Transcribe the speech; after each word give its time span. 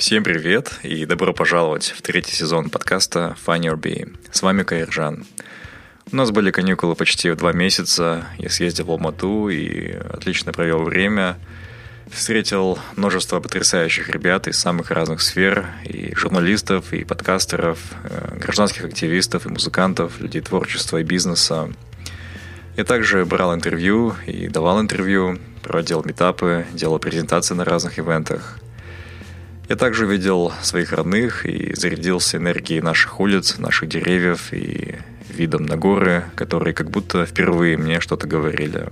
Всем 0.00 0.24
привет 0.24 0.80
и 0.82 1.04
добро 1.04 1.34
пожаловать 1.34 1.92
в 1.94 2.00
третий 2.00 2.34
сезон 2.34 2.70
подкаста 2.70 3.36
Find 3.46 3.60
Your 3.60 3.76
Bee. 3.78 4.16
С 4.32 4.40
вами 4.40 4.62
Каиржан. 4.62 5.26
У 6.10 6.16
нас 6.16 6.30
были 6.30 6.50
каникулы 6.50 6.94
почти 6.94 7.30
два 7.34 7.52
месяца. 7.52 8.24
Я 8.38 8.48
съездил 8.48 8.86
в 8.86 8.92
Алмату 8.92 9.50
и 9.50 9.90
отлично 9.92 10.54
провел 10.54 10.84
время. 10.84 11.38
Встретил 12.10 12.78
множество 12.96 13.40
потрясающих 13.40 14.08
ребят 14.08 14.48
из 14.48 14.58
самых 14.58 14.90
разных 14.90 15.20
сфер, 15.20 15.66
и 15.84 16.14
журналистов, 16.14 16.94
и 16.94 17.04
подкастеров, 17.04 17.78
э, 18.04 18.38
гражданских 18.38 18.86
активистов, 18.86 19.44
и 19.44 19.50
музыкантов, 19.50 20.18
людей 20.18 20.40
творчества 20.40 20.96
и 20.96 21.04
бизнеса. 21.04 21.68
Я 22.74 22.84
также 22.84 23.26
брал 23.26 23.54
интервью 23.54 24.14
и 24.26 24.48
давал 24.48 24.80
интервью, 24.80 25.38
проводил 25.62 26.02
метапы, 26.06 26.64
делал 26.72 26.98
презентации 26.98 27.52
на 27.52 27.66
разных 27.66 27.98
ивентах– 27.98 28.58
я 29.70 29.76
также 29.76 30.04
видел 30.04 30.52
своих 30.62 30.92
родных 30.92 31.46
и 31.46 31.72
зарядился 31.76 32.38
энергией 32.38 32.80
наших 32.80 33.20
улиц, 33.20 33.56
наших 33.58 33.88
деревьев 33.88 34.52
и 34.52 34.96
видом 35.28 35.64
на 35.64 35.76
горы, 35.76 36.24
которые 36.34 36.74
как 36.74 36.90
будто 36.90 37.24
впервые 37.24 37.76
мне 37.76 38.00
что-то 38.00 38.26
говорили. 38.26 38.88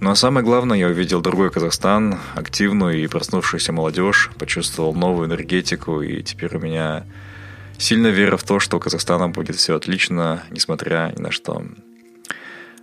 Ну 0.00 0.10
а 0.10 0.14
самое 0.14 0.44
главное, 0.44 0.76
я 0.76 0.88
увидел 0.88 1.22
другой 1.22 1.50
Казахстан, 1.50 2.20
активную 2.34 3.02
и 3.02 3.06
проснувшуюся 3.06 3.72
молодежь, 3.72 4.30
почувствовал 4.38 4.94
новую 4.94 5.28
энергетику, 5.28 6.02
и 6.02 6.22
теперь 6.22 6.54
у 6.58 6.60
меня 6.60 7.06
сильная 7.78 8.10
вера 8.10 8.36
в 8.36 8.44
то, 8.44 8.60
что 8.60 8.76
у 8.76 8.80
Казахстана 8.80 9.30
будет 9.30 9.56
все 9.56 9.76
отлично, 9.76 10.42
несмотря 10.50 11.10
ни 11.16 11.22
на 11.22 11.30
что. 11.30 11.64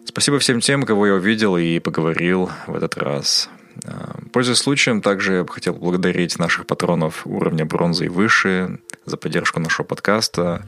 Спасибо 0.03 0.39
всем 0.39 0.61
тем, 0.61 0.81
кого 0.81 1.05
я 1.05 1.13
увидел 1.13 1.57
и 1.57 1.77
поговорил 1.77 2.49
в 2.65 2.75
этот 2.75 2.97
раз. 2.97 3.51
А, 3.85 4.19
пользуясь 4.31 4.59
случаем, 4.59 5.01
также 5.01 5.35
я 5.35 5.43
бы 5.43 5.51
хотел 5.51 5.73
поблагодарить 5.73 6.39
наших 6.39 6.65
патронов 6.65 7.25
уровня 7.25 7.65
бронзы 7.65 8.05
и 8.05 8.09
выше 8.09 8.79
за 9.05 9.17
поддержку 9.17 9.59
нашего 9.59 9.85
подкаста. 9.85 10.65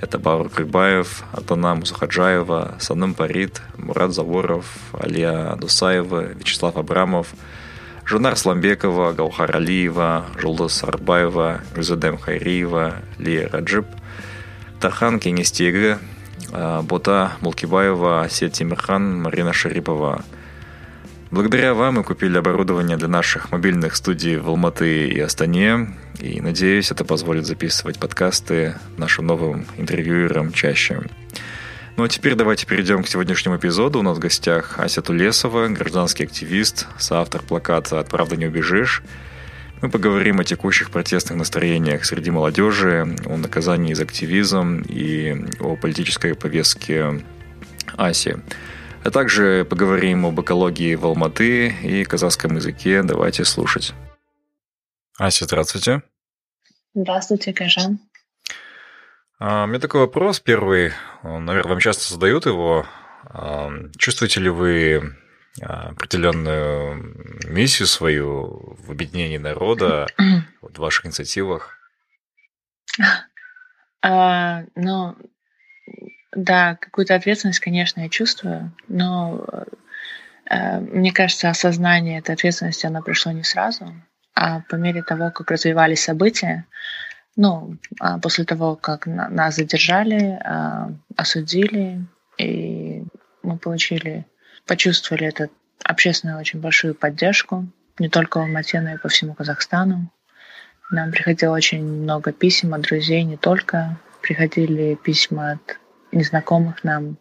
Это 0.00 0.18
Баур 0.18 0.48
Крыбаев, 0.48 1.22
Атана 1.32 1.74
Мусахаджаева, 1.74 2.76
Саным 2.80 3.14
Парит, 3.14 3.62
Мурат 3.76 4.12
Заворов, 4.12 4.66
Алия 4.92 5.54
Дусаева, 5.56 6.32
Вячеслав 6.32 6.76
Абрамов, 6.76 7.28
Жунар 8.04 8.36
Сламбекова, 8.36 9.12
Гаухар 9.12 9.54
Алиева, 9.54 10.26
Жулдас 10.38 10.82
Арбаева, 10.82 11.60
Гюзадем 11.76 12.18
Хайриева, 12.18 12.96
Лия 13.18 13.48
Раджип, 13.48 13.86
Тахан 14.80 15.20
Кенестега, 15.20 16.00
Бота 16.82 17.32
Мулкибаева, 17.40 18.26
Сет 18.28 18.54
Тимирхан, 18.54 19.22
Марина 19.22 19.52
Шарипова– 19.52 20.24
Благодаря 21.32 21.72
вам 21.72 21.94
мы 21.94 22.04
купили 22.04 22.36
оборудование 22.36 22.98
для 22.98 23.08
наших 23.08 23.52
мобильных 23.52 23.96
студий 23.96 24.36
в 24.36 24.50
Алматы 24.50 25.08
и 25.08 25.18
Астане, 25.18 25.88
и 26.20 26.42
надеюсь, 26.42 26.90
это 26.90 27.06
позволит 27.06 27.46
записывать 27.46 27.98
подкасты 27.98 28.74
нашим 28.98 29.28
новым 29.28 29.64
интервьюерам 29.78 30.52
чаще. 30.52 31.00
Ну 31.96 32.04
а 32.04 32.08
теперь 32.10 32.34
давайте 32.34 32.66
перейдем 32.66 33.02
к 33.02 33.08
сегодняшнему 33.08 33.56
эпизоду. 33.56 34.00
У 34.00 34.02
нас 34.02 34.18
в 34.18 34.20
гостях 34.20 34.78
Ася 34.78 35.00
Тулесова, 35.00 35.68
гражданский 35.68 36.24
активист, 36.24 36.86
соавтор 36.98 37.40
плаката 37.40 37.98
«От 37.98 38.10
правды 38.10 38.36
не 38.36 38.44
убежишь». 38.44 39.02
Мы 39.80 39.88
поговорим 39.88 40.38
о 40.38 40.44
текущих 40.44 40.90
протестных 40.90 41.38
настроениях 41.38 42.04
среди 42.04 42.30
молодежи, 42.30 43.16
о 43.24 43.38
наказании 43.38 43.94
за 43.94 44.02
активизм 44.02 44.82
и 44.86 45.46
о 45.60 45.76
политической 45.76 46.34
повестке 46.34 47.22
Аси. 47.96 48.36
А 49.04 49.10
также 49.10 49.64
поговорим 49.64 50.26
об 50.26 50.40
экологии 50.40 50.94
в 50.94 51.04
Алматы 51.04 51.68
и 51.68 52.04
казахском 52.04 52.54
языке. 52.54 53.02
Давайте 53.02 53.44
слушать. 53.44 53.94
Ася, 55.18 55.44
здравствуйте. 55.44 56.02
Здравствуйте, 56.94 57.52
Кажан. 57.52 57.98
А, 59.40 59.64
у 59.64 59.66
меня 59.66 59.80
такой 59.80 60.02
вопрос 60.02 60.38
первый. 60.38 60.92
Наверное, 61.24 61.70
вам 61.70 61.80
часто 61.80 62.12
задают 62.14 62.46
его. 62.46 62.86
А, 63.24 63.72
чувствуете 63.98 64.38
ли 64.38 64.50
вы 64.50 65.16
а, 65.60 65.88
определенную 65.88 67.40
миссию 67.48 67.88
свою 67.88 68.76
в 68.78 68.92
объединении 68.92 69.38
народа, 69.38 70.06
в 70.62 70.78
ваших 70.78 71.06
инициативах? 71.06 71.76
А, 74.00 74.62
ну, 74.76 75.16
да, 76.34 76.76
какую-то 76.76 77.14
ответственность, 77.14 77.60
конечно, 77.60 78.00
я 78.00 78.08
чувствую, 78.08 78.72
но 78.88 79.44
э, 80.48 80.80
мне 80.80 81.12
кажется, 81.12 81.50
осознание 81.50 82.18
этой 82.18 82.34
ответственности, 82.34 82.86
оно 82.86 83.02
пришло 83.02 83.32
не 83.32 83.44
сразу, 83.44 83.92
а 84.34 84.60
по 84.60 84.76
мере 84.76 85.02
того, 85.02 85.30
как 85.30 85.50
развивались 85.50 86.04
события, 86.04 86.66
ну, 87.36 87.76
а 87.98 88.18
после 88.18 88.44
того, 88.44 88.76
как 88.76 89.06
на, 89.06 89.28
нас 89.28 89.56
задержали, 89.56 90.38
э, 90.42 90.94
осудили, 91.16 92.04
и 92.38 93.04
мы 93.42 93.58
получили, 93.58 94.26
почувствовали 94.66 95.26
эту 95.26 95.50
общественную 95.84 96.38
очень 96.38 96.60
большую 96.60 96.94
поддержку, 96.94 97.66
не 97.98 98.08
только 98.08 98.38
в 98.38 98.42
Алмате, 98.42 98.80
но 98.80 98.94
и 98.94 98.98
по 98.98 99.08
всему 99.08 99.34
Казахстану. 99.34 100.10
Нам 100.90 101.10
приходило 101.10 101.54
очень 101.54 101.84
много 101.84 102.32
писем 102.32 102.74
от 102.74 102.82
друзей, 102.82 103.22
не 103.24 103.36
только. 103.36 103.98
Приходили 104.20 104.94
письма 104.94 105.52
от 105.52 105.78
незнакомых 106.12 106.84
нам 106.84 107.16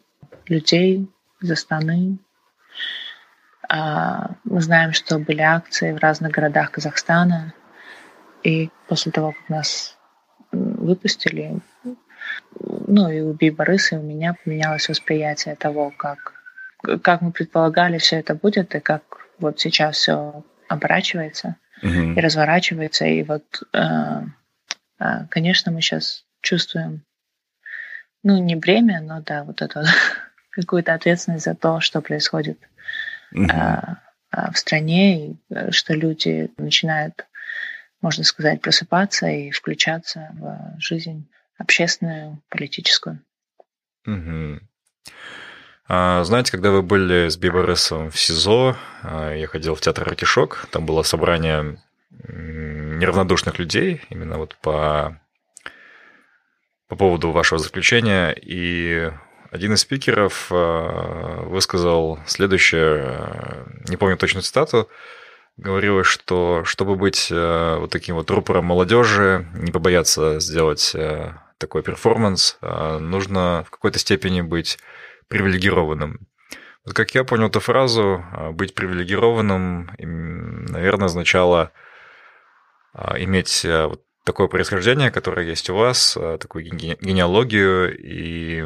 людей 0.48 1.10
из 1.42 1.52
Астаны. 1.52 2.18
А, 3.70 4.36
мы 4.44 4.62
знаем, 4.62 4.94
что 4.94 5.18
были 5.18 5.42
акции 5.42 5.94
в 5.94 5.98
разных 5.98 6.32
городах 6.32 6.72
Казахстана. 6.72 7.54
И 8.44 8.70
после 8.88 9.12
того, 9.12 9.32
как 9.32 9.50
нас 9.50 9.98
выпустили, 10.52 11.62
ну 12.60 13.10
и 13.10 13.22
у 13.22 13.34
Би 13.34 13.50
Бориса, 13.50 13.96
и 13.96 14.00
у 14.00 14.04
меня 14.04 14.36
поменялось 14.44 14.90
восприятие 14.90 15.56
того, 15.56 15.92
как, 15.96 16.34
как 17.02 17.22
мы 17.22 17.32
предполагали, 17.32 17.98
все 17.98 18.18
это 18.18 18.36
будет, 18.36 18.76
и 18.76 18.80
как 18.80 19.04
вот 19.40 19.60
сейчас 19.60 19.98
все 19.98 20.44
оборачивается 20.68 21.56
mm-hmm. 21.82 22.16
и 22.16 22.20
разворачивается. 22.20 23.06
И 23.06 23.24
вот, 23.24 23.44
э, 23.74 24.24
э, 25.00 25.26
конечно, 25.30 25.72
мы 25.72 25.82
сейчас 25.82 26.26
чувствуем 26.42 27.04
ну, 28.24 28.38
не 28.38 28.56
бремя, 28.56 29.02
но 29.02 29.22
да, 29.22 29.44
вот 29.44 29.62
это 29.62 29.84
какую-то 30.52 30.94
ответственность 30.94 31.46
за 31.46 31.56
то, 31.56 31.80
что 31.80 32.02
происходит 32.02 32.60
угу. 33.32 33.48
а, 33.52 33.98
а, 34.30 34.52
в 34.52 34.58
стране, 34.58 35.28
и 35.28 35.36
э, 35.50 35.72
что 35.72 35.94
люди 35.94 36.52
начинают, 36.58 37.26
можно 38.02 38.24
сказать, 38.24 38.62
просыпаться 38.62 39.28
и 39.28 39.52
включаться 39.52 40.30
в 40.34 40.76
жизнь 40.80 41.28
общественную, 41.58 42.42
политическую. 42.50 43.20
Угу. 44.06 44.60
А, 45.88 46.24
знаете, 46.24 46.52
когда 46.52 46.72
вы 46.72 46.82
были 46.82 47.28
с 47.28 47.38
Биборесом 47.38 48.12
в 48.12 48.20
СИЗО, 48.20 48.78
а, 49.04 49.34
я 49.34 49.48
ходил 49.48 49.76
в 49.76 49.82
театр 49.82 50.08
«Артишок», 50.08 50.68
там 50.72 50.86
было 50.86 51.04
собрание 51.04 51.78
неравнодушных 52.28 53.58
людей, 53.58 54.02
именно 54.10 54.38
вот 54.38 54.56
по 54.58 55.21
по 56.92 56.98
поводу 56.98 57.32
вашего 57.32 57.58
заключения, 57.58 58.34
и 58.34 59.10
один 59.50 59.72
из 59.76 59.80
спикеров 59.80 60.48
э, 60.52 61.44
высказал 61.46 62.20
следующее, 62.26 63.16
э, 63.18 63.66
не 63.88 63.96
помню 63.96 64.18
точную 64.18 64.44
цитату, 64.44 64.90
говорилось, 65.56 66.08
что 66.08 66.66
чтобы 66.66 66.98
быть 66.98 67.30
э, 67.32 67.78
вот 67.80 67.92
таким 67.92 68.16
вот 68.16 68.30
рупором 68.30 68.66
молодежи, 68.66 69.48
не 69.54 69.72
побояться 69.72 70.42
сделать 70.42 70.94
такой 71.58 71.82
перформанс, 71.82 72.58
нужно 72.62 73.64
в 73.66 73.70
какой-то 73.70 73.98
степени 73.98 74.42
быть 74.42 74.78
привилегированным. 75.30 76.28
Вот 76.84 76.94
как 76.94 77.16
я 77.16 77.24
понял 77.24 77.48
эту 77.48 77.62
фразу, 77.62 78.26
быть 78.52 78.76
привилегированным, 78.76 79.92
наверное, 79.98 81.06
означало 81.06 81.72
иметь 83.16 83.64
вот 83.64 84.02
такое 84.24 84.48
происхождение, 84.48 85.12
которое 85.12 85.48
есть 85.48 85.70
у 85.70 85.76
вас, 85.76 86.18
такую 86.40 86.66
генеалогию, 86.66 87.98
и 87.98 88.64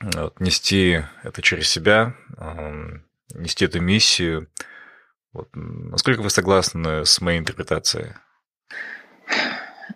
вот, 0.00 0.40
нести 0.40 1.02
это 1.22 1.42
через 1.42 1.68
себя, 1.68 2.14
нести 3.34 3.64
эту 3.64 3.80
миссию– 3.80 4.48
вот, 5.34 5.48
насколько 5.52 6.22
вы 6.22 6.30
согласны 6.30 7.04
с 7.04 7.20
моей 7.20 7.40
интерпретацией? 7.40 8.12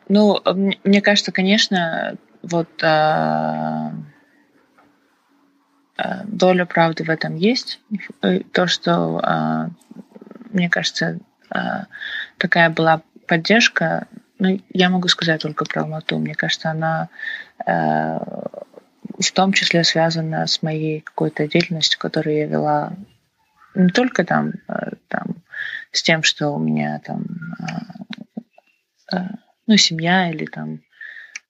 Ну, 0.08 0.42
мне 0.82 1.00
кажется, 1.00 1.30
конечно, 1.30 2.16
вот 2.42 2.68
а, 2.82 3.92
а, 5.96 6.24
доля 6.24 6.66
правды 6.66 7.04
в 7.04 7.08
этом 7.08 7.36
есть. 7.36 7.80
То, 8.52 8.66
что, 8.66 9.20
а, 9.22 9.70
мне 10.50 10.68
кажется, 10.68 11.20
а, 11.50 11.86
такая 12.36 12.68
была 12.68 13.02
поддержка, 13.28 14.08
ну, 14.38 14.60
я 14.72 14.88
могу 14.90 15.08
сказать 15.08 15.42
только 15.42 15.64
про 15.64 15.82
Алмату. 15.82 16.18
Мне 16.18 16.34
кажется, 16.34 16.70
она 16.70 17.08
а, 17.66 18.18
в 19.18 19.32
том 19.32 19.52
числе 19.52 19.84
связана 19.84 20.46
с 20.46 20.62
моей 20.62 21.00
какой-то 21.00 21.46
деятельностью, 21.48 21.98
которую 21.98 22.36
я 22.36 22.46
вела 22.46 22.92
не 23.74 23.90
только 23.90 24.24
там, 24.24 24.52
э, 24.68 24.92
там 25.08 25.42
с 25.92 26.02
тем, 26.02 26.22
что 26.22 26.50
у 26.50 26.58
меня 26.58 27.00
там 27.04 27.24
э, 29.12 29.16
э, 29.16 29.28
ну, 29.66 29.76
семья 29.76 30.30
или 30.30 30.46
там 30.46 30.80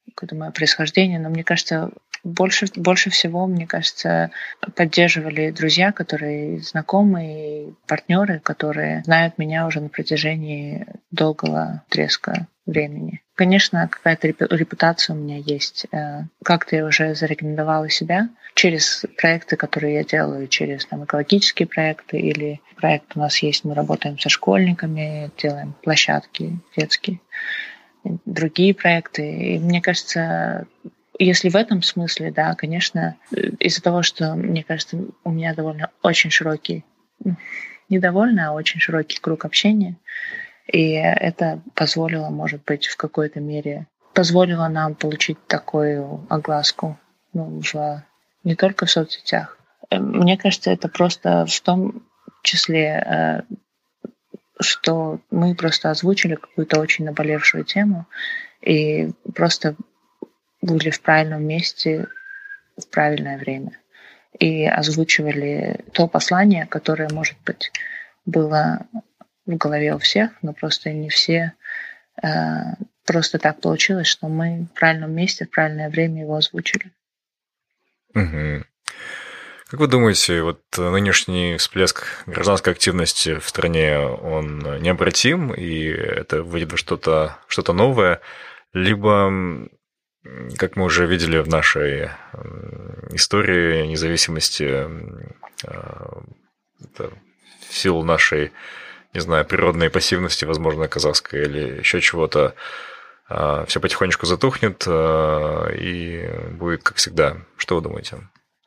какое-то 0.06 0.34
мое 0.34 0.50
происхождение, 0.50 1.18
но 1.18 1.28
мне 1.28 1.44
кажется, 1.44 1.90
больше, 2.24 2.66
больше 2.76 3.10
всего, 3.10 3.46
мне 3.46 3.66
кажется, 3.66 4.30
поддерживали 4.74 5.50
друзья, 5.50 5.92
которые 5.92 6.60
знакомые, 6.60 7.74
партнеры, 7.86 8.40
которые 8.40 9.02
знают 9.04 9.38
меня 9.38 9.66
уже 9.66 9.80
на 9.80 9.88
протяжении 9.88 10.86
долгого 11.10 11.82
треска 11.88 12.46
времени. 12.66 13.22
Конечно, 13.34 13.88
какая-то 13.88 14.28
репутация 14.28 15.14
у 15.14 15.18
меня 15.18 15.38
есть. 15.38 15.86
Э, 15.92 16.24
как-то 16.44 16.76
я 16.76 16.84
уже 16.84 17.14
зарекомендовала 17.14 17.88
себя 17.88 18.28
через 18.54 19.06
проекты, 19.16 19.56
которые 19.56 19.94
я 19.94 20.04
делаю, 20.04 20.48
через 20.48 20.84
там, 20.86 21.04
экологические 21.04 21.66
проекты 21.66 22.18
или 22.18 22.60
проект 22.76 23.16
у 23.16 23.20
нас 23.20 23.38
есть, 23.42 23.64
мы 23.64 23.74
работаем 23.74 24.18
со 24.18 24.28
школьниками, 24.28 25.30
делаем 25.38 25.74
площадки 25.82 26.58
детские, 26.76 27.20
другие 28.24 28.74
проекты. 28.74 29.54
И 29.54 29.58
мне 29.58 29.80
кажется, 29.80 30.66
если 31.18 31.48
в 31.48 31.56
этом 31.56 31.82
смысле, 31.82 32.30
да, 32.30 32.54
конечно, 32.54 33.16
из-за 33.30 33.82
того, 33.82 34.02
что, 34.02 34.34
мне 34.34 34.62
кажется, 34.62 34.98
у 35.24 35.30
меня 35.30 35.54
довольно 35.54 35.90
очень 36.02 36.30
широкий, 36.30 36.84
не 37.88 37.98
довольно, 37.98 38.48
а 38.48 38.52
очень 38.52 38.80
широкий 38.80 39.18
круг 39.18 39.44
общения, 39.44 39.96
и 40.66 40.92
это 40.92 41.60
позволило, 41.74 42.28
может 42.28 42.62
быть, 42.64 42.86
в 42.86 42.96
какой-то 42.96 43.40
мере, 43.40 43.86
позволило 44.14 44.68
нам 44.68 44.94
получить 44.94 45.38
такую 45.46 46.26
огласку 46.28 46.98
ну, 47.32 47.60
в, 47.62 48.04
не 48.44 48.54
только 48.54 48.86
в 48.86 48.90
соцсетях. 48.90 49.58
Э, 49.90 49.98
мне 49.98 50.36
кажется, 50.36 50.70
это 50.70 50.88
просто 50.88 51.46
в 51.46 51.60
том 51.60 52.02
числе, 52.42 53.02
э, 53.06 53.42
что 54.60 55.20
мы 55.30 55.54
просто 55.54 55.90
озвучили 55.90 56.34
какую-то 56.34 56.80
очень 56.80 57.04
наболевшую 57.04 57.64
тему 57.64 58.06
и 58.60 59.10
просто 59.34 59.76
были 60.60 60.90
в 60.90 61.00
правильном 61.00 61.44
месте 61.44 62.06
в 62.76 62.88
правильное 62.88 63.38
время 63.38 63.72
и 64.38 64.66
озвучивали 64.66 65.84
то 65.92 66.06
послание, 66.06 66.66
которое, 66.66 67.08
может 67.10 67.36
быть, 67.44 67.72
было 68.24 68.86
в 69.46 69.56
голове 69.56 69.94
у 69.94 69.98
всех, 69.98 70.30
но 70.42 70.52
просто 70.52 70.92
не 70.92 71.08
все 71.08 71.54
э, 72.22 72.28
просто 73.04 73.38
так 73.38 73.60
получилось, 73.60 74.06
что 74.06 74.28
мы 74.28 74.68
в 74.70 74.78
правильном 74.78 75.12
месте, 75.12 75.46
в 75.46 75.50
правильное 75.50 75.88
время 75.88 76.22
его 76.22 76.36
озвучили. 76.36 76.92
Угу. 78.14 78.64
Как 79.70 79.80
вы 79.80 79.86
думаете, 79.86 80.42
вот 80.42 80.62
нынешний 80.76 81.56
всплеск 81.58 82.24
гражданской 82.26 82.72
активности 82.72 83.38
в 83.38 83.48
стране, 83.48 83.98
он 83.98 84.60
необратим, 84.80 85.52
и 85.52 85.84
это 85.84 86.42
выйдет 86.42 86.78
что-то 86.78 87.36
что 87.48 87.72
новое, 87.72 88.20
либо, 88.72 89.30
как 90.56 90.76
мы 90.76 90.84
уже 90.84 91.06
видели 91.06 91.38
в 91.38 91.48
нашей 91.48 92.10
истории 93.10 93.86
независимости, 93.86 94.86
а, 95.66 96.22
в 97.68 97.74
силу 97.74 98.04
нашей 98.04 98.52
не 99.14 99.20
знаю, 99.20 99.44
природной 99.44 99.90
пассивности, 99.90 100.44
возможно, 100.44 100.88
казахской 100.88 101.42
или 101.42 101.78
еще 101.80 102.00
чего-то, 102.00 102.54
а, 103.28 103.64
все 103.66 103.80
потихонечку 103.80 104.26
затухнет 104.26 104.84
а, 104.86 105.68
и 105.72 106.28
будет 106.52 106.82
как 106.82 106.96
всегда. 106.96 107.36
Что 107.56 107.76
вы 107.76 107.82
думаете? 107.82 108.18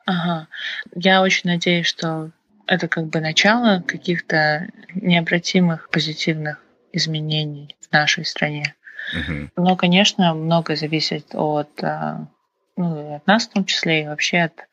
Ага. 0.04 0.48
Я 0.94 1.22
очень 1.22 1.48
надеюсь, 1.50 1.86
что 1.86 2.30
это 2.66 2.88
как 2.88 3.06
бы 3.06 3.20
начало 3.20 3.82
каких-то 3.86 4.68
необратимых 4.94 5.88
позитивных 5.90 6.58
изменений 6.92 7.76
в 7.80 7.92
нашей 7.92 8.24
стране. 8.24 8.74
Угу. 9.12 9.50
Но, 9.56 9.76
конечно, 9.76 10.34
много 10.34 10.76
зависит 10.76 11.34
от, 11.34 11.82
а, 11.82 12.26
ну, 12.76 13.16
от 13.16 13.26
нас 13.26 13.46
в 13.46 13.52
том 13.52 13.64
числе 13.64 14.02
и 14.02 14.06
вообще 14.06 14.38
от 14.42 14.68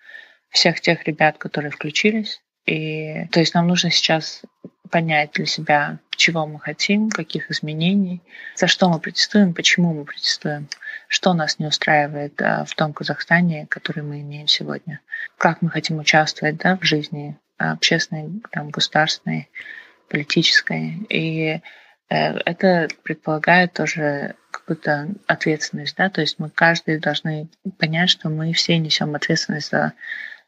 всех 0.49 0.81
тех 0.81 1.03
ребят, 1.05 1.37
которые 1.37 1.71
включились. 1.71 2.41
И 2.65 3.25
то 3.31 3.39
есть 3.39 3.53
нам 3.53 3.67
нужно 3.67 3.89
сейчас 3.91 4.43
понять 4.89 5.31
для 5.33 5.45
себя, 5.45 5.99
чего 6.15 6.45
мы 6.45 6.59
хотим, 6.59 7.09
каких 7.09 7.51
изменений, 7.51 8.21
за 8.55 8.67
что 8.67 8.89
мы 8.89 8.99
протестуем, 8.99 9.53
почему 9.53 9.93
мы 9.93 10.05
протестуем, 10.05 10.67
что 11.07 11.33
нас 11.33 11.59
не 11.59 11.67
устраивает 11.67 12.41
а, 12.41 12.65
в 12.65 12.73
том 12.75 12.93
Казахстане, 12.93 13.67
который 13.69 14.03
мы 14.03 14.21
имеем 14.21 14.47
сегодня, 14.47 14.99
как 15.37 15.61
мы 15.61 15.69
хотим 15.69 15.99
участвовать 15.99 16.57
да, 16.57 16.77
в 16.77 16.83
жизни 16.83 17.37
общественной, 17.57 18.41
там, 18.51 18.69
государственной, 18.69 19.49
политической. 20.09 21.05
И 21.09 21.41
э, 21.45 21.61
это 22.09 22.87
предполагает 23.03 23.73
тоже 23.73 24.35
какую-то 24.51 25.09
ответственность, 25.27 25.95
да, 25.95 26.09
то 26.09 26.21
есть 26.21 26.39
мы 26.39 26.49
каждый 26.49 26.99
должны 26.99 27.47
понять, 27.77 28.09
что 28.09 28.29
мы 28.29 28.53
все 28.53 28.77
несем 28.77 29.15
ответственность 29.15 29.69
за 29.69 29.93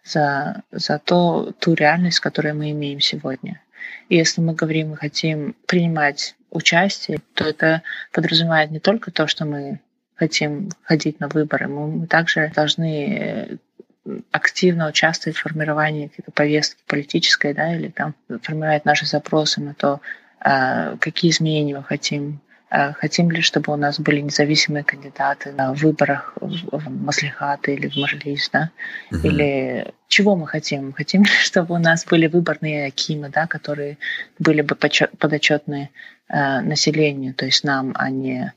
за, 0.03 0.63
за 0.71 0.99
то, 0.99 1.53
ту 1.59 1.73
реальность, 1.73 2.19
которую 2.19 2.55
мы 2.55 2.71
имеем 2.71 2.99
сегодня. 2.99 3.61
И 4.09 4.15
если 4.15 4.41
мы 4.41 4.53
говорим, 4.53 4.89
мы 4.89 4.97
хотим 4.97 5.55
принимать 5.67 6.35
участие, 6.49 7.19
то 7.33 7.45
это 7.45 7.83
подразумевает 8.11 8.71
не 8.71 8.79
только 8.79 9.11
то, 9.11 9.27
что 9.27 9.45
мы 9.45 9.79
хотим 10.15 10.69
ходить 10.83 11.19
на 11.19 11.27
выборы, 11.27 11.67
мы 11.67 12.05
также 12.07 12.51
должны 12.53 13.57
э, 14.05 14.15
активно 14.31 14.87
участвовать 14.87 15.37
в 15.37 15.41
формировании 15.41 16.07
какой-то 16.07 16.31
повестки 16.31 16.81
политической, 16.85 17.53
да, 17.53 17.75
или 17.75 17.87
там 17.87 18.15
формировать 18.41 18.85
наши 18.85 19.05
запросы 19.05 19.61
на 19.61 19.73
то, 19.73 20.01
какие 20.43 21.31
изменения 21.31 21.77
мы 21.77 21.83
хотим 21.83 22.41
Э, 22.71 22.93
хотим 22.93 23.29
ли, 23.29 23.41
чтобы 23.41 23.73
у 23.73 23.75
нас 23.75 23.99
были 23.99 24.21
независимые 24.21 24.83
кандидаты 24.83 25.51
на 25.51 25.73
выборах 25.73 26.33
в 26.39 26.89
Маслихаты 26.89 27.73
или 27.73 27.89
в 27.89 27.97
Мажлис, 27.97 28.49
да? 28.49 28.71
Угу. 29.11 29.27
Или 29.27 29.93
чего 30.07 30.37
мы 30.37 30.47
хотим? 30.47 30.93
Хотим, 30.93 31.25
чтобы 31.25 31.75
у 31.75 31.77
нас 31.77 32.05
были 32.05 32.27
выборные 32.27 32.87
акимы, 32.87 33.29
да, 33.29 33.45
которые 33.45 33.97
были 34.39 34.61
бы 34.61 34.75
подотчетны 34.75 35.89
э, 36.29 36.61
населению, 36.61 37.33
то 37.33 37.45
есть 37.45 37.63
нам, 37.63 37.93
а 37.95 38.09
не 38.09 38.53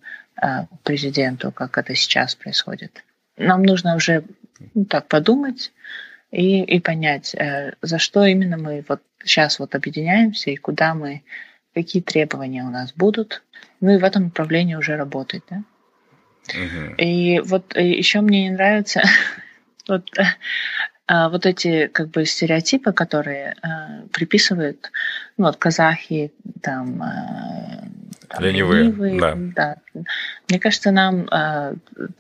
президенту, 0.83 1.53
как 1.53 1.79
это 1.79 1.95
сейчас 1.95 2.35
происходит. 2.35 3.05
Нам 3.37 3.63
нужно 3.63 3.95
уже 3.95 4.25
ну, 4.75 4.85
так 4.85 5.07
подумать 5.07 5.73
и, 6.33 6.61
и 6.61 6.81
понять, 6.81 7.37
э, 7.37 7.75
за 7.83 7.99
что 7.99 8.25
именно 8.25 8.59
мы 8.59 8.85
вот 8.89 9.01
сейчас 9.23 9.61
вот 9.61 9.77
объединяемся 9.77 10.51
и 10.51 10.57
куда 10.57 10.95
мы, 10.95 11.23
какие 11.75 12.03
требования 12.03 12.63
у 12.63 12.71
нас 12.71 12.93
будут, 12.93 13.43
ну 13.81 13.91
и 13.91 13.99
в 13.99 14.05
этом 14.05 14.25
направлении 14.25 14.75
уже 14.75 14.97
работать, 14.97 15.43
да. 15.51 15.63
Угу. 16.49 16.95
И 16.99 17.41
вот 17.41 17.75
э, 17.75 17.87
еще 17.87 18.21
мне 18.21 18.45
не 18.45 18.51
нравятся 18.51 19.03
вот, 19.89 20.07
а, 21.07 21.29
вот 21.29 21.47
эти 21.47 21.87
как 21.89 22.11
бы 22.11 22.25
стереотипы, 22.25 22.93
которые 22.93 23.57
а, 23.63 24.03
приписывают, 24.13 24.91
ну 25.37 25.47
вот 25.47 25.57
казахи, 25.57 26.33
там, 26.63 27.03
а, 27.03 27.85
там 28.29 28.43
ленивые, 28.43 28.85
ленивые 28.85 29.53
да. 29.55 29.77
да. 29.95 30.03
Мне 30.49 30.61
кажется, 30.61 30.91
нам 30.91 31.27
а, 31.31 31.75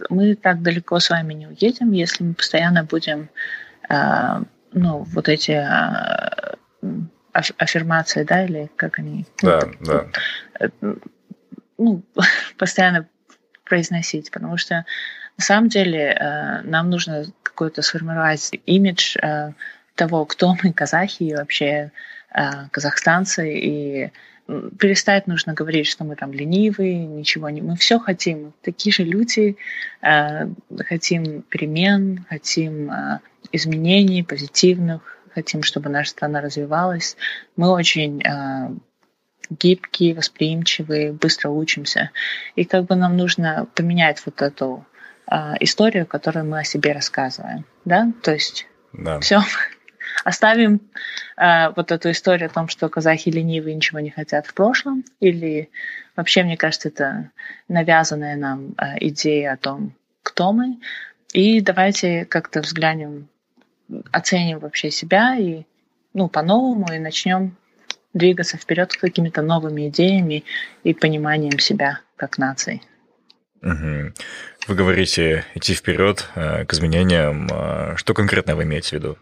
мы 0.08 0.34
так 0.34 0.62
далеко 0.62 0.98
с 1.00 1.10
вами 1.10 1.34
не 1.34 1.46
уедем, 1.46 1.92
если 1.92 2.24
мы 2.24 2.34
постоянно 2.34 2.84
будем, 2.84 3.28
а, 3.88 4.42
ну 4.72 5.02
вот 5.02 5.28
эти 5.28 5.52
а, 5.52 6.56
аффирмации, 7.34 8.24
да, 8.24 8.44
или 8.44 8.70
как 8.76 8.98
они? 8.98 9.26
Да, 9.42 9.60
ну, 9.80 9.86
да. 9.86 10.06
Э, 10.60 10.68
ну, 11.76 12.02
постоянно 12.58 13.08
произносить, 13.64 14.30
потому 14.30 14.56
что 14.56 14.84
на 15.36 15.44
самом 15.44 15.68
деле 15.68 16.16
э, 16.18 16.62
нам 16.62 16.90
нужно 16.90 17.26
какой-то 17.42 17.82
сформировать 17.82 18.50
имидж 18.66 19.16
э, 19.20 19.52
того, 19.94 20.24
кто 20.26 20.56
мы, 20.62 20.72
казахи, 20.72 21.24
и 21.24 21.34
вообще 21.34 21.90
э, 22.34 22.68
казахстанцы, 22.70 23.52
и 23.52 24.12
перестать 24.78 25.26
нужно 25.26 25.54
говорить, 25.54 25.86
что 25.86 26.04
мы 26.04 26.16
там 26.16 26.32
ленивые, 26.32 27.06
ничего 27.06 27.48
не... 27.48 27.62
Мы 27.62 27.76
все 27.76 27.98
хотим. 27.98 28.52
Такие 28.62 28.92
же 28.92 29.02
люди, 29.02 29.56
э, 30.02 30.48
хотим 30.86 31.42
перемен, 31.42 32.26
хотим 32.28 32.90
э, 32.90 33.20
изменений 33.52 34.22
позитивных, 34.22 35.13
хотим, 35.34 35.62
чтобы 35.62 35.90
наша 35.90 36.10
страна 36.10 36.40
развивалась. 36.40 37.16
Мы 37.56 37.70
очень 37.70 38.22
э, 38.22 38.70
гибкие, 39.50 40.14
восприимчивые, 40.14 41.12
быстро 41.12 41.50
учимся. 41.50 42.10
И 42.56 42.64
как 42.64 42.86
бы 42.86 42.94
нам 42.94 43.16
нужно 43.16 43.66
поменять 43.74 44.22
вот 44.24 44.42
эту 44.42 44.86
э, 45.30 45.54
историю, 45.60 46.06
которую 46.06 46.46
мы 46.46 46.60
о 46.60 46.64
себе 46.64 46.92
рассказываем. 46.92 47.64
Да? 47.84 48.12
То 48.22 48.32
есть 48.32 48.66
да. 48.92 49.20
все, 49.20 49.40
оставим 50.24 50.80
э, 51.36 51.70
вот 51.74 51.92
эту 51.92 52.10
историю 52.10 52.46
о 52.46 52.52
том, 52.52 52.68
что 52.68 52.88
казахи 52.88 53.28
ленивые 53.28 53.74
ничего 53.74 54.00
не 54.00 54.10
хотят 54.10 54.46
в 54.46 54.54
прошлом, 54.54 55.04
или 55.20 55.70
вообще, 56.16 56.42
мне 56.42 56.56
кажется, 56.56 56.88
это 56.88 57.30
навязанная 57.68 58.36
нам 58.36 58.74
э, 58.78 58.98
идея 59.00 59.54
о 59.54 59.56
том, 59.56 59.94
кто 60.22 60.52
мы. 60.52 60.78
И 61.32 61.60
давайте 61.60 62.24
как-то 62.24 62.60
взглянем, 62.60 63.28
оценим 64.12 64.58
вообще 64.58 64.90
себя 64.90 65.36
и 65.36 65.64
ну, 66.12 66.28
по-новому 66.28 66.92
и 66.92 66.98
начнем 66.98 67.56
двигаться 68.12 68.56
вперед 68.56 68.92
с 68.92 68.96
какими-то 68.96 69.42
новыми 69.42 69.88
идеями 69.88 70.44
и 70.84 70.94
пониманием 70.94 71.58
себя 71.58 72.00
как 72.16 72.38
нации. 72.38 72.80
Угу. 73.62 74.12
Вы 74.68 74.74
говорите 74.74 75.44
идти 75.54 75.74
вперед 75.74 76.28
э, 76.34 76.64
к 76.64 76.72
изменениям. 76.72 77.48
Э, 77.50 77.96
что 77.96 78.14
конкретно 78.14 78.56
вы 78.56 78.64
имеете 78.64 78.90
в 78.90 78.92
виду? 78.92 79.18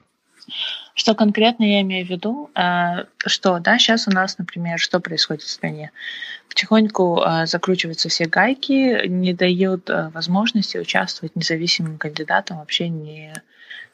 Что 0.95 1.15
конкретно 1.15 1.65
я 1.65 1.81
имею 1.81 2.05
в 2.05 2.11
виду? 2.11 2.51
Э, 2.55 3.05
что, 3.25 3.61
да, 3.61 3.79
сейчас 3.79 4.09
у 4.09 4.11
нас, 4.11 4.39
например, 4.39 4.79
что 4.79 5.01
происходит 5.01 5.43
в 5.43 5.49
стране? 5.49 5.93
Потихоньку 6.49 7.23
закручиваются 7.45 8.11
все 8.11 8.27
гайки, 8.27 9.07
не 9.07 9.33
дают 9.33 9.89
возможности 9.89 10.77
участвовать 10.77 11.35
независимым 11.35 11.97
кандидатам 11.97 12.59
вообще 12.59 12.91
не... 12.91 13.33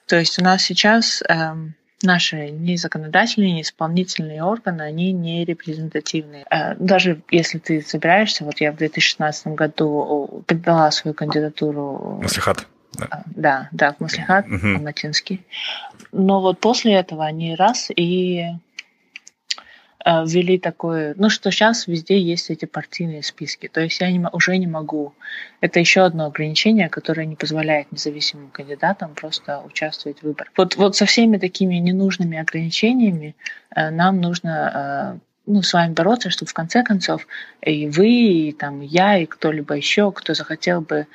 То 0.09 0.17
есть 0.17 0.41
у 0.41 0.45
нас 0.45 0.63
сейчас 0.63 1.23
эм, 1.29 1.75
наши 2.03 2.51
ни 2.51 2.77
законодательные, 2.77 3.53
ни 3.53 3.63
исполнительные 3.63 4.43
органы, 4.43 4.83
они 4.83 5.13
не 5.13 5.45
репрезентативные. 5.45 6.47
Даже 6.79 7.21
если 7.31 7.59
ты 7.59 7.83
собираешься, 7.83 8.45
вот 8.45 8.61
я 8.61 8.73
в 8.73 8.77
2016 8.77 9.49
году 9.49 10.45
подала 10.47 10.91
свою 10.91 11.15
кандидатуру... 11.15 12.21
Маслихат. 12.23 12.67
Да, 12.95 13.23
да, 13.27 13.69
да 13.71 13.93
в 13.93 14.01
Маслихат, 14.01 14.47
угу. 14.47 14.67
Алматинский. 14.67 15.45
Но 16.11 16.41
вот 16.41 16.59
после 16.59 16.95
этого 16.95 17.25
они 17.25 17.55
раз 17.55 17.91
и 17.95 18.39
э, 18.39 18.59
ввели 20.05 20.59
такое, 20.59 21.15
ну 21.17 21.29
что 21.29 21.51
сейчас 21.51 21.87
везде 21.87 22.21
есть 22.21 22.51
эти 22.51 22.65
партийные 22.65 23.23
списки, 23.23 23.69
то 23.69 23.81
есть 23.81 24.01
я 24.01 24.11
не, 24.11 24.25
уже 24.33 24.57
не 24.57 24.67
могу. 24.67 25.13
Это 25.61 25.81
еще 25.81 26.03
одно 26.03 26.27
ограничение, 26.27 26.89
которое 26.89 27.27
не 27.27 27.37
позволяет 27.37 27.91
независимым 27.91 28.51
кандидатам 28.51 29.15
просто 29.15 29.61
участвовать 29.61 30.21
в 30.21 30.23
выборах. 30.23 30.53
Вот, 30.57 30.77
вот 30.77 30.97
со 30.97 31.05
всеми 31.05 31.37
такими 31.37 31.77
ненужными 31.77 32.39
ограничениями 32.39 33.35
э, 33.75 33.91
нам 33.91 34.21
нужно 34.21 35.19
э, 35.19 35.29
ну, 35.49 35.63
с 35.63 35.73
вами 35.73 35.95
бороться, 35.95 36.31
чтобы 36.31 36.51
в 36.51 36.55
конце 36.55 36.83
концов 36.85 37.27
и 37.63 37.89
вы, 37.89 38.09
и 38.09 38.53
там 38.53 38.81
я, 38.81 39.19
и 39.19 39.27
кто-либо 39.27 39.75
еще, 39.75 40.13
кто 40.13 40.35
захотел 40.35 40.83
бы 40.83 41.07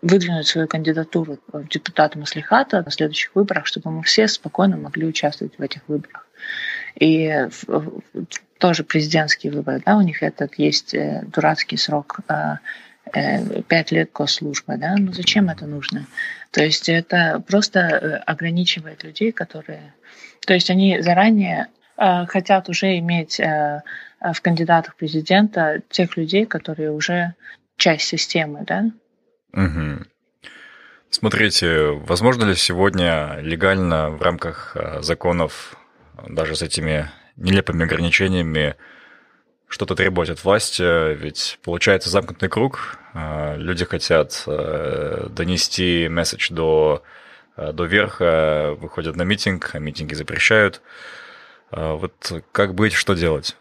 выдвинуть 0.00 0.48
свою 0.48 0.66
кандидатуру 0.66 1.38
в 1.52 1.68
депутаты 1.68 2.18
Маслихата 2.18 2.82
на 2.82 2.90
следующих 2.90 3.34
выборах, 3.34 3.66
чтобы 3.66 3.90
мы 3.90 4.02
все 4.02 4.26
спокойно 4.26 4.76
могли 4.76 5.06
участвовать 5.06 5.56
в 5.56 5.62
этих 5.62 5.82
выборах. 5.86 6.26
И 6.98 7.48
тоже 8.58 8.84
президентские 8.84 9.52
выборы, 9.52 9.82
да, 9.84 9.96
у 9.96 10.02
них 10.02 10.22
этот 10.22 10.58
есть 10.58 10.94
э, 10.94 11.24
дурацкий 11.26 11.76
срок 11.76 12.20
э, 12.28 12.56
э, 13.12 13.62
пять 13.62 13.90
лет 13.90 14.12
госслужбы, 14.12 14.76
да, 14.76 14.94
ну 14.96 15.12
зачем 15.12 15.48
это 15.48 15.66
нужно? 15.66 16.06
То 16.50 16.62
есть 16.62 16.88
это 16.88 17.42
просто 17.46 18.22
ограничивает 18.26 19.02
людей, 19.04 19.32
которые... 19.32 19.94
То 20.46 20.54
есть 20.54 20.70
они 20.70 21.00
заранее 21.00 21.68
хотят 21.96 22.68
уже 22.68 22.98
иметь 22.98 23.38
в 23.38 24.40
кандидатах 24.42 24.96
президента 24.96 25.82
тех 25.88 26.16
людей, 26.16 26.46
которые 26.46 26.90
уже 26.90 27.34
часть 27.76 28.06
системы, 28.06 28.64
да, 28.66 28.90
Угу. 29.52 30.04
Смотрите, 31.10 31.90
возможно 32.06 32.44
ли 32.44 32.54
сегодня 32.54 33.38
легально 33.40 34.10
в 34.10 34.22
рамках 34.22 34.76
а, 34.76 35.02
законов, 35.02 35.76
даже 36.28 36.56
с 36.56 36.62
этими 36.62 37.10
нелепыми 37.36 37.84
ограничениями, 37.84 38.76
что-то 39.68 39.94
требовать 39.94 40.30
от 40.30 40.44
власти? 40.44 41.14
Ведь 41.14 41.58
получается 41.62 42.10
замкнутый 42.10 42.48
круг. 42.48 42.98
А, 43.14 43.56
люди 43.56 43.84
хотят 43.84 44.44
а, 44.46 45.28
донести 45.28 46.08
месседж 46.08 46.52
до, 46.52 47.02
до 47.56 47.84
верха, 47.84 48.76
выходят 48.78 49.16
на 49.16 49.22
митинг, 49.22 49.70
а 49.74 49.78
митинги 49.78 50.14
запрещают. 50.14 50.82
Вот 51.70 52.44
как 52.52 52.74
быть, 52.74 52.92
что 52.92 53.14
делать? 53.14 53.56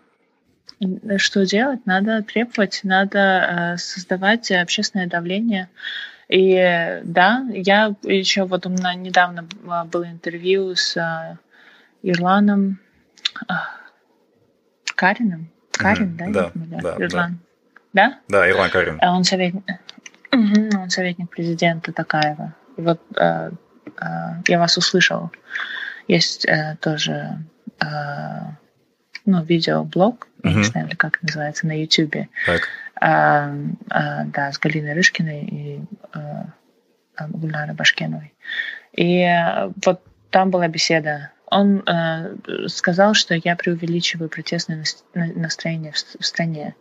что 1.18 1.46
делать? 1.46 1.86
Надо 1.86 2.24
требовать, 2.24 2.82
надо 2.84 3.20
э, 3.74 3.78
создавать 3.78 4.52
общественное 4.52 5.08
давление. 5.08 5.70
И 6.28 7.02
да, 7.04 7.46
я 7.52 7.94
еще 8.04 8.46
вот 8.46 8.66
у 8.66 8.70
меня 8.70 8.94
недавно 8.94 9.48
было 9.86 10.06
интервью 10.10 10.76
с 10.76 10.98
э, 10.98 11.38
Ирланом 12.02 12.80
Карином. 14.96 15.50
Карин, 15.72 16.18
mm-hmm. 16.18 16.32
да? 16.32 16.52
Да, 16.54 16.82
да, 16.82 17.06
Ирлан. 17.06 17.40
Да? 17.94 18.20
Да, 18.28 18.50
Ирлан 18.50 18.70
Карин. 18.70 18.98
А 19.02 19.16
он 19.16 19.24
советник, 19.24 19.64
он 20.32 20.90
советник 20.90 21.30
президента 21.30 21.92
Такаева. 21.92 22.54
И 22.78 22.82
вот 22.82 23.02
э, 23.18 23.52
э, 24.00 24.06
я 24.48 24.60
вас 24.60 24.78
услышал. 24.78 25.32
Есть 26.08 26.46
э, 26.46 26.78
тоже 26.82 27.40
э, 27.80 27.86
ну, 29.26 29.44
видеоблог, 29.44 30.28
uh-huh. 30.42 30.50
я 30.50 30.56
не 30.56 30.64
знаю, 30.64 30.88
или 30.88 30.96
как 30.96 31.22
называется, 31.22 31.68
на 31.68 31.80
YouTube. 31.80 32.28
Так. 32.46 32.62
А, 33.00 33.52
а, 33.90 34.26
да, 34.26 34.52
с 34.52 34.60
Галиной 34.60 34.94
Рышкиной 34.94 35.44
и 35.44 35.82
а, 36.14 36.46
а 37.16 37.28
Гульнарой 37.28 37.76
Башкеновой. 37.76 38.34
И 38.94 39.24
а, 39.24 39.72
вот 39.84 40.02
там 40.30 40.52
была 40.52 40.68
беседа. 40.68 41.32
Он 41.52 41.84
э, 41.86 42.68
сказал, 42.68 43.14
что 43.14 43.36
я 43.36 43.56
преувеличиваю 43.56 44.30
протестное 44.30 44.84
настроение 45.14 45.92
в, 45.92 45.98
в 45.98 46.26
стране. 46.26 46.76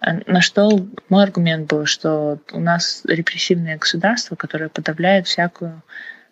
На 0.00 0.40
что 0.40 0.86
мой 1.08 1.22
аргумент 1.24 1.68
был, 1.68 1.86
что 1.86 2.38
у 2.52 2.60
нас 2.60 3.02
репрессивное 3.04 3.78
государство, 3.78 4.36
которое 4.36 4.68
подавляет 4.68 5.26
всякую 5.26 5.82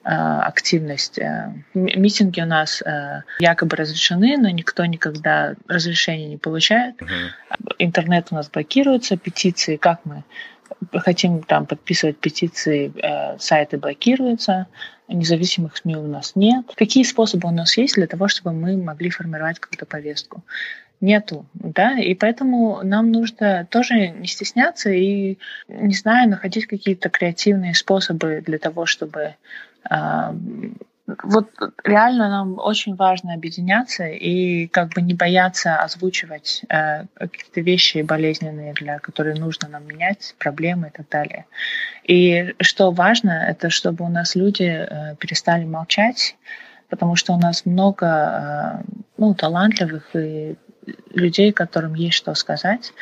Э, 0.09 0.39
активность. 0.43 1.19
Э, 1.19 1.53
митинги 1.75 2.41
у 2.41 2.47
нас 2.47 2.81
э, 2.81 3.23
якобы 3.41 3.77
разрешены, 3.77 4.37
но 4.39 4.49
никто 4.51 4.85
никогда 4.85 5.55
разрешения 5.67 6.29
не 6.29 6.37
получает. 6.37 6.95
Интернет 7.81 8.29
у 8.31 8.37
нас 8.37 8.49
блокируется, 8.49 9.17
петиции, 9.17 9.75
как 9.75 10.03
мы 10.05 10.23
хотим 10.93 11.43
там 11.43 11.67
подписывать 11.67 12.19
петиции, 12.19 12.93
сайты 13.39 13.79
блокируются, 13.79 14.67
независимых 15.09 15.77
СМИ 15.77 15.97
у 15.97 16.07
нас 16.07 16.33
нет. 16.35 16.67
Какие 16.75 17.05
способы 17.05 17.49
у 17.49 17.53
нас 17.53 17.77
есть 17.77 17.95
для 17.95 18.07
того, 18.07 18.29
чтобы 18.29 18.53
мы 18.53 18.77
могли 18.77 19.11
формировать 19.11 19.59
какую-то 19.59 19.87
повестку? 19.87 20.43
Нету, 21.01 21.45
да, 21.53 21.99
и 21.99 22.15
поэтому 22.15 22.81
нам 22.83 23.13
нужно 23.13 23.67
тоже 23.71 24.09
не 24.09 24.27
стесняться 24.27 24.91
и, 24.91 25.37
не 25.69 25.95
знаю, 25.95 26.31
находить 26.31 26.67
какие-то 26.67 27.11
креативные 27.11 27.75
способы 27.75 28.43
для 28.45 28.59
того, 28.59 28.87
чтобы 28.87 29.35
вот 31.23 31.51
реально 31.85 32.29
нам 32.29 32.59
очень 32.59 32.97
важно 32.97 33.35
объединяться 33.35 34.07
и 34.07 34.67
как 34.67 34.93
бы 34.95 35.03
не 35.03 35.15
бояться 35.15 35.77
озвучивать 35.77 36.63
э, 36.69 37.05
какие-то 37.15 37.61
вещи 37.61 38.03
болезненные, 38.03 38.73
для 38.75 38.99
которые 38.99 39.37
нужно 39.37 39.69
нам 39.69 39.87
менять, 39.87 40.35
проблемы 40.39 40.89
и 40.89 40.91
так 40.91 41.09
далее. 41.09 41.47
И 42.05 42.55
что 42.61 42.91
важно, 42.91 43.31
это 43.49 43.71
чтобы 43.71 44.05
у 44.05 44.09
нас 44.09 44.35
люди 44.35 44.65
э, 44.65 45.15
перестали 45.17 45.65
молчать, 45.65 46.37
потому 46.89 47.15
что 47.15 47.35
у 47.35 47.39
нас 47.39 47.67
много 47.67 48.07
э, 48.07 49.01
ну, 49.17 49.35
талантливых 49.35 50.15
и 50.15 50.57
людей, 51.11 51.53
которым 51.53 51.95
есть 51.95 52.17
что 52.17 52.35
сказать. 52.35 52.93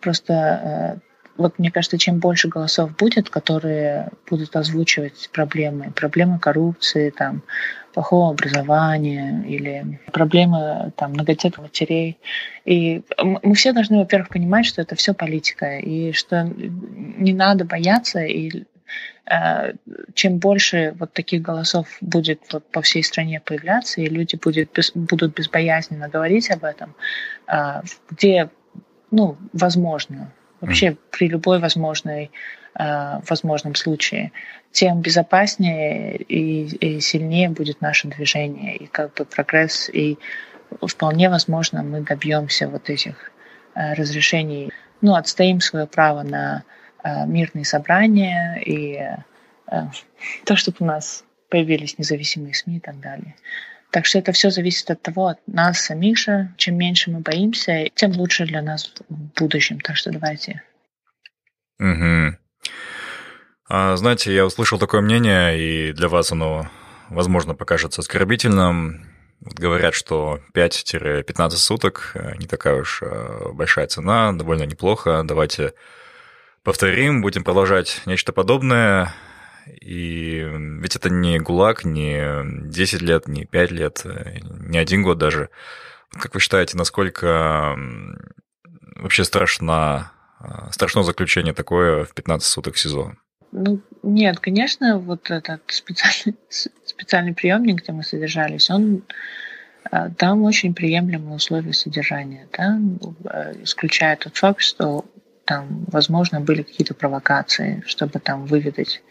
Просто 0.00 0.32
э, 0.32 1.13
вот 1.36 1.58
мне 1.58 1.70
кажется, 1.70 1.98
чем 1.98 2.18
больше 2.18 2.48
голосов 2.48 2.96
будет, 2.96 3.28
которые 3.28 4.10
будут 4.28 4.54
озвучивать 4.56 5.30
проблемы, 5.32 5.90
проблемы 5.90 6.38
коррупции, 6.38 7.10
там, 7.10 7.42
плохого 7.92 8.30
образования 8.30 9.44
или 9.46 10.00
проблемы 10.12 10.92
там, 10.96 11.12
многодетных 11.12 11.58
матерей. 11.58 12.18
И 12.64 13.02
мы 13.22 13.54
все 13.54 13.72
должны, 13.72 13.98
во-первых, 13.98 14.28
понимать, 14.28 14.66
что 14.66 14.82
это 14.82 14.94
все 14.96 15.14
политика, 15.14 15.78
и 15.78 16.12
что 16.12 16.44
не 16.44 17.32
надо 17.32 17.64
бояться, 17.64 18.20
и 18.20 18.64
э, 19.26 19.74
чем 20.14 20.38
больше 20.38 20.94
вот 20.98 21.12
таких 21.12 21.42
голосов 21.42 21.86
будет 22.00 22.40
вот 22.52 22.64
по 22.70 22.82
всей 22.82 23.04
стране 23.04 23.40
появляться, 23.40 24.00
и 24.00 24.08
люди 24.08 24.36
будет, 24.36 24.72
без, 24.72 24.92
будут 24.92 25.34
безбоязненно 25.34 26.08
говорить 26.08 26.50
об 26.50 26.64
этом, 26.64 26.94
э, 27.46 27.82
где 28.10 28.50
ну, 29.10 29.36
возможно, 29.52 30.32
вообще 30.66 30.96
при 31.10 31.28
любой 31.28 31.58
возможной 31.58 32.30
Э, 32.76 33.20
возможном 33.28 33.76
случае, 33.76 34.32
тем 34.72 35.00
безопаснее 35.00 36.16
и, 36.16 36.64
и 36.64 37.00
сильнее 37.00 37.48
будет 37.48 37.80
наше 37.80 38.08
движение 38.08 38.76
и 38.76 38.86
как 38.86 39.14
бы 39.14 39.24
прогресс. 39.24 39.88
И 39.88 40.18
вполне 40.82 41.28
возможно 41.28 41.84
мы 41.84 42.00
добьемся 42.00 42.66
вот 42.66 42.90
этих 42.90 43.30
э, 43.76 43.94
разрешений. 43.94 44.72
Ну, 45.02 45.14
отстоим 45.14 45.60
свое 45.60 45.86
право 45.86 46.24
на 46.24 46.64
э, 47.04 47.26
мирные 47.26 47.64
собрания 47.64 48.60
и 48.66 49.00
то, 50.44 50.56
чтобы 50.56 50.78
у 50.80 50.84
нас 50.84 51.24
появились 51.48 51.96
независимые 51.96 52.54
СМИ 52.54 52.76
и 52.76 52.80
так 52.80 52.98
далее. 53.00 53.34
Так 53.94 54.06
что 54.06 54.18
это 54.18 54.32
все 54.32 54.50
зависит 54.50 54.90
от 54.90 55.00
того, 55.02 55.28
от 55.28 55.38
нас 55.46 55.82
самих 55.82 56.18
же. 56.18 56.52
Чем 56.56 56.76
меньше 56.76 57.12
мы 57.12 57.20
боимся, 57.20 57.86
тем 57.94 58.10
лучше 58.10 58.44
для 58.44 58.60
нас 58.60 58.92
в 59.08 59.38
будущем. 59.38 59.78
Так 59.78 59.94
что 59.94 60.10
давайте. 60.10 60.62
Угу. 61.78 62.36
А, 63.68 63.96
знаете, 63.96 64.34
я 64.34 64.46
услышал 64.46 64.80
такое 64.80 65.00
мнение, 65.00 65.56
и 65.60 65.92
для 65.92 66.08
вас 66.08 66.32
оно, 66.32 66.68
возможно, 67.08 67.54
покажется 67.54 68.00
оскорбительным. 68.00 69.06
Говорят, 69.40 69.94
что 69.94 70.40
5-15 70.56 71.50
суток 71.50 72.16
не 72.40 72.48
такая 72.48 72.80
уж 72.80 73.00
э, 73.00 73.52
большая 73.52 73.86
цена, 73.86 74.32
довольно 74.32 74.64
неплохо. 74.64 75.22
Давайте 75.22 75.72
повторим, 76.64 77.22
будем 77.22 77.44
продолжать 77.44 78.02
нечто 78.06 78.32
подобное. 78.32 79.14
И 79.66 80.46
ведь 80.80 80.96
это 80.96 81.10
не 81.10 81.38
ГУЛАГ, 81.38 81.84
не 81.84 82.68
10 82.68 83.02
лет, 83.02 83.28
не 83.28 83.44
5 83.44 83.70
лет, 83.70 84.02
э, 84.04 84.38
не 84.42 84.78
один 84.78 85.02
год 85.02 85.18
даже. 85.18 85.50
Как 86.10 86.34
вы 86.34 86.40
считаете, 86.40 86.76
насколько 86.76 87.76
вообще 88.96 89.24
страшно, 89.24 90.12
страшно 90.70 91.02
заключение 91.02 91.54
такое 91.54 92.04
в 92.04 92.14
15 92.14 92.48
суток 92.48 92.76
СИЗО? 92.76 93.16
Ну, 93.56 93.80
нет, 94.02 94.40
конечно, 94.40 94.98
вот 94.98 95.30
этот 95.30 95.62
специальный, 95.68 96.36
специальный 96.84 97.34
приемник, 97.34 97.82
где 97.82 97.92
мы 97.92 98.02
содержались, 98.02 98.68
он 98.68 99.04
э, 99.92 100.10
там 100.18 100.42
очень 100.42 100.74
приемлемые 100.74 101.36
условия 101.36 101.72
содержания, 101.72 102.48
да, 102.52 102.80
э, 103.30 103.62
исключая 103.62 104.16
тот 104.16 104.36
факт, 104.36 104.60
что 104.60 105.04
там, 105.44 105.84
возможно, 105.86 106.40
были 106.40 106.62
какие-то 106.62 106.94
провокации, 106.94 107.84
чтобы 107.86 108.18
там 108.18 108.44
выведать 108.46 109.02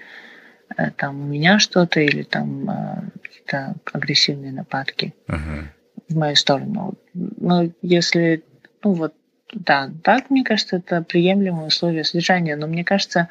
там 0.98 1.22
у 1.22 1.26
меня 1.26 1.60
что-то 1.60 2.00
или 2.00 2.24
там 2.24 3.12
какие-то 3.22 3.76
агрессивные 3.92 4.52
нападки 4.52 5.14
uh-huh. 5.28 5.66
в 6.10 6.16
мою 6.16 6.36
сторону. 6.36 6.96
Но 7.14 7.70
если, 7.82 8.44
ну 8.84 8.94
вот, 8.94 9.14
да, 9.54 9.92
так, 10.04 10.30
мне 10.30 10.44
кажется, 10.44 10.78
это 10.78 11.02
приемлемые 11.02 11.68
условия 11.68 12.04
содержания, 12.04 12.56
но 12.56 12.68
мне 12.68 12.84
кажется, 12.84 13.30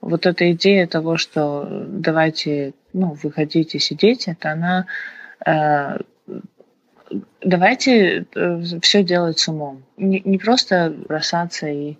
вот 0.00 0.26
эта 0.26 0.50
идея 0.52 0.86
того, 0.86 1.16
что 1.16 1.86
давайте, 1.88 2.74
ну, 2.92 3.16
выходите, 3.22 3.78
сидеть, 3.78 4.28
это 4.28 4.52
она 4.52 4.86
э, 5.46 5.98
давайте 7.40 8.26
э, 8.34 8.62
все 8.80 9.02
делать 9.02 9.38
с 9.38 9.48
умом. 9.48 9.84
Не, 9.96 10.20
не 10.24 10.38
просто 10.38 10.94
бросаться 11.08 11.68
и 11.68 11.92
э, 11.92 11.96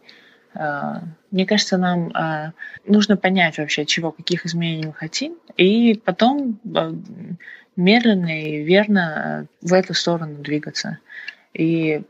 мне 0.54 1.46
кажется, 1.46 1.78
нам 1.78 2.08
э, 2.10 2.52
нужно 2.86 3.16
понять 3.16 3.58
вообще, 3.58 3.86
чего, 3.86 4.12
каких 4.12 4.44
изменений 4.44 4.86
мы 4.86 4.92
хотим, 4.92 5.36
и 5.56 5.94
потом 6.04 6.60
э, 6.64 6.92
медленно 7.76 8.42
и 8.42 8.62
верно 8.62 9.46
в 9.60 9.72
эту 9.72 9.94
сторону 9.94 10.36
двигаться. 10.42 10.98
И 11.54 12.02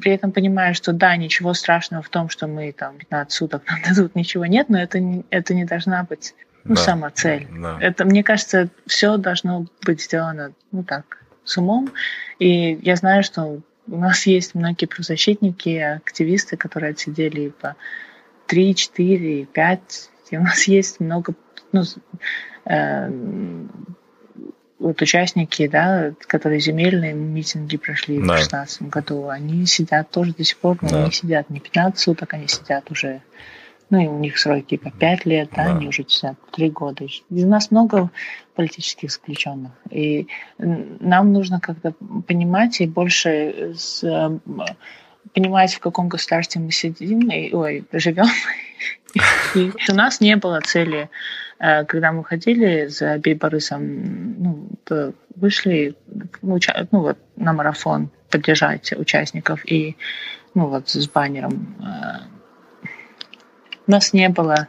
при 0.00 0.12
этом 0.12 0.30
понимаю, 0.32 0.74
что 0.74 0.92
да, 0.92 1.16
ничего 1.16 1.52
страшного 1.54 2.02
в 2.02 2.08
том, 2.08 2.28
что 2.28 2.46
мы 2.46 2.72
там 2.72 2.96
15 2.98 3.32
суток 3.32 3.62
нам 3.68 3.80
дадут, 3.82 4.14
ничего 4.14 4.46
нет, 4.46 4.68
но 4.68 4.80
это 4.80 5.00
не, 5.00 5.24
это 5.30 5.54
не 5.54 5.64
должна 5.64 6.04
быть 6.04 6.34
ну, 6.64 6.74
да, 6.74 6.80
сама 6.80 7.10
цель. 7.10 7.46
Да. 7.50 7.78
Это, 7.80 8.04
мне 8.04 8.22
кажется, 8.22 8.68
все 8.86 9.16
должно 9.16 9.66
быть 9.84 10.02
сделано, 10.02 10.52
ну 10.72 10.82
так, 10.84 11.18
с 11.44 11.56
умом. 11.58 11.90
И 12.38 12.78
я 12.82 12.96
знаю, 12.96 13.22
что 13.22 13.60
у 13.86 13.96
нас 13.96 14.26
есть 14.26 14.54
многие 14.54 14.86
правозащитники, 14.86 15.78
активисты, 15.78 16.56
которые 16.56 16.90
отсидели 16.90 17.50
по 17.50 17.76
3, 18.46 18.74
4, 18.74 19.46
5. 19.46 20.10
И 20.30 20.36
у 20.36 20.42
нас 20.42 20.66
есть 20.66 21.00
много 21.00 21.34
ну, 21.72 21.82
э, 22.66 23.10
вот 24.78 25.00
участники, 25.00 25.66
да, 25.66 26.12
которые 26.26 26.60
земельные 26.60 27.14
митинги 27.14 27.76
прошли 27.76 28.16
да. 28.16 28.22
в 28.22 28.26
2016 28.26 28.82
году, 28.82 29.28
они 29.28 29.66
сидят 29.66 30.10
тоже 30.10 30.34
до 30.34 30.44
сих 30.44 30.58
пор, 30.58 30.78
но 30.82 30.88
да. 30.88 31.02
они 31.02 31.12
сидят 31.12 31.50
не 31.50 31.60
15 31.60 31.98
суток, 31.98 32.34
они 32.34 32.48
сидят 32.48 32.90
уже, 32.90 33.22
ну, 33.90 34.00
и 34.00 34.06
у 34.06 34.18
них 34.18 34.38
сроки 34.38 34.76
по 34.76 34.90
5 34.90 35.26
лет, 35.26 35.50
да, 35.54 35.64
да 35.64 35.76
они 35.76 35.88
уже 35.88 36.04
сидят 36.08 36.36
3 36.52 36.70
года. 36.70 37.04
И 37.04 37.44
у 37.44 37.48
нас 37.48 37.70
много 37.70 38.10
политических 38.54 39.10
заключенных. 39.10 39.72
И 39.90 40.26
нам 40.58 41.32
нужно 41.32 41.60
как-то 41.60 41.92
понимать 42.26 42.80
и 42.80 42.86
больше 42.86 43.74
с, 43.76 44.02
понимать, 45.32 45.74
в 45.74 45.80
каком 45.80 46.08
государстве 46.08 46.60
мы 46.60 46.70
сидим, 46.70 47.30
и, 47.30 47.52
ой, 47.52 47.84
живем. 47.92 48.26
И 49.54 49.70
у 49.90 49.94
нас 49.94 50.20
не 50.20 50.36
было 50.36 50.60
цели 50.60 51.08
Э, 51.58 51.84
когда 51.84 52.12
мы 52.12 52.24
ходили 52.24 52.86
за 52.86 53.18
Бейборысом, 53.18 54.42
ну, 54.42 54.68
вышли 55.36 55.94
ну, 56.42 56.58
ну, 56.90 57.00
вот, 57.00 57.18
на 57.36 57.52
марафон 57.52 58.10
поддержать 58.30 58.92
участников 58.92 59.60
и 59.70 59.96
ну, 60.54 60.66
вот, 60.66 60.88
с 60.88 61.08
баннером. 61.08 61.74
Э, 63.86 63.88
у 63.88 63.90
нас 63.90 64.12
не 64.12 64.28
было 64.28 64.68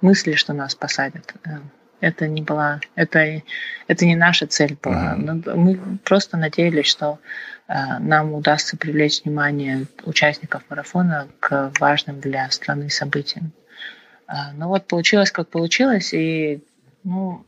мысли, 0.00 0.34
что 0.34 0.52
нас 0.52 0.74
посадят. 0.74 1.34
Э, 1.44 1.58
это 2.00 2.28
не 2.28 2.42
была, 2.42 2.80
это, 2.96 3.42
это 3.88 4.04
не 4.04 4.16
наша 4.16 4.46
цель 4.46 4.76
была. 4.82 5.16
Uh-huh. 5.16 5.56
Мы 5.56 5.98
просто 6.04 6.36
надеялись, 6.36 6.86
что 6.86 7.18
нам 7.66 8.34
удастся 8.34 8.76
привлечь 8.76 9.22
внимание 9.24 9.86
участников 10.04 10.64
марафона 10.68 11.28
к 11.40 11.72
важным 11.80 12.20
для 12.20 12.50
страны 12.50 12.90
событиям. 12.90 13.52
А, 14.26 14.52
ну 14.52 14.68
вот 14.68 14.86
получилось, 14.86 15.30
как 15.30 15.48
получилось, 15.48 16.12
и, 16.12 16.62
ну, 17.02 17.44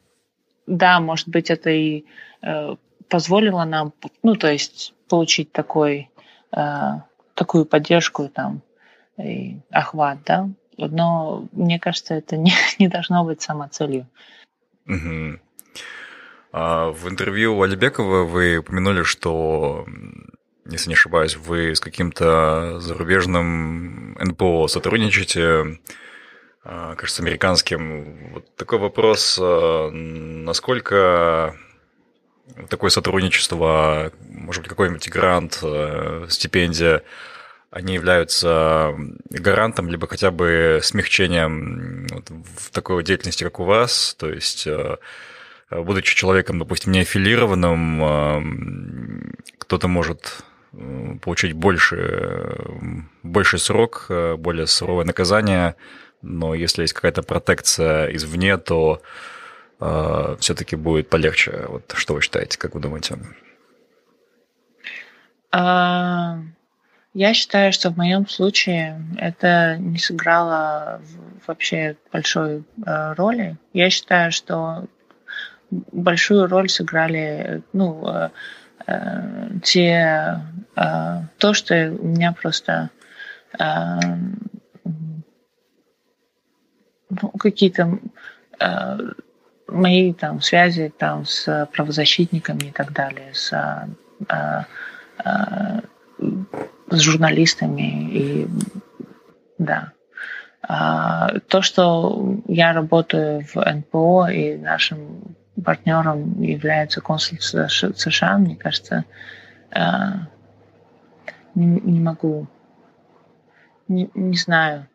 да, 0.66 1.00
может 1.00 1.28
быть, 1.28 1.50
это 1.50 1.70
и 1.70 2.04
э, 2.42 2.76
позволило 3.08 3.64
нам, 3.64 3.92
ну, 4.22 4.34
то 4.34 4.50
есть 4.50 4.94
получить 5.08 5.52
такой, 5.52 6.10
э, 6.52 6.92
такую 7.34 7.64
поддержку 7.64 8.28
там 8.28 8.62
и 9.18 9.58
охват, 9.70 10.18
да, 10.26 10.48
но 10.76 11.48
мне 11.52 11.78
кажется, 11.78 12.14
это 12.14 12.36
не, 12.36 12.52
не 12.78 12.88
должно 12.88 13.24
быть 13.24 13.42
самоцелью. 13.42 14.06
Угу. 14.86 15.38
А 16.52 16.90
в 16.90 17.08
интервью 17.08 17.60
Алибекова 17.60 18.24
вы 18.24 18.58
упомянули, 18.58 19.02
что, 19.02 19.84
если 20.64 20.88
не 20.88 20.94
ошибаюсь, 20.94 21.36
вы 21.36 21.74
с 21.74 21.80
каким-то 21.80 22.80
зарубежным 22.80 24.12
НПО 24.14 24.66
сотрудничаете, 24.68 25.78
а, 26.64 26.94
кажется, 26.94 27.22
американским. 27.22 28.32
Вот 28.32 28.56
такой 28.56 28.78
вопрос, 28.78 29.38
а, 29.40 29.90
насколько 29.90 31.56
такое 32.68 32.90
сотрудничество, 32.90 34.12
может 34.28 34.62
быть, 34.62 34.70
какой-нибудь 34.70 35.08
грант, 35.10 35.60
а, 35.62 36.26
стипендия, 36.28 37.02
они 37.70 37.94
являются 37.94 38.94
гарантом, 39.30 39.88
либо 39.88 40.06
хотя 40.06 40.30
бы 40.30 40.80
смягчением 40.82 42.06
вот, 42.10 42.30
в 42.56 42.70
такой 42.70 43.02
деятельности, 43.02 43.44
как 43.44 43.60
у 43.60 43.64
вас, 43.64 44.14
то 44.18 44.30
есть 44.30 44.68
будучи 45.70 46.14
человеком, 46.14 46.58
допустим, 46.58 46.92
неаффилированным, 46.92 49.32
кто-то 49.58 49.88
может 49.88 50.44
получить 51.22 51.54
больше, 51.54 52.56
больше 53.22 53.58
срок, 53.58 54.06
более 54.38 54.66
суровое 54.66 55.04
наказание– 55.04 55.74
но 56.22 56.54
если 56.54 56.82
есть 56.82 56.92
какая-то 56.92 57.22
протекция 57.22 58.14
извне, 58.14 58.56
то 58.58 59.02
э, 59.80 60.36
все-таки 60.40 60.76
будет 60.76 61.08
полегче. 61.08 61.64
Вот 61.68 61.92
что 61.96 62.14
вы 62.14 62.20
считаете, 62.20 62.58
как 62.58 62.74
вы 62.74 62.80
думаете? 62.80 63.18
Я 67.18 67.32
считаю, 67.32 67.72
что 67.72 67.88
в 67.88 67.96
моем 67.96 68.28
случае 68.28 69.02
это 69.16 69.78
не 69.78 69.96
сыграло 69.96 71.00
вообще 71.46 71.96
большой 72.12 72.58
э, 72.84 73.14
роли. 73.14 73.56
Я 73.72 73.88
считаю, 73.88 74.30
что 74.32 74.84
большую 75.70 76.46
роль 76.46 76.68
сыграли, 76.68 77.62
ну, 77.72 78.06
э, 78.06 78.28
э, 78.86 79.48
те, 79.62 80.42
э, 80.76 81.22
то, 81.38 81.54
что 81.54 81.96
у 81.98 82.06
меня 82.06 82.34
просто 82.34 82.90
э, 83.58 83.64
ну, 87.08 87.28
какие-то 87.38 87.98
э, 88.60 88.98
мои 89.68 90.12
там 90.12 90.42
связи 90.42 90.92
там 90.98 91.24
с 91.24 91.66
правозащитниками 91.72 92.64
и 92.64 92.72
так 92.72 92.92
далее, 92.92 93.32
с, 93.32 93.88
э, 94.28 94.64
э, 95.24 95.80
с 96.90 97.00
журналистами 97.00 98.10
и 98.12 98.48
да. 99.58 99.92
А, 100.62 101.38
то, 101.48 101.62
что 101.62 102.40
я 102.48 102.72
работаю 102.72 103.44
в 103.52 103.56
НПО 103.56 104.28
и 104.30 104.56
нашим 104.56 105.36
партнером 105.64 106.40
является 106.42 107.00
консульство 107.00 107.68
США, 107.68 108.38
мне 108.38 108.56
кажется, 108.56 109.04
а, 109.70 110.28
не, 111.54 111.66
не 111.66 112.00
могу, 112.00 112.48
не, 113.88 114.10
не 114.14 114.36
знаю. 114.36 114.88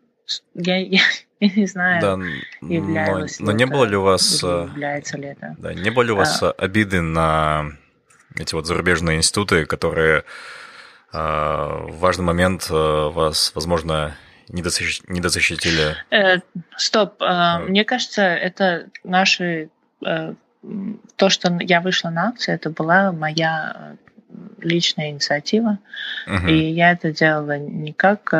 Я, 0.54 0.78
я, 0.78 1.02
я 1.40 1.50
не 1.50 1.66
знаю, 1.66 2.02
да, 2.02 2.20
являлось 2.62 3.40
но, 3.40 3.48
но 3.48 3.52
не 3.54 3.66
было 3.66 3.86
ли 3.86 3.96
у 3.96 4.04
вас 4.04 4.44
э, 4.44 4.68
является 4.74 5.18
ли 5.18 5.30
это. 5.30 5.56
Да, 5.58 5.74
не 5.74 5.90
было 5.90 6.04
ли 6.04 6.12
у 6.12 6.16
вас 6.18 6.44
а, 6.44 6.52
обиды 6.52 7.02
на 7.02 7.72
эти 8.36 8.54
вот 8.54 8.68
зарубежные 8.68 9.18
институты, 9.18 9.66
которые 9.66 10.24
важный 11.14 12.24
момент 12.24 12.70
вас, 12.70 13.52
возможно, 13.56 14.16
недозащитили? 14.52 15.96
Э, 16.10 16.40
стоп. 16.78 17.22
Э, 17.22 17.60
мне 17.60 17.86
кажется, 17.86 18.22
это 18.24 18.88
наши... 19.04 19.70
Э, 20.06 20.34
то, 21.16 21.30
что 21.30 21.58
я 21.60 21.82
вышла 21.82 22.10
на 22.10 22.28
акцию, 22.30 22.54
это 22.54 22.70
была 22.70 23.12
моя 23.12 23.96
личная 24.60 25.10
инициатива. 25.10 25.80
Угу. 26.28 26.48
И 26.48 26.70
я 26.70 26.92
это 26.92 27.12
делала 27.12 27.58
не 27.58 27.94
как 27.94 28.32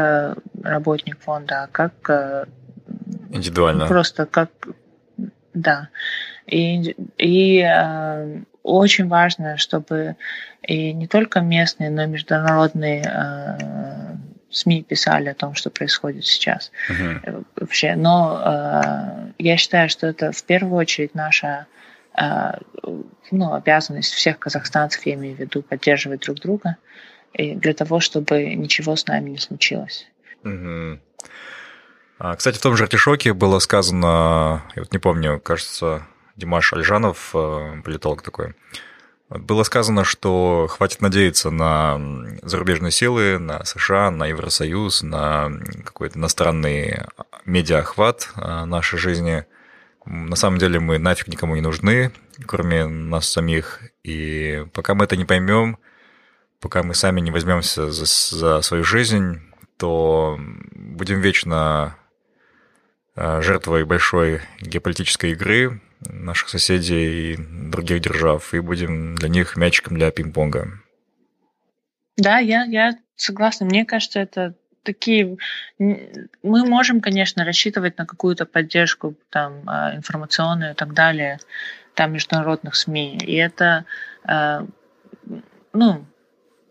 работник 0.64 1.20
фонда, 1.20 1.64
а 1.64 1.68
как... 1.68 2.48
Индивидуально. 3.32 3.88
Просто 3.88 4.28
как... 4.28 4.52
Да. 5.56 5.90
И, 6.46 6.96
и 7.18 7.60
э, 7.62 8.44
очень 8.64 9.08
важно, 9.08 9.58
чтобы 9.58 10.16
и 10.62 10.94
не 10.94 11.08
только 11.08 11.42
местные, 11.42 11.90
но 11.90 12.04
и 12.04 12.08
международные 12.08 13.04
э, 13.04 14.16
СМИ 14.52 14.84
писали 14.84 15.30
о 15.30 15.34
том, 15.34 15.56
что 15.56 15.70
происходит 15.70 16.26
сейчас 16.26 16.72
uh-huh. 16.90 17.46
вообще. 17.56 17.96
Но 17.96 18.42
э, 18.44 19.32
я 19.40 19.58
считаю, 19.58 19.90
что 19.90 20.08
это 20.08 20.32
в 20.32 20.44
первую 20.44 20.76
очередь 20.76 21.16
наша 21.16 21.66
э, 22.16 22.52
ну, 23.32 23.54
обязанность 23.54 24.14
всех 24.14 24.38
казахстанцев, 24.40 25.06
я 25.06 25.16
имею 25.16 25.36
в 25.36 25.40
виду, 25.40 25.64
поддерживать 25.64 26.22
друг 26.22 26.40
друга 26.40 26.78
и 27.34 27.56
для 27.56 27.74
того, 27.74 28.00
чтобы 28.00 28.56
ничего 28.56 28.96
с 28.96 29.08
нами 29.08 29.32
не 29.32 29.38
случилось. 29.38 30.08
Uh-huh. 30.44 31.00
Кстати, 32.38 32.58
в 32.58 32.62
том 32.62 32.78
же 32.78 32.84
артишоке 32.84 33.34
было 33.34 33.58
сказано, 33.58 34.64
я 34.76 34.84
вот 34.84 34.92
не 34.92 35.00
помню, 35.00 35.40
кажется, 35.40 36.06
Димаш 36.42 36.74
Альжанов, 36.74 37.36
э, 37.36 37.82
политолог 37.84 38.24
такой, 38.24 38.56
было 39.30 39.62
сказано, 39.64 40.04
что 40.04 40.68
хватит 40.68 41.02
надеяться 41.02 41.52
на 41.52 42.02
зарубежные 42.42 42.92
силы, 42.92 43.38
на 43.38 43.64
США, 43.64 44.10
на 44.10 44.26
Евросоюз, 44.26 45.04
на 45.04 45.52
какой-то 45.86 46.18
иностранный 46.18 47.06
медиаохват 47.46 48.32
а, 48.36 48.66
нашей 48.66 48.98
жизни. 48.98 49.46
На 50.06 50.36
самом 50.36 50.58
деле 50.58 50.80
мы 50.80 50.98
нафиг 50.98 51.28
никому 51.28 51.56
не 51.56 51.62
нужны, 51.62 52.12
кроме 52.46 52.88
нас 52.88 53.30
самих. 53.30 53.82
И 54.04 54.66
пока 54.74 54.96
мы 54.96 55.06
это 55.06 55.16
не 55.16 55.26
поймем, 55.26 55.78
пока 56.60 56.82
мы 56.82 56.96
сами 56.96 57.22
не 57.22 57.32
возьмемся 57.32 57.90
за, 57.92 58.06
за 58.06 58.62
свою 58.62 58.84
жизнь, 58.84 59.40
то 59.78 60.38
будем 60.74 61.22
вечно 61.22 61.96
а, 63.16 63.42
жертвой 63.42 63.86
большой 63.86 64.42
геополитической 64.60 65.32
игры, 65.32 65.80
наших 66.10 66.50
соседей 66.50 67.34
и 67.34 67.38
других 67.38 68.02
держав, 68.02 68.54
и 68.54 68.60
будем 68.60 69.16
для 69.16 69.30
них 69.30 69.56
мячиком 69.56 69.98
для 69.98 70.12
пинг-понга. 70.12 70.68
Да, 72.18 72.40
я, 72.40 72.64
я 72.64 72.98
согласна. 73.16 73.66
Мне 73.66 73.86
кажется, 73.86 74.20
это 74.20 74.56
такие... 74.84 75.38
Мы 75.80 76.20
можем, 76.44 77.02
конечно, 77.02 77.46
рассчитывать 77.46 77.98
на 77.98 78.06
какую-то 78.06 78.46
поддержку 78.46 79.16
там, 79.30 79.62
а, 79.68 79.96
информационную 79.96 80.72
и 80.72 80.76
так 80.76 80.94
далее, 80.94 81.40
там, 81.94 82.14
международных 82.14 82.76
СМИ. 82.76 83.18
И 83.18 83.36
это, 83.36 83.86
а, 84.24 84.66
ну, 85.74 86.06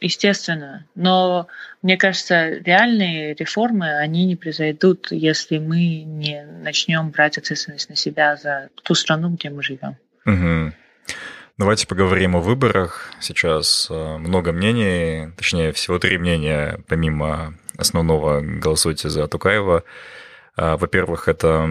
естественно. 0.00 0.86
Но 0.94 1.46
мне 1.82 1.96
кажется, 1.96 2.48
реальные 2.48 3.34
реформы, 3.34 3.98
они 3.98 4.26
не 4.26 4.36
произойдут, 4.36 5.08
если 5.10 5.58
мы 5.58 6.02
не 6.02 6.44
начнем 6.44 7.10
брать 7.10 7.38
ответственность 7.38 7.88
на 7.88 7.96
себя 7.96 8.36
за 8.36 8.70
ту 8.82 8.94
страну, 8.94 9.30
где 9.30 9.50
мы 9.50 9.62
живем. 9.62 9.96
Угу. 10.26 10.74
Давайте 11.58 11.86
поговорим 11.86 12.36
о 12.36 12.40
выборах. 12.40 13.10
Сейчас 13.20 13.88
э, 13.90 14.16
много 14.16 14.52
мнений, 14.52 15.30
точнее, 15.36 15.72
всего 15.72 15.98
три 15.98 16.16
мнения, 16.16 16.82
помимо 16.88 17.54
основного 17.76 18.40
«голосуйте 18.40 19.10
за 19.10 19.28
Тукаева». 19.28 19.84
А, 20.56 20.76
во-первых, 20.76 21.28
это 21.28 21.66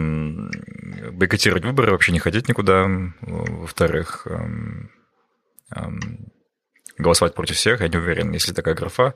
бойкотировать 1.11 1.65
выборы, 1.65 1.91
вообще 1.91 2.11
не 2.11 2.19
ходить 2.19 2.47
никуда. 2.47 2.87
Во-вторых, 3.21 4.27
эм, 4.29 4.91
эм, 5.75 6.31
голосовать 6.99 7.33
против 7.33 7.55
всех, 7.55 7.81
я 7.81 7.87
не 7.87 7.97
уверен, 7.97 8.31
если 8.31 8.53
такая 8.53 8.75
графа. 8.75 9.15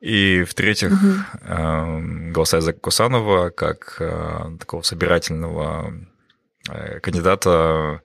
И 0.00 0.44
в-третьих, 0.44 0.92
угу. 0.92 2.32
голосовать 2.32 2.64
за 2.64 2.72
Кусанова 2.72 3.50
как 3.50 3.96
э, 4.00 4.56
такого 4.60 4.82
собирательного 4.82 5.94
э, 6.68 7.00
кандидата, 7.00 8.02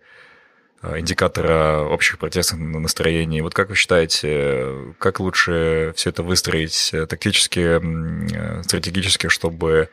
э, 0.82 1.00
индикатора 1.00 1.80
общих 1.82 2.18
протестных 2.18 2.62
настроений. 2.80 3.42
Вот 3.42 3.54
как 3.54 3.70
вы 3.70 3.76
считаете, 3.76 4.94
как 5.00 5.20
лучше 5.20 5.94
все 5.96 6.12
это 6.12 6.24
выстроить 6.24 6.94
тактически, 7.10 7.82
стратегически, 8.64 9.28
чтобы 9.28 9.90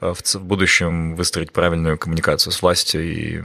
в 0.00 0.36
будущем 0.36 1.14
выстроить 1.14 1.52
правильную 1.52 1.96
коммуникацию 1.96 2.52
с 2.52 2.60
властью 2.60 3.02
и 3.02 3.42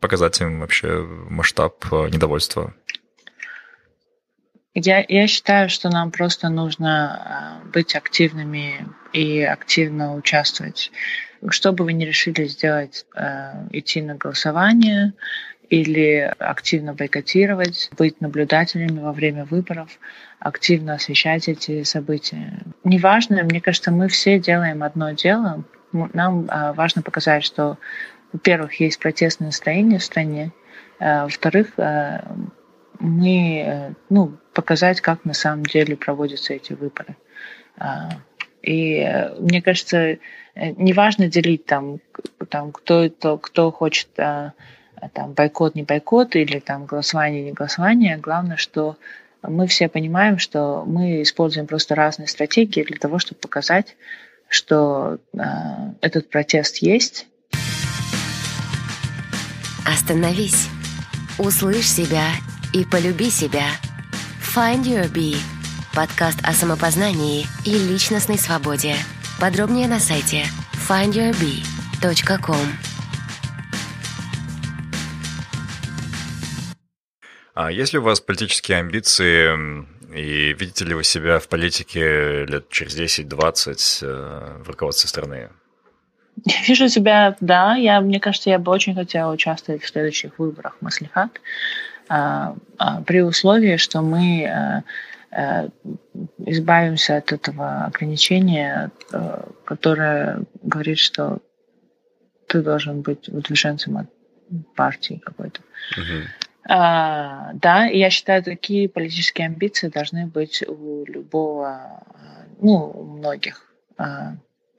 показать 0.00 0.40
им 0.40 0.60
вообще 0.60 1.06
масштаб 1.30 1.84
недовольства? 2.10 2.74
Я, 4.74 5.04
я 5.06 5.26
считаю, 5.26 5.68
что 5.68 5.90
нам 5.90 6.10
просто 6.10 6.48
нужно 6.48 7.60
а, 7.62 7.68
быть 7.68 7.94
активными 7.94 8.86
и 9.12 9.42
активно 9.42 10.14
участвовать. 10.14 10.90
Что 11.50 11.72
бы 11.72 11.84
вы 11.84 11.92
ни 11.92 12.04
решили 12.04 12.46
сделать, 12.46 13.04
а, 13.14 13.66
идти 13.70 14.00
на 14.00 14.14
голосование 14.14 15.12
или 15.68 16.32
активно 16.38 16.94
бойкотировать, 16.94 17.90
быть 17.98 18.20
наблюдателями 18.22 18.98
во 18.98 19.12
время 19.12 19.44
выборов, 19.44 19.98
активно 20.38 20.94
освещать 20.94 21.48
эти 21.48 21.82
события. 21.82 22.62
Неважно, 22.82 23.42
мне 23.42 23.60
кажется, 23.60 23.90
мы 23.90 24.08
все 24.08 24.38
делаем 24.38 24.82
одно 24.82 25.10
дело. 25.10 25.64
Нам 25.92 26.46
а, 26.48 26.72
важно 26.72 27.02
показать, 27.02 27.44
что, 27.44 27.76
во-первых, 28.32 28.80
есть 28.80 28.98
протестное 28.98 29.48
настроение 29.48 29.98
в 29.98 30.04
стране, 30.04 30.50
во-вторых, 30.98 31.72
мы, 33.02 33.64
э, 33.66 33.92
ну, 34.08 34.38
показать, 34.54 35.00
как 35.00 35.24
на 35.24 35.34
самом 35.34 35.66
деле 35.66 35.96
проводятся 35.96 36.54
эти 36.54 36.72
выборы. 36.72 37.16
А, 37.76 38.10
и 38.62 38.98
э, 38.98 39.34
мне 39.40 39.60
кажется, 39.60 39.98
э, 39.98 40.18
неважно 40.54 41.26
делить 41.26 41.66
там, 41.66 41.98
там 42.48 42.70
кто, 42.70 43.10
кто, 43.10 43.38
кто 43.38 43.72
хочет 43.72 44.08
а, 44.18 44.52
там, 45.14 45.32
бойкот, 45.32 45.74
не 45.74 45.82
бойкот, 45.82 46.36
или 46.36 46.60
там 46.60 46.86
голосование, 46.86 47.42
не 47.42 47.52
голосование. 47.52 48.18
Главное, 48.18 48.56
что 48.56 48.96
мы 49.42 49.66
все 49.66 49.88
понимаем, 49.88 50.38
что 50.38 50.84
мы 50.86 51.22
используем 51.22 51.66
просто 51.66 51.96
разные 51.96 52.28
стратегии 52.28 52.84
для 52.84 52.98
того, 52.98 53.18
чтобы 53.18 53.40
показать, 53.40 53.96
что 54.48 55.18
э, 55.32 55.38
этот 56.00 56.30
протест 56.30 56.78
есть. 56.78 57.26
Остановись, 59.84 60.68
услышь 61.38 61.90
себя 61.90 62.22
и 62.72 62.84
полюби 62.84 63.30
себя. 63.30 63.66
Find 64.54 64.82
Your 64.84 65.10
Bee– 65.12 65.36
подкаст 65.94 66.38
о 66.42 66.52
самопознании 66.52 67.46
и 67.64 67.72
личностной 67.72 68.38
свободе. 68.38 68.94
Подробнее 69.40 69.88
на 69.88 69.98
сайте 69.98 70.44
findyourbee.com. 70.88 72.66
А 77.54 77.70
есть 77.70 77.92
ли 77.92 77.98
у 77.98 78.02
вас 78.02 78.20
политические 78.20 78.78
амбиции 78.78 79.86
и 80.14 80.52
видите 80.54 80.84
ли 80.84 80.94
вы 80.94 81.04
себя 81.04 81.38
в 81.38 81.48
политике 81.48 82.44
лет 82.46 82.68
через 82.70 82.98
10-20 82.98 83.98
э, 84.02 84.62
в 84.62 84.68
руководстве 84.68 85.08
страны? 85.08 85.50
Я 86.44 86.62
вижу 86.66 86.88
себя, 86.88 87.36
да, 87.40 87.76
я, 87.76 88.00
мне 88.00 88.18
кажется, 88.18 88.50
я 88.50 88.58
бы 88.58 88.72
очень 88.72 88.94
хотела 88.94 89.32
участвовать 89.32 89.82
в 89.82 89.88
следующих 89.88 90.38
выборах 90.38 90.76
Маслихат, 90.80 91.40
при 93.06 93.22
условии, 93.22 93.76
что 93.76 94.02
мы 94.02 94.46
а, 94.46 94.82
а, 95.30 95.68
избавимся 96.38 97.16
от 97.16 97.32
этого 97.32 97.84
ограничения, 97.84 98.90
а, 99.12 99.48
которое 99.64 100.44
говорит, 100.62 100.98
что 100.98 101.38
ты 102.48 102.62
должен 102.62 103.00
быть 103.00 103.28
выдвиженцем 103.28 103.96
от 103.96 104.06
партии 104.74 105.22
какой-то. 105.24 105.60
Uh-huh. 105.98 106.24
А, 106.68 107.52
да, 107.54 107.88
и 107.88 107.98
я 107.98 108.10
считаю, 108.10 108.42
такие 108.42 108.88
политические 108.88 109.46
амбиции 109.46 109.88
должны 109.88 110.26
быть 110.26 110.62
у 110.68 111.04
любого, 111.06 112.04
ну, 112.60 112.90
у 112.94 113.04
многих. 113.04 113.72
А, 113.96 114.34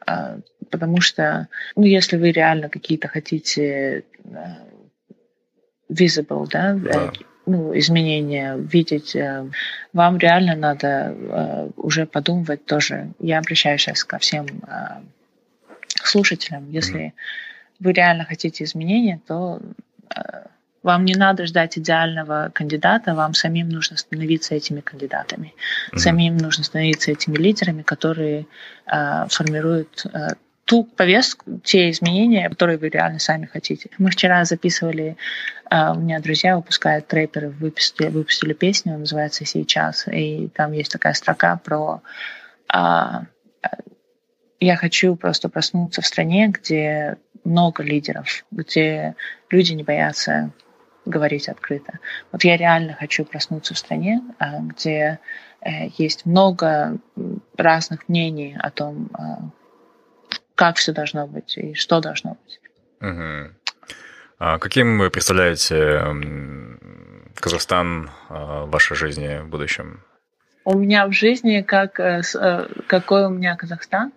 а, 0.06 0.38
потому 0.70 1.02
что, 1.02 1.48
ну, 1.76 1.84
если 1.84 2.18
вы 2.18 2.32
реально 2.32 2.70
какие-то 2.70 3.08
хотите 3.08 4.04
а, 4.26 4.68
visible, 5.90 6.48
да, 6.50 6.74
да. 6.74 6.90
Э, 6.90 7.12
ну, 7.46 7.78
изменения 7.78 8.56
видеть, 8.56 9.16
э, 9.16 9.50
вам 9.92 10.18
реально 10.18 10.56
надо 10.56 10.88
э, 10.88 11.70
уже 11.76 12.06
подумывать 12.06 12.66
тоже. 12.66 13.12
Я 13.20 13.40
обращаюсь 13.40 13.82
сейчас 13.82 14.04
ко 14.04 14.18
всем 14.18 14.48
слушателям. 16.04 16.70
Если 16.72 17.14
вы 17.80 17.92
реально 17.92 18.26
хотите 18.26 18.64
изменения, 18.64 19.20
то 19.28 19.62
вам 20.84 21.06
не 21.06 21.16
надо 21.16 21.46
ждать 21.46 21.78
идеального 21.78 22.52
кандидата, 22.54 23.16
вам 23.16 23.34
самим 23.34 23.70
нужно 23.70 23.98
становиться 23.98 24.54
этими 24.54 24.82
кандидатами. 24.82 25.54
Mm-hmm. 25.92 25.98
Самим 25.98 26.38
нужно 26.38 26.64
становиться 26.66 27.12
этими 27.12 27.38
лидерами, 27.38 27.82
которые 27.82 28.46
э, 28.86 29.28
формируют 29.30 30.06
э, 30.14 30.28
ту 30.66 30.84
повестку, 30.84 31.60
те 31.64 31.90
изменения, 31.90 32.50
которые 32.50 32.78
вы 32.78 32.90
реально 32.90 33.20
сами 33.20 33.46
хотите. 33.46 33.90
Мы 33.98 34.12
вчера 34.12 34.46
записывали, 34.46 35.18
э, 35.70 35.92
у 35.92 36.00
меня 36.00 36.20
друзья 36.20 36.56
выпускают 36.56 37.08
трэперы, 37.08 37.50
выпустили, 37.50 38.08
выпустили 38.08 38.54
песню, 38.54 38.98
называется 38.98 39.46
«Сейчас», 39.46 40.08
и 40.08 40.50
там 40.56 40.72
есть 40.72 40.92
такая 40.92 41.14
строка 41.14 41.58
про 41.58 42.02
э, 42.74 42.78
«Я 44.60 44.76
хочу 44.78 45.16
просто 45.16 45.50
проснуться 45.50 46.02
в 46.02 46.06
стране, 46.06 46.48
где 46.48 47.18
много 47.44 47.84
лидеров, 47.84 48.46
где 48.52 49.16
люди 49.50 49.74
не 49.74 49.84
боятся 49.84 50.52
говорить 51.06 51.50
открыто. 51.50 52.00
Вот 52.32 52.44
я 52.44 52.58
реально 52.58 52.94
хочу 52.94 53.26
проснуться 53.26 53.74
в 53.74 53.78
стране, 53.78 54.22
а, 54.40 54.60
где 54.60 55.20
э, 55.62 55.90
есть 55.98 56.26
много 56.26 56.98
разных 57.58 58.08
мнений 58.08 58.56
о 58.58 58.72
том, 58.72 59.10
а, 59.14 59.40
как 60.56 60.78
все 60.78 60.92
должно 60.92 61.28
быть 61.28 61.58
и 61.58 61.74
что 61.74 62.00
должно 62.00 62.38
быть. 62.44 62.60
Угу. 63.02 63.54
А 64.40 64.60
каким 64.60 65.00
вы 65.00 65.10
представляете 65.10 66.04
Казахстан 67.36 68.12
в 68.30 68.66
вашей 68.68 68.96
жизни 68.96 69.40
в 69.42 69.48
будущем? 69.48 70.02
У 70.66 70.78
меня 70.78 71.08
в 71.08 71.12
жизни, 71.12 71.62
как, 71.62 72.00
э, 72.00 72.22
э, 72.36 72.68
какой 72.88 73.26
у 73.26 73.30
меня 73.30 73.56
Казахстан, 73.58 74.14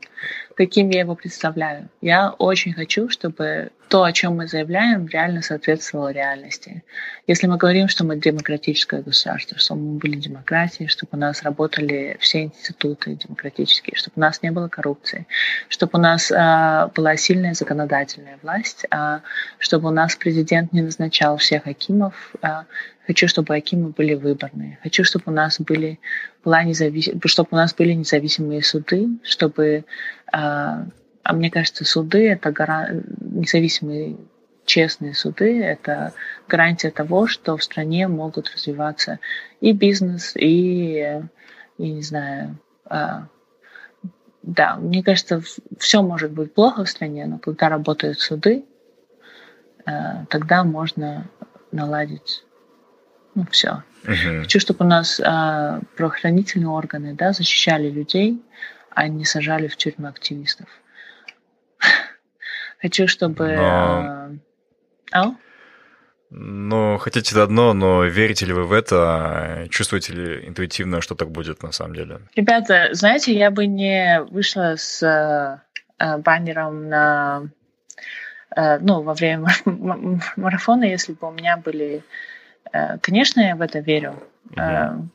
каким 0.56 0.88
я 0.88 1.00
его 1.00 1.14
представляю. 1.14 1.88
Я 2.00 2.30
очень 2.30 2.72
хочу, 2.72 3.10
чтобы 3.10 3.70
то, 3.88 4.02
о 4.02 4.12
чем 4.12 4.36
мы 4.36 4.48
заявляем, 4.48 5.06
реально 5.06 5.42
соответствовало 5.42 6.10
реальности. 6.10 6.82
Если 7.26 7.46
мы 7.46 7.56
говорим, 7.56 7.88
что 7.88 8.04
мы 8.04 8.16
демократическое 8.16 9.02
государство, 9.02 9.58
что 9.58 9.74
мы 9.74 9.98
были 9.98 10.16
демократией, 10.16 10.88
чтобы 10.88 11.10
у 11.12 11.16
нас 11.18 11.42
работали 11.42 12.16
все 12.20 12.44
институты 12.44 13.14
демократические, 13.14 13.96
чтобы 13.96 14.14
у 14.16 14.20
нас 14.20 14.42
не 14.42 14.50
было 14.50 14.68
коррупции, 14.68 15.26
чтобы 15.68 15.98
у 15.98 16.02
нас 16.02 16.32
а, 16.32 16.88
была 16.88 17.16
сильная 17.16 17.54
законодательная 17.54 18.38
власть, 18.42 18.86
а, 18.90 19.20
чтобы 19.58 19.88
у 19.88 19.92
нас 19.92 20.16
президент 20.16 20.72
не 20.72 20.82
назначал 20.82 21.36
всех 21.36 21.66
акимов. 21.66 22.32
А, 22.42 22.64
хочу, 23.06 23.28
чтобы 23.28 23.54
акимы 23.54 23.90
были 23.90 24.14
выборные. 24.14 24.78
Хочу, 24.82 25.04
чтобы 25.04 25.24
у 25.26 25.30
нас 25.30 25.60
были 25.60 26.00
была 26.44 26.62
независ... 26.62 27.10
чтобы 27.26 27.48
у 27.52 27.56
нас 27.56 27.74
были 27.74 27.92
независимые 27.92 28.62
суды, 28.62 29.08
чтобы 29.22 29.84
а, 30.32 30.86
а 31.22 31.32
мне 31.32 31.50
кажется, 31.50 31.84
суды 31.84 32.28
это 32.28 32.52
гора... 32.52 32.88
независимые 33.20 34.16
честные 34.64 35.14
суды 35.14 35.62
это 35.62 36.12
гарантия 36.48 36.90
того, 36.90 37.26
что 37.26 37.56
в 37.56 37.64
стране 37.64 38.08
могут 38.08 38.50
развиваться 38.50 39.20
и 39.60 39.72
бизнес, 39.72 40.34
и, 40.36 41.22
и 41.78 41.90
не 41.90 42.02
знаю, 42.02 42.58
а, 42.84 43.28
да, 44.42 44.76
мне 44.76 45.02
кажется, 45.02 45.42
все 45.78 46.02
может 46.02 46.32
быть 46.32 46.54
плохо 46.54 46.84
в 46.84 46.88
стране, 46.88 47.26
но 47.26 47.38
когда 47.38 47.68
работают 47.68 48.20
суды, 48.20 48.64
а, 49.84 50.26
тогда 50.26 50.62
можно 50.64 51.28
наладить 51.72 52.44
ну, 53.36 53.46
все. 53.50 53.82
Uh-huh. 54.04 54.42
Хочу, 54.42 54.58
чтобы 54.60 54.84
у 54.84 54.88
нас 54.88 55.20
а, 55.22 55.80
правоохранительные 55.96 56.68
органы 56.68 57.14
да, 57.14 57.32
защищали 57.32 57.90
людей, 57.90 58.42
а 58.90 59.08
не 59.08 59.24
сажали 59.24 59.68
в 59.68 59.76
тюрьму 59.76 60.08
активистов. 60.08 60.66
Хочу, 62.80 63.06
чтобы... 63.06 63.54
Но... 63.56 64.30
А? 65.12 65.34
Ну, 66.30 66.98
хотите 66.98 67.40
одно, 67.40 67.72
но 67.72 68.04
верите 68.04 68.46
ли 68.46 68.52
вы 68.52 68.64
в 68.64 68.72
это? 68.72 69.68
Чувствуете 69.70 70.12
ли 70.12 70.48
интуитивно, 70.48 71.00
что 71.00 71.14
так 71.14 71.30
будет 71.30 71.62
на 71.62 71.70
самом 71.72 71.94
деле? 71.94 72.20
Ребята, 72.34 72.88
знаете, 72.92 73.32
я 73.32 73.50
бы 73.50 73.66
не 73.66 74.20
вышла 74.30 74.74
с 74.76 75.02
э, 75.02 76.18
баннером 76.18 76.88
на, 76.88 77.48
э, 78.56 78.78
ну, 78.80 79.02
во 79.02 79.14
время 79.14 79.48
марафона, 80.36 80.84
если 80.84 81.12
бы 81.12 81.28
у 81.28 81.32
меня 81.32 81.56
были... 81.56 82.02
Э, 82.76 82.98
конечно, 82.98 83.40
я 83.40 83.56
в 83.56 83.60
это 83.60 83.78
верю. 83.80 84.22
Угу. 84.50 85.08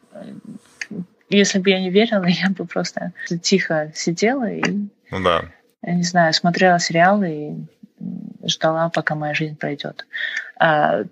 Если 1.29 1.59
бы 1.59 1.69
я 1.69 1.79
не 1.79 1.89
верила, 1.89 2.25
я 2.27 2.49
бы 2.49 2.65
просто 2.65 3.13
тихо 3.41 3.91
сидела 3.93 4.49
и... 4.49 4.63
Ну 5.11 5.23
да 5.23 5.45
не 5.81 6.03
знаю, 6.03 6.33
смотрела 6.33 6.79
сериалы 6.79 7.29
и 7.29 8.47
ждала, 8.47 8.89
пока 8.89 9.15
моя 9.15 9.33
жизнь 9.33 9.57
пройдет. 9.57 10.05
А 10.59 11.03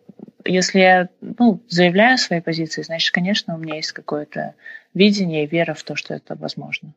если 0.46 0.80
я 0.80 1.10
ну, 1.22 1.62
заявляю 1.68 2.18
свои 2.18 2.42
позиции, 2.42 2.82
значит, 2.82 3.14
конечно, 3.14 3.56
у 3.56 3.58
меня 3.58 3.76
есть 3.76 3.92
какое-то 3.92 4.56
видение 4.94 5.46
и 5.46 5.48
вера 5.48 5.74
в 5.74 5.84
то, 5.84 5.96
что 5.96 6.14
это 6.14 6.36
возможно. 6.36 6.94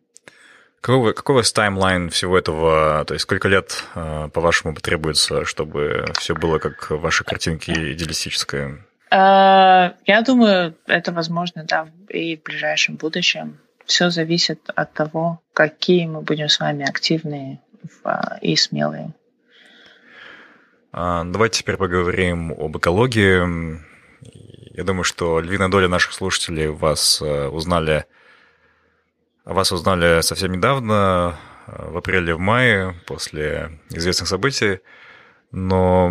Какой, 0.80 1.14
какой 1.14 1.34
у 1.34 1.38
вас 1.38 1.52
таймлайн 1.52 2.10
всего 2.10 2.36
этого? 2.36 3.04
То 3.04 3.14
есть 3.14 3.22
сколько 3.22 3.48
лет, 3.48 3.84
а, 3.94 4.28
по-вашему, 4.28 4.74
потребуется, 4.74 5.44
чтобы 5.44 6.06
все 6.18 6.34
было 6.34 6.58
как 6.58 6.90
в 6.90 7.00
вашей 7.00 7.24
картинке 7.24 7.92
идеалистическое? 7.92 8.78
А, 9.14 9.94
я 10.06 10.22
думаю, 10.22 10.74
это 10.86 11.12
возможно, 11.12 11.64
да, 11.64 11.86
и 12.08 12.38
в 12.38 12.42
ближайшем 12.44 12.96
будущем 12.96 13.58
все 13.84 14.08
зависит 14.08 14.70
от 14.74 14.94
того, 14.94 15.42
какие 15.52 16.06
мы 16.06 16.22
будем 16.22 16.48
с 16.48 16.58
вами 16.58 16.88
активные 16.88 17.60
и 18.40 18.56
смелые. 18.56 19.12
А, 20.92 21.24
давайте 21.24 21.58
теперь 21.58 21.76
поговорим 21.76 22.52
об 22.52 22.78
экологии. 22.78 23.80
Я 24.74 24.84
думаю, 24.84 25.04
что 25.04 25.40
львиная 25.40 25.68
доля 25.68 25.88
наших 25.88 26.14
слушателей 26.14 26.68
вас 26.68 27.20
э, 27.20 27.48
узнали, 27.48 28.06
вас 29.44 29.72
узнали 29.72 30.22
совсем 30.22 30.52
недавно, 30.52 31.36
в 31.66 31.98
апреле, 31.98 32.34
в 32.34 32.38
мае, 32.38 32.94
после 33.06 33.78
известных 33.90 34.28
событий. 34.28 34.80
Но 35.50 36.10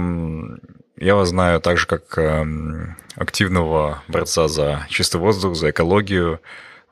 я 1.01 1.15
вас 1.15 1.29
знаю 1.29 1.59
также 1.59 1.87
как 1.87 2.17
эм, 2.17 2.95
активного 3.15 4.03
борца 4.07 4.47
за 4.47 4.85
чистый 4.89 5.17
воздух, 5.19 5.55
за 5.55 5.71
экологию, 5.71 6.41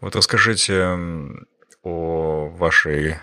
вот 0.01 0.15
расскажите 0.15 0.97
о 1.83 2.49
вашей 2.57 3.17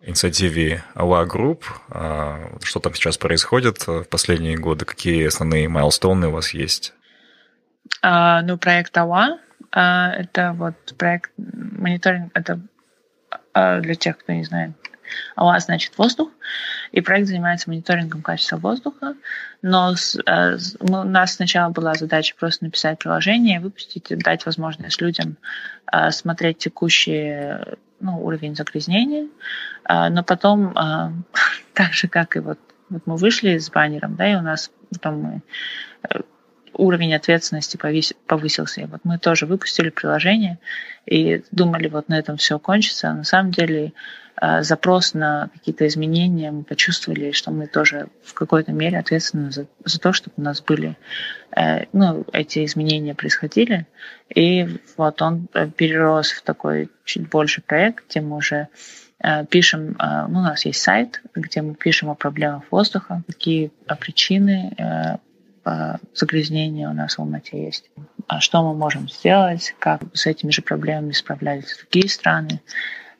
инициативе 0.00 0.84
Ала 0.94 1.24
Group, 1.26 1.64
а, 1.90 2.56
что 2.62 2.78
там 2.78 2.94
сейчас 2.94 3.18
происходит 3.18 3.86
в 3.86 4.04
последние 4.04 4.56
годы, 4.56 4.84
какие 4.84 5.26
основные 5.26 5.68
майлстоуны 5.68 6.28
у 6.28 6.32
вас 6.32 6.54
есть? 6.54 6.94
А, 8.00 8.42
ну, 8.42 8.56
проект 8.58 8.96
АЛА 8.96 9.38
а, 9.72 10.12
это 10.12 10.52
вот 10.56 10.74
проект 10.96 11.32
мониторинг, 11.36 12.30
это 12.34 12.60
а, 13.52 13.80
для 13.80 13.96
тех, 13.96 14.16
кто 14.18 14.32
не 14.32 14.44
знает, 14.44 14.70
АЛА 15.34 15.58
значит 15.58 15.98
воздух, 15.98 16.30
и 16.98 17.00
проект 17.00 17.28
занимается 17.28 17.70
мониторингом 17.70 18.22
качества 18.22 18.56
воздуха, 18.56 19.14
но 19.62 19.94
с, 19.94 20.18
э, 20.26 20.58
у 20.80 21.04
нас 21.04 21.34
сначала 21.34 21.70
была 21.70 21.94
задача 21.94 22.34
просто 22.36 22.64
написать 22.64 22.98
приложение, 22.98 23.60
выпустить, 23.60 24.08
дать 24.08 24.44
возможность 24.44 25.00
людям 25.00 25.36
э, 25.92 26.10
смотреть 26.10 26.58
текущий 26.58 27.56
ну, 28.00 28.24
уровень 28.24 28.56
загрязнения, 28.56 29.28
э, 29.88 30.08
но 30.08 30.24
потом, 30.24 30.74
так 31.72 31.92
же, 31.92 32.08
как 32.08 32.36
и 32.36 32.40
вот, 32.40 32.58
вот 32.90 33.02
мы 33.06 33.16
вышли 33.16 33.58
с 33.58 33.70
баннером, 33.70 34.16
да, 34.16 34.32
и 34.32 34.34
у 34.34 34.42
нас 34.42 34.72
потом 34.90 35.20
мы 35.20 35.42
уровень 36.72 37.14
ответственности 37.14 37.78
повысился. 38.26 38.80
И 38.80 38.86
вот 38.86 39.00
мы 39.04 39.18
тоже 39.18 39.46
выпустили 39.46 39.90
приложение 39.90 40.58
и 41.06 41.42
думали, 41.50 41.88
вот 41.88 42.08
на 42.08 42.18
этом 42.18 42.36
все 42.36 42.58
кончится. 42.58 43.10
А 43.10 43.14
на 43.14 43.24
самом 43.24 43.50
деле 43.50 43.86
э, 43.86 43.90
запрос 44.60 45.14
на 45.14 45.50
какие-то 45.52 45.86
изменения, 45.86 46.50
мы 46.50 46.62
почувствовали, 46.62 47.32
что 47.32 47.50
мы 47.50 47.66
тоже 47.66 48.08
в 48.24 48.34
какой-то 48.34 48.72
мере 48.72 48.98
ответственны 48.98 49.50
за, 49.50 49.66
за 49.84 49.98
то, 49.98 50.12
чтобы 50.12 50.34
у 50.36 50.42
нас 50.42 50.60
были, 50.60 50.96
э, 51.56 51.86
ну, 51.92 52.24
эти 52.32 52.64
изменения 52.64 53.14
происходили. 53.14 53.86
И 54.34 54.78
вот 54.96 55.22
он 55.22 55.48
перерос 55.76 56.30
в 56.30 56.42
такой 56.42 56.90
чуть 57.04 57.28
больше 57.28 57.62
проект, 57.62 58.08
где 58.08 58.20
мы 58.20 58.36
уже 58.36 58.68
пишем, 59.50 59.96
ну, 59.98 60.38
у 60.38 60.42
нас 60.42 60.64
есть 60.64 60.80
сайт, 60.80 61.20
где 61.34 61.60
мы 61.60 61.74
пишем 61.74 62.08
о 62.08 62.14
проблемах 62.14 62.62
воздуха, 62.70 63.24
какие 63.26 63.72
причины 63.98 65.18
загрязнения 66.14 66.88
у 66.88 66.92
нас 66.92 67.16
в 67.16 67.18
Алмате 67.18 67.64
есть. 67.64 67.90
А 68.28 68.40
что 68.40 68.62
мы 68.62 68.78
можем 68.78 69.08
сделать, 69.08 69.74
как 69.80 70.02
с 70.12 70.26
этими 70.26 70.52
же 70.52 70.62
проблемами 70.62 71.10
справлялись 71.10 71.76
другие 71.78 72.08
страны. 72.08 72.60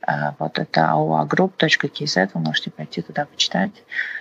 А, 0.08 0.34
вот 0.38 0.58
это 0.58 0.80
auagroup.kz, 0.80 2.30
вы 2.32 2.40
можете 2.40 2.70
пойти 2.70 3.02
туда 3.02 3.26
почитать. 3.26 3.72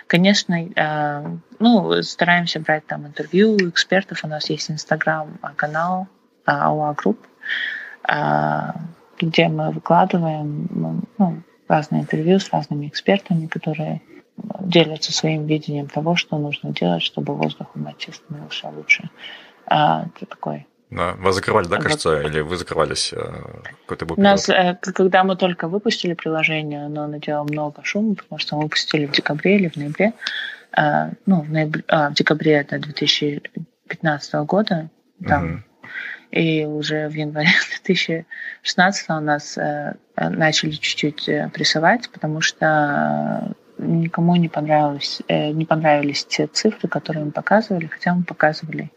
Конечно, 0.08 0.58
а, 0.76 1.24
ну, 1.60 2.04
стараемся 2.04 2.60
брать 2.60 2.86
там 2.86 3.08
интервью 3.08 3.54
у 3.54 3.70
экспертов. 3.70 4.26
У 4.26 4.28
нас 4.28 4.50
есть 4.50 4.70
инстаграм-канал 4.70 6.08
AUA 6.46 6.96
Group, 6.98 7.20
где 9.18 9.48
мы 9.48 9.72
выкладываем 9.72 10.68
ну, 11.18 11.42
разные 11.70 12.02
интервью 12.02 12.40
с 12.40 12.52
разными 12.52 12.88
экспертами, 12.88 13.48
которые 13.48 14.02
делятся 14.60 15.14
своим 15.14 15.46
видением 15.46 15.88
того, 15.88 16.18
что 16.18 16.38
нужно 16.38 16.74
делать, 16.74 17.02
чтобы 17.02 17.34
воздух 17.34 17.68
в 17.74 17.78
Алмате 17.78 18.12
становился 18.12 18.68
лучше. 18.70 19.10
Это 19.66 20.26
такой. 20.30 20.68
Вас 20.90 21.36
закрывали, 21.36 21.68
да, 21.68 21.78
кажется, 21.78 22.12
вот. 22.12 22.26
или 22.26 22.40
вы 22.40 22.56
закрывались 22.56 23.12
э, 23.12 23.18
какой-то 23.82 24.06
был 24.06 24.16
У 24.18 24.22
нас, 24.22 24.48
э, 24.48 24.78
когда 24.82 25.26
мы 25.26 25.36
только 25.36 25.68
выпустили 25.68 26.14
приложение, 26.14 26.86
оно 26.86 27.08
наделало 27.08 27.46
много 27.46 27.84
шума, 27.84 28.16
потому 28.16 28.40
что 28.40 28.56
мы 28.56 28.64
выпустили 28.64 29.06
в 29.06 29.12
декабре 29.12 29.58
или 29.58 29.68
в 29.68 29.76
ноябре. 29.76 30.14
Э, 30.78 31.12
ну, 31.26 31.42
в, 31.42 31.52
ноябре, 31.52 31.84
а, 31.90 32.10
в 32.10 32.14
декабре 32.14 32.54
это 32.54 32.80
2015 32.80 34.34
года. 34.46 34.90
Там, 35.28 35.46
угу. 35.46 35.62
И 36.32 36.66
уже 36.66 37.10
в 37.10 37.14
январе 37.14 37.50
2016 37.86 39.10
у 39.10 39.20
нас 39.20 39.58
начали 40.16 40.72
чуть-чуть 40.72 41.30
прессовать, 41.52 42.10
потому 42.12 42.40
что 42.40 43.56
никому 43.78 44.38
не 44.38 44.48
понравилось, 44.48 45.22
не 45.28 45.66
понравились 45.66 46.26
те 46.26 46.48
цифры, 46.48 46.88
которые 46.88 47.26
мы 47.26 47.32
показывали, 47.32 47.88
хотя 47.88 48.14
мы 48.14 48.24
показывали 48.24 48.90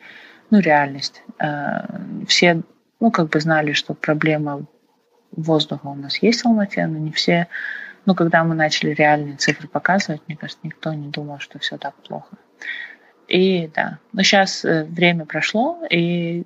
ну, 0.51 0.61
реальность. 0.61 1.23
Э, 1.39 1.81
все, 2.27 2.63
ну, 3.01 3.11
как 3.11 3.29
бы 3.29 3.41
знали, 3.41 3.73
что 3.73 3.95
проблема 3.95 4.67
воздуха 5.33 5.87
у 5.87 5.95
нас 5.95 6.23
есть 6.23 6.43
в 6.43 6.47
Алмате, 6.47 6.87
но 6.87 6.99
не 6.99 7.13
все, 7.13 7.49
ну, 8.07 8.15
когда 8.15 8.45
мы 8.45 8.55
начали 8.55 8.91
реальные 8.91 9.37
цифры 9.37 9.69
показывать, 9.69 10.23
мне 10.27 10.37
кажется, 10.37 10.61
никто 10.65 10.93
не 10.93 11.09
думал, 11.09 11.39
что 11.39 11.59
все 11.59 11.79
так 11.79 11.95
плохо. 11.95 12.37
И 13.29 13.71
да, 13.75 13.99
но 14.13 14.23
сейчас 14.23 14.65
э, 14.65 14.85
время 14.85 15.25
прошло, 15.25 15.85
и 15.89 16.45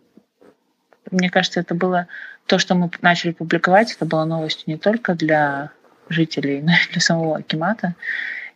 мне 1.10 1.30
кажется, 1.30 1.60
это 1.60 1.74
было 1.74 2.08
то, 2.46 2.58
что 2.58 2.74
мы 2.74 2.90
начали 3.00 3.32
публиковать, 3.32 3.92
это 3.92 4.04
была 4.04 4.26
новостью 4.26 4.64
не 4.66 4.76
только 4.76 5.14
для 5.14 5.70
жителей, 6.08 6.60
но 6.60 6.72
и 6.72 6.92
для 6.92 7.00
самого 7.00 7.38
Акимата. 7.38 7.94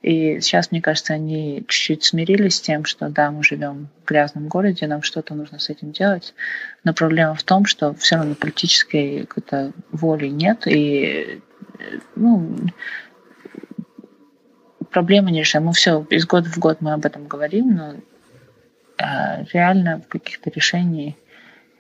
И 0.02 0.40
сейчас, 0.40 0.70
мне 0.70 0.80
кажется, 0.80 1.14
они 1.14 1.64
чуть-чуть 1.66 2.04
смирились 2.04 2.56
с 2.56 2.60
тем, 2.60 2.84
что 2.84 3.08
да, 3.08 3.30
мы 3.30 3.42
живем 3.42 3.88
в 4.02 4.08
грязном 4.08 4.46
городе, 4.46 4.86
нам 4.86 5.02
что-то 5.02 5.34
нужно 5.34 5.58
с 5.58 5.70
этим 5.70 5.90
делать. 5.90 6.34
Но 6.84 6.94
проблема 6.94 7.34
в 7.34 7.42
том, 7.42 7.64
что 7.64 7.94
все 7.94 8.16
равно 8.16 8.36
политической 8.36 9.26
какой-то 9.26 9.72
воли 9.90 10.28
нет. 10.28 10.66
И 10.66 11.40
ну, 12.14 12.56
проблема 14.90 15.30
не 15.30 15.40
решаем. 15.40 15.66
Мы 15.66 15.72
все 15.72 16.06
из 16.10 16.26
года 16.26 16.48
в 16.48 16.58
год 16.58 16.80
мы 16.80 16.92
об 16.92 17.04
этом 17.04 17.26
говорим, 17.26 17.74
но 17.74 17.94
а, 18.98 19.42
реально 19.52 20.02
каких-то 20.08 20.50
решений 20.50 21.16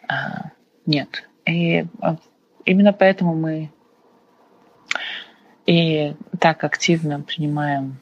а, 0.08 0.50
нет. 0.86 1.24
И 1.46 1.86
а, 2.00 2.16
именно 2.64 2.92
поэтому 2.92 3.36
мы 3.36 3.70
и 5.66 6.14
так 6.40 6.64
активно 6.64 7.20
принимаем 7.20 7.98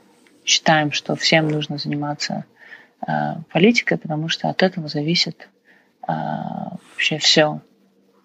считаем, 0.46 0.92
что 0.92 1.16
всем 1.16 1.48
нужно 1.48 1.76
заниматься 1.76 2.44
э, 3.06 3.12
политикой, 3.52 3.98
потому 3.98 4.28
что 4.28 4.48
от 4.48 4.62
этого 4.62 4.88
зависит 4.88 5.48
э, 6.08 6.12
вообще 6.12 7.18
все, 7.18 7.60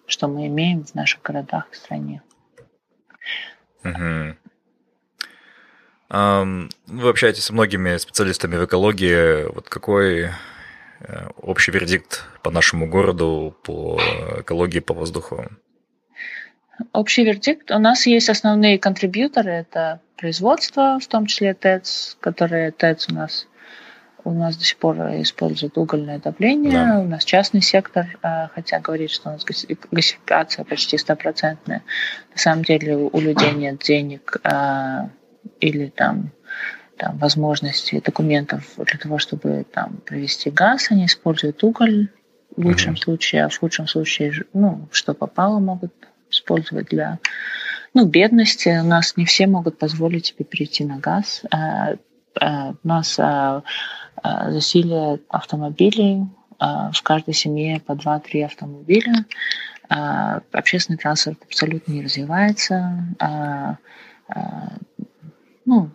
что 0.06 0.28
мы 0.28 0.46
имеем 0.46 0.84
в 0.84 0.94
наших 0.94 1.20
городах 1.22 1.68
и 1.72 1.76
стране. 1.76 2.22
Угу. 3.84 4.36
Вы 6.08 7.08
общаетесь 7.08 7.44
с 7.44 7.50
многими 7.50 7.96
специалистами 7.96 8.56
в 8.56 8.64
экологии. 8.66 9.50
Вот 9.50 9.68
какой 9.68 10.24
э, 10.24 11.28
общий 11.36 11.72
вердикт 11.72 12.28
по 12.42 12.50
нашему 12.50 12.86
городу, 12.86 13.56
по 13.64 13.98
экологии, 14.38 14.80
по 14.80 14.94
воздуху? 14.94 15.48
Общий 16.92 17.24
вердикт. 17.24 17.70
У 17.70 17.78
нас 17.78 18.06
есть 18.06 18.28
основные 18.28 18.78
контрибьюторы. 18.78 19.50
Это 19.50 20.00
производства, 20.16 20.98
в 21.00 21.06
том 21.06 21.26
числе 21.26 21.54
ТЭЦ, 21.54 22.16
которые 22.20 22.70
ТЭЦ 22.70 23.08
у 23.10 23.14
нас 23.14 23.46
у 24.24 24.30
нас 24.30 24.56
до 24.56 24.64
сих 24.64 24.76
пор 24.76 24.96
используют 25.20 25.76
угольное 25.76 26.18
давление, 26.18 26.72
да. 26.72 27.00
у 27.00 27.04
нас 27.04 27.24
частный 27.24 27.60
сектор, 27.60 28.06
а, 28.22 28.50
хотя 28.54 28.78
говорит, 28.78 29.10
что 29.10 29.30
у 29.30 29.32
нас 29.32 29.44
газификация 29.44 30.64
почти 30.64 30.96
стопроцентная. 30.96 31.82
На 32.32 32.38
самом 32.38 32.64
деле 32.64 32.96
у 32.96 33.20
людей 33.20 33.52
нет 33.52 33.78
денег 33.78 34.36
а, 34.44 35.10
или 35.60 35.88
там, 35.88 36.30
там 36.96 37.18
возможностей, 37.18 38.00
документов 38.00 38.64
для 38.76 38.98
того, 38.98 39.18
чтобы 39.18 39.66
там 39.70 39.96
провести 40.06 40.50
газ, 40.50 40.90
они 40.90 41.06
используют 41.06 41.62
уголь 41.64 42.08
в 42.56 42.64
лучшем 42.64 42.92
угу. 42.92 43.00
случае, 43.00 43.46
а 43.46 43.48
в 43.48 43.58
худшем 43.58 43.88
случае, 43.88 44.44
ну, 44.52 44.88
что 44.92 45.14
попало, 45.14 45.58
могут 45.58 45.92
использовать 46.32 46.88
для 46.88 47.18
ну, 47.94 48.06
бедности. 48.06 48.80
У 48.80 48.84
нас 48.86 49.16
не 49.16 49.24
все 49.24 49.46
могут 49.46 49.78
позволить 49.78 50.26
себе 50.26 50.44
перейти 50.44 50.84
на 50.84 50.98
газ. 50.98 51.42
Э, 51.52 51.96
э, 52.40 52.72
у 52.82 52.88
нас 52.88 53.18
э, 53.18 53.60
засилие 54.22 55.20
автомобилей. 55.28 56.26
В 56.58 57.02
каждой 57.02 57.34
семье 57.34 57.80
по 57.80 57.90
2-3 57.90 58.44
автомобиля. 58.44 59.26
Общественный 59.88 60.96
транспорт 60.96 61.38
абсолютно 61.44 61.90
не 61.90 62.04
развивается. 62.04 63.04
Ну, 65.64 65.90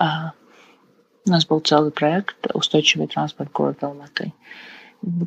у 0.00 1.30
нас 1.30 1.46
был 1.46 1.60
целый 1.60 1.92
проект 1.92 2.52
«Устойчивый 2.54 3.06
транспорт 3.06 3.52
города 3.52 3.86
Алматы». 3.86 4.32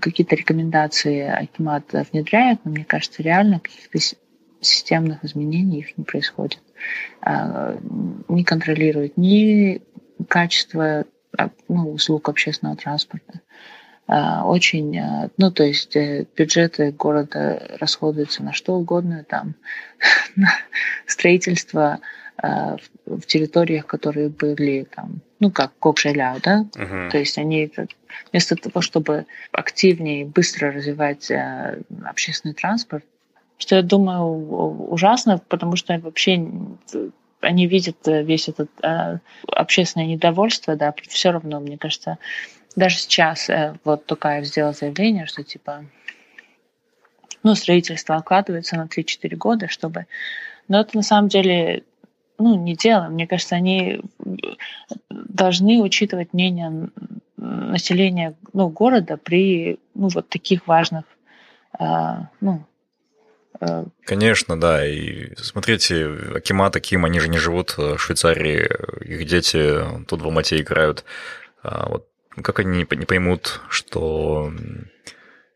Какие-то 0.02 0.36
рекомендации 0.36 1.22
Акимат 1.22 1.94
внедряет, 2.12 2.60
но 2.66 2.72
мне 2.72 2.84
кажется, 2.84 3.24
реально 3.24 3.62
каких-то 3.62 3.98
системных 4.62 5.24
изменений 5.24 5.80
их 5.80 5.98
не 5.98 6.04
происходит. 6.04 6.62
А, 7.22 7.78
не 8.28 8.44
контролирует 8.44 9.18
ни 9.18 9.82
качество 10.28 11.06
а, 11.38 11.50
ну, 11.68 11.92
услуг 11.92 12.30
общественного 12.30 12.78
транспорта. 12.78 13.42
А, 14.08 14.46
очень, 14.46 15.00
ну, 15.38 15.52
то 15.52 15.64
есть 15.64 15.96
э, 15.96 16.26
бюджеты 16.36 16.92
города 16.92 17.78
расходуются 17.80 18.42
на 18.42 18.54
что 18.54 18.76
угодно, 18.76 19.26
там, 19.28 19.56
на 20.36 20.50
строительство 21.06 22.00
в 22.40 23.22
территориях, 23.26 23.88
которые 23.88 24.30
были 24.30 24.88
там, 24.96 25.22
ну, 25.40 25.50
как 25.50 25.72
Кокшеляу, 25.80 26.38
да, 26.44 26.68
uh-huh. 26.76 27.10
то 27.10 27.18
есть 27.18 27.40
они 27.40 27.72
вместо 28.32 28.56
того, 28.56 28.82
чтобы 28.82 29.26
активнее 29.52 30.22
и 30.22 30.26
быстро 30.26 30.72
развивать 30.72 31.32
э, 31.32 31.82
общественный 32.06 32.54
транспорт, 32.54 33.04
что 33.58 33.76
я 33.76 33.82
думаю 33.82 34.90
ужасно, 34.90 35.40
потому 35.48 35.76
что 35.76 35.98
вообще 36.00 36.50
они 37.42 37.68
видят 37.68 37.98
весь 38.06 38.50
этот 38.50 38.70
э, 38.84 39.20
общественное 39.52 40.08
недовольство, 40.08 40.76
да, 40.76 40.94
все 41.08 41.32
равно, 41.32 41.60
мне 41.60 41.78
кажется, 41.78 42.18
даже 42.76 42.98
сейчас 42.98 43.50
э, 43.50 43.76
вот 43.84 44.06
Тукаев 44.06 44.46
сделал 44.46 44.74
заявление, 44.74 45.26
что 45.26 45.44
типа, 45.44 45.86
ну, 47.44 47.56
строительство 47.56 48.16
откладывается 48.16 48.76
на 48.76 48.86
3-4 48.86 49.36
года, 49.36 49.68
чтобы... 49.68 50.06
Но 50.68 50.82
это 50.82 50.98
на 50.98 51.04
самом 51.04 51.30
деле, 51.30 51.84
ну, 52.38 52.56
не 52.56 52.76
дело. 52.76 53.08
Мне 53.08 53.26
кажется, 53.26 53.56
они 53.56 54.02
должны 55.10 55.82
учитывать 55.82 56.34
мнение 56.34 56.90
населения 57.38 58.36
ну, 58.54 58.70
города 58.70 59.18
при 59.18 59.80
ну, 59.94 60.10
вот 60.10 60.28
таких 60.30 60.68
важных 60.68 61.06
э, 61.80 61.86
ну, 62.42 62.64
Конечно, 64.06 64.60
да. 64.60 64.86
И 64.86 65.36
смотрите, 65.38 66.06
Акимат, 66.36 66.76
Аким, 66.76 67.06
они 67.06 67.20
же 67.20 67.28
не 67.28 67.40
живут 67.40 67.78
в 67.78 67.98
Швейцарии, 67.98 68.70
их 69.04 69.26
дети 69.26 69.84
тут 70.08 70.22
в 70.22 70.26
Алмате 70.26 70.62
играют. 70.62 71.04
А 71.64 71.90
вот 71.90 72.08
как 72.42 72.60
они 72.60 72.86
не 72.90 73.06
поймут, 73.06 73.62
что 73.70 74.54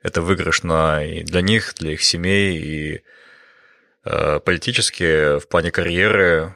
это 0.01 0.21
выигрышно 0.21 1.05
и 1.05 1.23
для 1.23 1.41
них, 1.41 1.75
для 1.77 1.93
их 1.93 2.01
семей, 2.01 2.57
и 2.57 3.03
э, 4.03 4.39
политически 4.39 5.37
в 5.39 5.47
плане 5.47 5.71
карьеры 5.71 6.55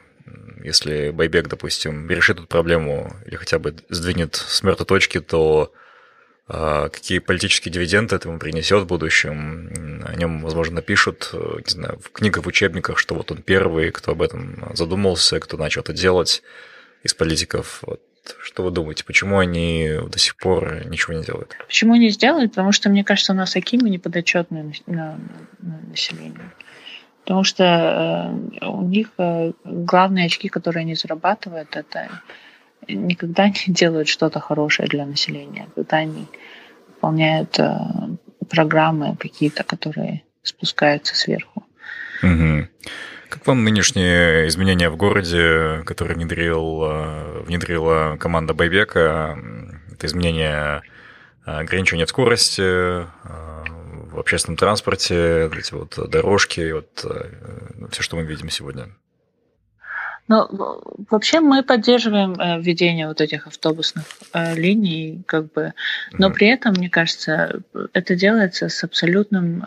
если 0.66 1.10
Байбек, 1.10 1.46
допустим, 1.46 2.10
решит 2.10 2.38
эту 2.38 2.48
проблему 2.48 3.14
или 3.24 3.36
хотя 3.36 3.60
бы 3.60 3.76
сдвинет 3.88 4.34
с 4.34 4.64
мертвой 4.64 4.86
точки, 4.86 5.20
то 5.20 5.72
какие 6.48 7.18
политические 7.18 7.72
дивиденды 7.72 8.14
это 8.14 8.28
ему 8.28 8.38
принесет 8.38 8.84
в 8.84 8.86
будущем. 8.86 10.02
О 10.06 10.14
нем, 10.14 10.42
возможно, 10.42 10.76
напишут, 10.76 11.30
не 11.32 11.70
знаю, 11.70 11.98
в 11.98 12.10
книгах, 12.12 12.44
в 12.44 12.46
учебниках, 12.48 12.98
что 12.98 13.14
вот 13.14 13.32
он 13.32 13.42
первый, 13.42 13.90
кто 13.90 14.12
об 14.12 14.22
этом 14.22 14.70
задумался, 14.74 15.40
кто 15.40 15.56
начал 15.56 15.82
это 15.82 15.92
делать 15.92 16.42
из 17.02 17.14
политиков. 17.14 17.82
Вот. 17.82 18.00
Что 18.42 18.64
вы 18.64 18.70
думаете, 18.70 19.04
почему 19.04 19.38
они 19.38 19.98
до 20.08 20.18
сих 20.18 20.36
пор 20.36 20.86
ничего 20.86 21.14
не 21.14 21.24
делают? 21.24 21.56
Почему 21.66 21.94
не 21.94 22.10
сделают? 22.10 22.52
Потому 22.52 22.72
что, 22.72 22.90
мне 22.90 23.04
кажется, 23.04 23.32
у 23.32 23.36
нас 23.36 23.54
Акимы 23.56 23.88
неподотчетные 23.88 24.72
на, 24.86 25.18
на 25.58 25.80
население. 25.88 26.52
Потому 27.22 27.42
что 27.42 27.64
э, 28.62 28.66
у 28.66 28.82
них 28.82 29.08
э, 29.18 29.52
главные 29.64 30.26
очки, 30.26 30.48
которые 30.48 30.82
они 30.82 30.94
зарабатывают, 30.94 31.74
это 31.74 32.08
никогда 32.88 33.48
не 33.48 33.54
делают 33.66 34.08
что-то 34.08 34.40
хорошее 34.40 34.88
для 34.88 35.06
населения, 35.06 35.68
когда 35.74 35.98
они 35.98 36.26
выполняют 36.88 37.58
э, 37.58 37.78
программы 38.48 39.16
какие-то, 39.16 39.64
которые 39.64 40.22
спускаются 40.42 41.16
сверху. 41.16 41.64
Угу. 42.22 42.68
Как 43.28 43.46
вам 43.46 43.64
нынешние 43.64 44.46
изменения 44.48 44.88
в 44.88 44.96
городе, 44.96 45.82
которые 45.84 46.16
внедрил, 46.16 47.42
внедрила 47.42 48.16
команда 48.18 48.54
Байбека? 48.54 49.36
Это 49.92 50.06
изменение 50.06 50.82
ограничения 51.44 52.06
скорости, 52.06 53.04
в 54.16 54.18
общественном 54.18 54.56
транспорте, 54.56 55.50
эти 55.54 55.74
вот 55.74 55.98
дорожки, 56.08 56.72
вот 56.72 57.04
э, 57.04 57.88
все, 57.90 58.02
что 58.02 58.16
мы 58.16 58.24
видим 58.24 58.48
сегодня? 58.48 58.88
Ну, 60.28 60.80
вообще 61.10 61.40
мы 61.40 61.62
поддерживаем 61.62 62.34
э, 62.34 62.60
введение 62.60 63.06
вот 63.06 63.20
этих 63.20 63.46
автобусных 63.46 64.04
э, 64.32 64.54
линий, 64.54 65.22
как 65.26 65.52
бы, 65.52 65.72
но 66.12 66.28
mm-hmm. 66.28 66.32
при 66.32 66.48
этом, 66.48 66.72
мне 66.72 66.90
кажется, 66.90 67.60
это 67.92 68.16
делается 68.16 68.68
с 68.68 68.82
абсолютным, 68.82 69.64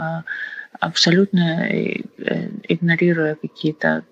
абсолютно 0.80 1.66
игнорируя 2.68 3.36
какие-то 3.36 4.04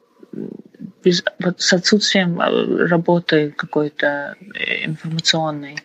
без, 1.03 1.23
вот 1.39 1.61
с 1.61 1.73
отсутствием 1.73 2.39
работы 2.39 3.51
какой-то 3.51 4.35
информационной 4.85 5.77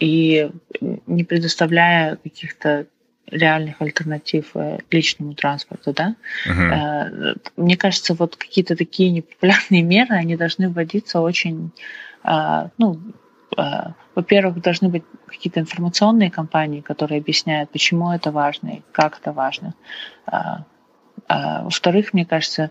и 0.00 0.50
не 1.06 1.24
предоставляя 1.24 2.16
каких-то 2.16 2.86
реальных 3.30 3.80
альтернатив 3.80 4.50
э, 4.54 4.78
личному 4.90 5.34
транспорту, 5.34 5.92
да. 5.92 6.16
Uh-huh. 6.46 7.38
Мне 7.56 7.76
кажется, 7.76 8.14
вот 8.14 8.36
какие-то 8.36 8.76
такие 8.76 9.10
непопулярные 9.10 9.82
меры, 9.82 10.14
они 10.14 10.36
должны 10.36 10.68
вводиться 10.68 11.20
очень, 11.20 11.72
э, 12.24 12.68
ну, 12.78 13.00
во-первых, 14.14 14.60
должны 14.60 14.88
быть 14.90 15.04
какие-то 15.26 15.60
информационные 15.60 16.30
кампании, 16.30 16.80
которые 16.80 17.18
объясняют, 17.18 17.70
почему 17.70 18.12
это 18.12 18.30
важно 18.30 18.68
и 18.68 18.82
как 18.92 19.18
это 19.18 19.32
важно. 19.32 19.74
Во-вторых, 21.28 22.12
мне 22.12 22.26
кажется, 22.26 22.70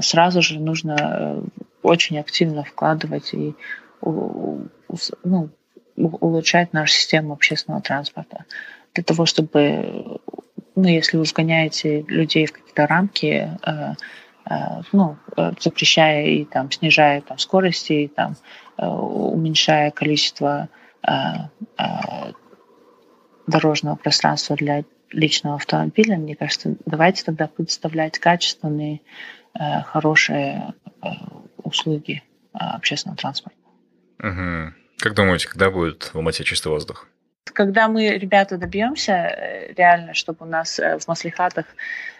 сразу 0.00 0.40
же 0.40 0.58
нужно 0.58 1.44
очень 1.82 2.18
активно 2.18 2.64
вкладывать 2.64 3.34
и 3.34 3.54
ну, 4.00 5.50
улучшать 5.96 6.72
нашу 6.72 6.94
систему 6.94 7.32
общественного 7.32 7.82
транспорта. 7.82 8.44
Для 8.94 9.02
того, 9.02 9.26
чтобы, 9.26 10.20
ну, 10.76 10.88
если 10.88 11.16
вы 11.16 11.24
вгоняете 11.24 12.02
людей 12.02 12.46
в 12.46 12.52
какие-то 12.52 12.86
рамки, 12.86 13.50
э, 13.66 13.94
э, 14.48 14.82
ну, 14.92 15.16
э, 15.36 15.52
запрещая 15.58 16.26
и 16.26 16.44
там, 16.44 16.70
снижая 16.70 17.20
там, 17.20 17.38
скорости, 17.38 17.92
и 17.92 18.08
там, 18.08 18.36
уменьшая 18.76 19.92
количество 19.92 20.68
дорожного 23.46 23.94
пространства 23.94 24.56
для 24.56 24.82
личного 25.10 25.56
автомобиля, 25.56 26.16
мне 26.16 26.34
кажется, 26.34 26.74
давайте 26.86 27.22
тогда 27.24 27.46
предоставлять 27.46 28.18
качественные, 28.18 29.00
хорошие 29.84 30.74
услуги 31.62 32.24
общественного 32.52 33.16
транспорта. 33.16 33.58
Угу. 34.18 34.74
Как 34.98 35.14
думаете, 35.14 35.46
когда 35.46 35.70
будет 35.70 36.02
в 36.02 36.16
Алмате 36.16 36.42
чистый 36.42 36.68
воздух? 36.68 37.06
Когда 37.52 37.88
мы, 37.88 38.08
ребята, 38.08 38.56
добьемся 38.56 39.12
э, 39.12 39.72
реально, 39.74 40.14
чтобы 40.14 40.46
у 40.46 40.48
нас 40.48 40.78
э, 40.78 40.98
в 40.98 41.06
маслихатах 41.06 41.66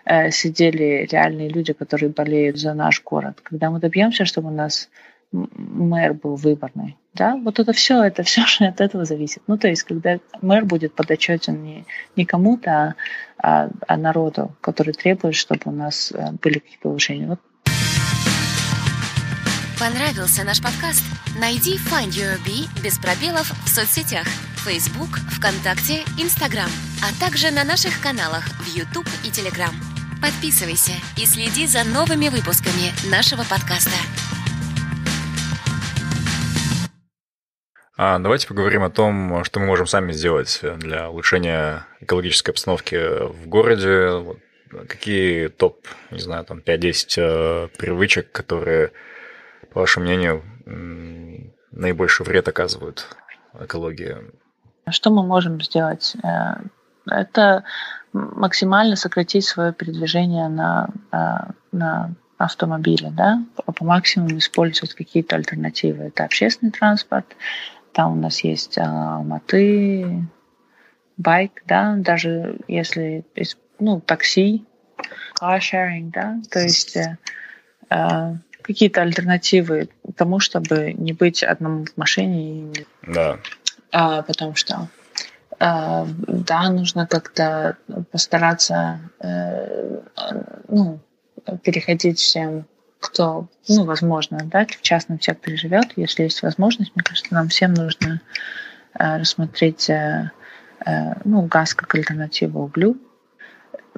э, 0.05 0.31
сидели 0.31 1.09
реальные 1.11 1.49
люди, 1.49 1.73
которые 1.73 2.11
болеют 2.11 2.59
за 2.59 2.75
наш 2.75 3.03
город, 3.03 3.41
когда 3.43 3.71
мы 3.71 3.81
добьемся, 3.81 4.27
чтобы 4.27 4.49
у 4.49 4.55
нас 4.55 4.91
мэр 5.33 6.15
был 6.15 6.37
выборный, 6.37 6.97
да, 7.15 7.37
вот 7.37 7.59
это 7.59 7.73
все, 7.73 8.05
это 8.05 8.23
все 8.23 8.47
же 8.47 8.65
от 8.67 8.81
этого 8.81 9.05
зависит. 9.05 9.43
Ну, 9.47 9.57
то 9.57 9.67
есть, 9.67 9.83
когда 9.83 10.19
мэр 10.43 10.67
будет 10.67 10.95
подотчетен 10.95 11.63
не, 11.63 11.85
не 12.17 12.25
кому-то, 12.25 12.71
а, 12.71 12.95
а, 13.39 13.71
а 13.89 13.97
народу, 13.97 14.55
который 14.61 14.93
требует, 14.93 15.35
чтобы 15.35 15.63
у 15.67 15.73
нас 15.73 16.13
были 16.43 16.59
какие-то 16.59 16.91
улучшения. 16.91 17.27
Вот 17.27 17.41
Понравился 19.81 20.45
наш 20.45 20.63
подкаст? 20.63 21.03
Найди 21.41 21.77
Find 21.77 22.11
Your 22.11 22.39
Bee 22.47 22.69
без 22.83 22.97
пробелов 22.99 23.51
в 23.65 23.69
соцсетях 23.69 24.27
Facebook, 24.65 25.19
ВКонтакте, 25.37 26.05
Instagram, 26.19 26.71
а 27.03 27.13
также 27.21 27.51
на 27.51 27.65
наших 27.65 28.01
каналах 28.01 28.45
в 28.61 28.75
YouTube 28.75 29.07
и 29.23 29.29
Telegram. 29.29 29.75
Подписывайся 30.23 30.93
и 31.19 31.27
следи 31.27 31.67
за 31.67 31.85
новыми 31.85 32.29
выпусками 32.29 32.89
нашего 33.11 33.43
подкаста. 33.43 33.91
А 37.99 38.19
давайте 38.19 38.49
поговорим 38.49 38.83
о 38.85 38.91
том, 38.91 39.45
что 39.45 39.61
мы 39.61 39.67
можем 39.67 39.87
сами 39.87 40.13
сделать 40.13 40.61
для 40.79 41.11
улучшения 41.11 41.87
экологической 42.01 42.53
обстановки 42.53 42.97
в 43.29 43.47
городе. 43.47 44.25
Какие 44.89 45.49
топ, 45.49 45.87
не 46.11 46.21
знаю, 46.21 46.47
там 46.47 46.61
5-10 46.61 47.05
э, 47.19 47.69
привычек, 47.77 48.33
которые 48.33 48.93
по 49.75 49.81
вашему 49.81 50.07
мнению, 50.07 50.43
наибольший 51.71 52.25
вред 52.25 52.49
оказывают 52.49 53.15
экологии? 53.61 54.17
Что 54.89 55.11
мы 55.11 55.23
можем 55.23 55.61
сделать? 55.61 56.15
Э, 56.23 56.57
это 57.07 57.65
максимально 58.13 58.97
сократить 58.97 59.45
свое 59.45 59.73
передвижение 59.73 60.49
на, 60.49 60.89
э, 61.13 61.53
на 61.73 62.15
автомобиле, 62.39 63.11
да, 63.11 63.43
по 63.55 63.85
максимуму 63.85 64.39
использовать 64.39 64.95
какие-то 64.95 65.37
альтернативы. 65.37 66.05
Это 66.05 66.25
общественный 66.25 66.73
транспорт, 66.73 67.37
там 67.93 68.19
у 68.19 68.21
нас 68.21 68.43
есть 68.43 68.77
алматы, 68.77 70.27
байк, 71.17 71.63
да, 71.67 71.95
даже 71.97 72.59
если, 72.67 73.25
ну, 73.79 74.01
такси, 74.01 74.65
car-sharing, 75.41 76.11
да, 76.13 76.41
то 76.51 76.61
есть 76.61 76.97
э, 76.97 78.37
какие-то 78.63 79.03
альтернативы 79.03 79.89
тому, 80.17 80.41
чтобы 80.41 80.93
не 80.95 81.13
быть 81.13 81.43
одному 81.43 81.85
в 81.85 81.97
машине. 81.97 82.73
Да. 83.03 83.39
А, 83.97 84.23
потому 84.23 84.57
что 84.57 84.89
а, 85.61 86.05
да, 86.27 86.69
нужно 86.69 87.07
как-то 87.07 87.77
постараться 88.11 88.99
э, 89.21 90.01
ну, 90.67 90.99
переходить 91.63 92.19
всем, 92.19 92.67
кто, 92.99 93.47
ну, 93.69 93.85
возможно, 93.85 94.41
да, 94.43 94.67
в 94.67 94.83
частном 94.83 95.21
секторе 95.21 95.57
живет, 95.57 95.93
если 95.95 96.25
есть 96.25 96.43
возможность, 96.43 96.91
мне 96.97 97.05
кажется, 97.05 97.33
нам 97.33 97.51
всем 97.51 97.73
нужно 97.73 98.21
э, 98.99 99.19
рассмотреть 99.19 99.89
э, 99.89 100.33
ну, 101.25 101.43
газ 101.43 101.75
как 101.75 101.95
альтернативу 101.95 102.65
углю, 102.65 102.97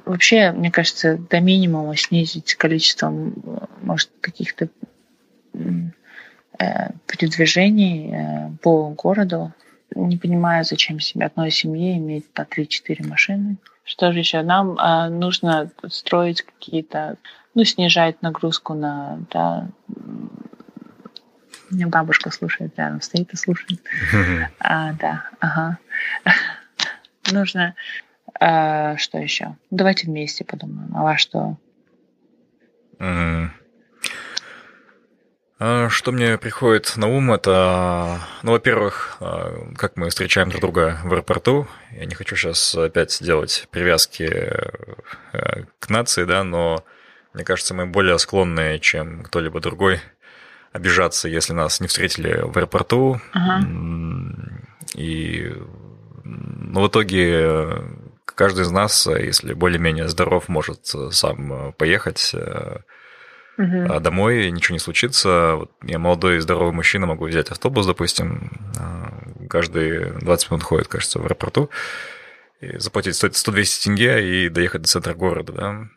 вообще, 0.05 0.51
мне 0.51 0.69
кажется, 0.69 1.17
до 1.17 1.39
минимума 1.39 1.97
снизить 1.97 2.53
количество, 2.53 3.09
может, 3.81 4.11
каких-то 4.21 4.69
передвижений 7.07 8.57
по 8.61 8.89
городу. 8.89 9.53
Не 9.95 10.17
понимаю, 10.17 10.63
зачем 10.63 10.99
себе 10.99 11.25
одной 11.25 11.51
семье 11.51 11.97
иметь 11.97 12.29
по 12.31 12.41
3-4 12.41 13.07
машины. 13.07 13.57
Что 13.83 14.11
же 14.11 14.19
еще? 14.19 14.41
Нам 14.41 14.77
э, 14.77 15.09
нужно 15.09 15.71
строить 15.89 16.41
какие-то, 16.41 17.17
ну, 17.55 17.63
снижать 17.63 18.21
нагрузку 18.21 18.73
на, 18.73 19.19
да, 19.31 19.69
меня 21.69 21.87
бабушка 21.87 22.31
слушает 22.31 22.73
рядом, 22.77 23.01
стоит 23.01 23.33
и 23.33 23.35
слушает. 23.35 23.81
А, 24.59 24.93
да, 24.93 25.29
ага. 25.39 25.77
Нужно 27.31 27.75
а, 28.39 28.97
что 28.97 29.17
еще? 29.17 29.55
Давайте 29.71 30.07
вместе 30.07 30.43
подумаем. 30.43 30.95
А 30.95 31.03
вас 31.03 31.19
что? 31.19 31.57
А, 35.59 35.89
что 35.89 36.11
мне 36.11 36.37
приходит 36.37 36.93
на 36.97 37.07
ум, 37.07 37.33
это, 37.33 38.19
ну, 38.43 38.51
во-первых, 38.51 39.17
а, 39.19 39.71
как 39.75 39.97
мы 39.97 40.09
встречаем 40.09 40.49
друг 40.49 40.61
друга 40.61 40.99
в 41.03 41.11
аэропорту. 41.11 41.67
Я 41.91 42.05
не 42.05 42.13
хочу 42.13 42.35
сейчас 42.35 42.75
опять 42.75 43.17
делать 43.21 43.67
привязки 43.71 44.23
э, 44.23 45.63
к 45.79 45.89
нации, 45.89 46.25
да, 46.25 46.43
но 46.43 46.83
Мне 47.33 47.43
кажется, 47.43 47.73
мы 47.73 47.85
более 47.85 48.17
склонны, 48.17 48.79
чем 48.79 49.23
кто-либо 49.23 49.59
другой, 49.59 49.99
обижаться, 50.71 51.27
если 51.27 51.53
нас 51.53 51.79
не 51.79 51.87
встретили 51.87 52.39
в 52.41 52.57
аэропорту. 52.57 53.21
Ага. 53.31 53.67
И 54.95 55.53
ну, 56.23 56.81
в 56.81 56.87
итоге 56.87 57.83
каждый 58.25 58.63
из 58.63 58.71
нас, 58.71 59.05
если 59.07 59.53
более-менее 59.53 60.07
здоров, 60.07 60.49
может 60.49 60.85
сам 61.11 61.73
поехать 61.73 62.33
угу. 63.57 63.93
а 63.93 63.99
домой, 63.99 64.51
ничего 64.51 64.73
не 64.73 64.79
случится. 64.79 65.55
Вот 65.55 65.71
я 65.83 65.99
молодой 65.99 66.37
и 66.37 66.39
здоровый 66.39 66.73
мужчина, 66.73 67.05
могу 67.05 67.25
взять 67.25 67.49
автобус, 67.49 67.85
допустим, 67.85 68.51
а, 68.77 69.11
каждые 69.49 70.13
20 70.21 70.51
минут 70.51 70.63
ходит, 70.63 70.87
кажется, 70.87 71.19
в 71.19 71.25
аэропорту, 71.25 71.69
и 72.61 72.77
заплатить 72.79 73.15
100-200 73.15 73.83
тенге 73.83 74.45
и 74.45 74.49
доехать 74.49 74.81
до 74.81 74.87
центра 74.87 75.13
города, 75.13 75.53
да. 75.53 75.87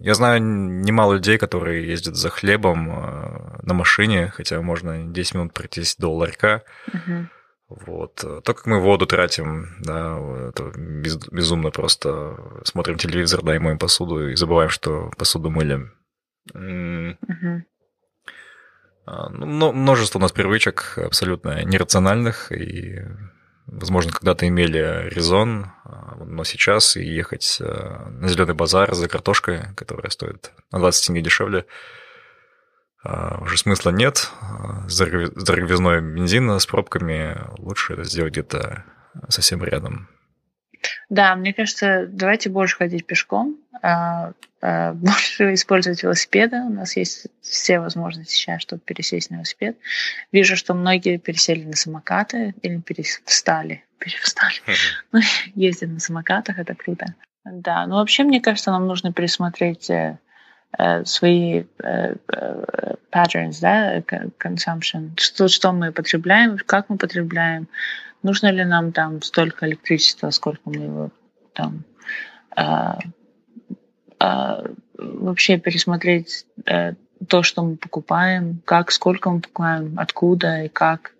Я 0.00 0.14
знаю 0.14 0.42
немало 0.42 1.14
людей, 1.14 1.38
которые 1.38 1.86
ездят 1.86 2.16
за 2.16 2.28
хлебом 2.28 2.90
а, 2.90 3.60
на 3.62 3.74
машине, 3.74 4.32
хотя 4.34 4.60
можно 4.60 5.04
10 5.04 5.34
минут 5.34 5.54
пройтись 5.54 5.96
до 5.96 6.12
ларька. 6.12 6.64
Угу. 6.88 7.28
Вот. 7.86 8.16
То, 8.16 8.42
как 8.42 8.66
мы 8.66 8.80
воду 8.80 9.06
тратим, 9.06 9.76
да, 9.80 10.18
это 10.48 10.72
безумно 10.76 11.70
просто. 11.70 12.36
Смотрим 12.64 12.98
телевизор, 12.98 13.42
да, 13.42 13.56
и 13.56 13.58
моем 13.58 13.78
посуду, 13.78 14.28
и 14.28 14.36
забываем, 14.36 14.70
что 14.70 15.10
посуду 15.16 15.50
мыли. 15.50 15.90
Угу. 16.54 17.64
Ну, 19.06 19.72
множество 19.72 20.18
у 20.18 20.22
нас 20.22 20.32
привычек 20.32 20.96
абсолютно 20.96 21.64
нерациональных, 21.64 22.52
и, 22.52 23.00
возможно, 23.66 24.12
когда-то 24.12 24.46
имели 24.46 25.08
резон, 25.08 25.72
а, 25.84 26.16
но 26.24 26.44
сейчас 26.44 26.94
ехать 26.94 27.58
а, 27.60 28.08
на 28.10 28.28
зеленый 28.28 28.54
базар 28.54 28.94
за 28.94 29.08
картошкой, 29.08 29.74
которая 29.76 30.10
стоит 30.10 30.52
на 30.70 30.78
20 30.78 31.06
тенге 31.06 31.22
дешевле, 31.22 31.66
уже 33.04 33.58
смысла 33.58 33.90
нет. 33.90 34.30
С 34.86 34.96
дороговизной 34.96 36.00
бензина, 36.00 36.60
с 36.60 36.66
пробками 36.66 37.36
лучше 37.58 37.94
это 37.94 38.04
сделать 38.04 38.32
где-то 38.32 38.84
совсем 39.28 39.64
рядом. 39.64 40.08
Да, 41.08 41.34
мне 41.34 41.52
кажется, 41.52 42.06
давайте 42.08 42.48
больше 42.48 42.76
ходить 42.76 43.06
пешком, 43.06 43.58
больше 43.80 45.54
использовать 45.54 46.02
велосипеды. 46.02 46.56
У 46.58 46.68
нас 46.68 46.96
есть 46.96 47.26
все 47.40 47.80
возможности 47.80 48.34
сейчас, 48.34 48.62
чтобы 48.62 48.80
пересесть 48.84 49.30
на 49.30 49.36
велосипед. 49.36 49.76
Вижу, 50.30 50.56
что 50.56 50.74
многие 50.74 51.16
пересели 51.16 51.64
на 51.64 51.74
самокаты 51.74 52.54
или 52.62 52.78
перестали, 52.78 53.84
перестали, 53.98 54.54
ну, 55.12 55.20
ездят 55.54 55.90
на 55.90 56.00
самокатах, 56.00 56.58
это 56.58 56.74
круто. 56.74 57.14
Да, 57.44 57.86
ну 57.86 57.96
вообще, 57.96 58.22
мне 58.22 58.40
кажется, 58.40 58.70
нам 58.70 58.86
нужно 58.86 59.12
пересмотреть 59.12 59.90
э, 59.90 60.18
э, 60.78 61.04
свои 61.04 61.64
э, 61.82 62.14
patterns, 63.10 63.58
да, 63.60 63.98
consumption, 63.98 65.10
что, 65.16 65.48
что 65.48 65.72
мы 65.72 65.90
потребляем, 65.92 66.56
как 66.64 66.88
мы 66.88 66.98
потребляем, 66.98 67.68
нужно 68.22 68.50
ли 68.52 68.64
нам 68.64 68.92
там 68.92 69.22
столько 69.22 69.66
электричества, 69.66 70.30
сколько 70.30 70.60
мы 70.66 70.84
его 70.84 71.10
там 71.52 71.84
а, 74.22 74.64
вообще 74.96 75.58
пересмотреть 75.58 76.46
а, 76.64 76.92
то, 77.28 77.42
что 77.42 77.64
мы 77.64 77.76
покупаем, 77.76 78.62
как, 78.64 78.92
сколько 78.92 79.30
мы 79.30 79.40
покупаем, 79.40 79.98
откуда 79.98 80.62
и 80.62 80.68
как 80.68 81.12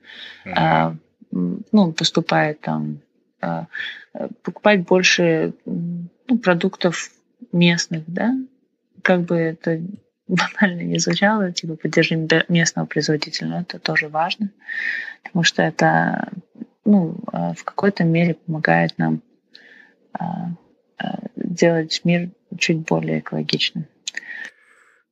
mm-hmm. 0.46 0.52
а, 0.56 0.96
ну, 1.32 1.92
поступает 1.92 2.60
там, 2.60 3.00
а, 3.40 3.66
покупать 4.44 4.86
больше 4.86 5.54
ну, 5.64 6.38
продуктов 6.38 7.10
местных, 7.50 8.04
да, 8.06 8.36
как 9.02 9.22
бы 9.22 9.34
это 9.36 9.80
банально 10.28 10.82
не 10.82 11.00
звучало, 11.00 11.50
типа 11.50 11.74
поддержим 11.74 12.28
местного 12.48 12.86
производителя, 12.86 13.62
это 13.62 13.80
тоже 13.80 14.08
важно, 14.08 14.50
потому 15.24 15.42
что 15.42 15.62
это 15.62 16.30
ну, 16.84 17.16
а, 17.32 17.52
в 17.54 17.64
какой-то 17.64 18.04
мере 18.04 18.34
помогает 18.34 18.96
нам 18.96 19.22
а, 20.12 20.50
делать 21.34 22.00
мир 22.04 22.30
чуть 22.58 22.78
более 22.78 23.20
экологичным. 23.20 23.86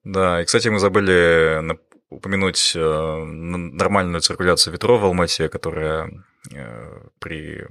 Да, 0.05 0.41
и, 0.41 0.45
кстати, 0.45 0.69
мы 0.69 0.79
забыли 0.79 1.79
упомянуть 2.09 2.73
э, 2.75 3.25
нормальную 3.25 4.21
циркуляцию 4.21 4.73
ветров 4.73 5.01
в 5.01 5.05
Алмате, 5.05 5.49
которая 5.49 6.11
э, 6.53 7.01
при 7.21 7.67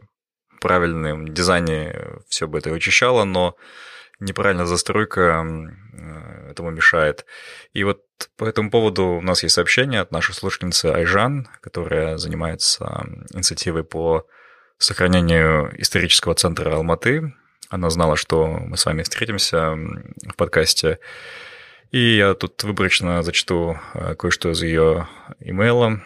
правильном 0.62 1.28
дизайне 1.28 1.96
все 2.28 2.48
бы 2.48 2.58
это 2.58 2.70
вычищала, 2.70 3.26
но 3.26 3.56
неправильная 4.20 4.66
застройка 4.66 5.44
э, 5.44 6.52
этому 6.52 6.72
мешает. 6.72 7.26
И 7.74 7.84
вот 7.84 8.04
по 8.38 8.46
этому 8.46 8.72
поводу 8.72 9.06
у 9.06 9.22
нас 9.22 9.44
есть 9.44 9.56
сообщение 9.56 10.02
от 10.02 10.12
нашей 10.12 10.34
слушательницы 10.34 10.88
Айжан, 10.88 11.48
которая 11.62 12.18
занимается 12.18 13.06
инициативой 13.34 13.84
по 13.84 14.26
сохранению 14.78 15.74
исторического 15.82 16.36
центра 16.36 16.74
Алматы. 16.76 17.34
Она 17.70 17.90
знала, 17.90 18.16
что 18.16 18.48
мы 18.48 18.78
с 18.78 18.86
вами 18.86 19.04
встретимся 19.04 19.76
в 19.76 20.36
подкасте. 20.36 21.00
И 21.92 22.18
я 22.18 22.34
тут 22.34 22.64
выборочно 22.64 23.24
зачту 23.24 23.80
э, 23.94 24.16
кое-что 24.16 24.52
из 24.52 24.62
ее 24.62 25.08
имейла. 25.40 26.02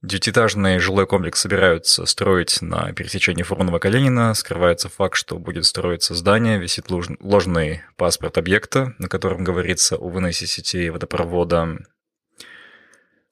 Девятиэтажный 0.00 0.78
жилой 0.78 1.08
комплекс 1.08 1.40
собираются 1.40 2.06
строить 2.06 2.62
на 2.62 2.92
пересечении 2.92 3.42
Фурманова-Калинина. 3.42 4.32
Скрывается 4.34 4.88
факт, 4.88 5.16
что 5.16 5.38
будет 5.38 5.64
строиться 5.64 6.14
здание, 6.14 6.60
висит 6.60 6.86
ложный 6.88 7.82
паспорт 7.96 8.38
объекта, 8.38 8.94
на 8.98 9.08
котором 9.08 9.42
говорится 9.42 9.96
о 9.96 10.08
выносе 10.08 10.46
сетей 10.46 10.90
водопровода. 10.90 11.78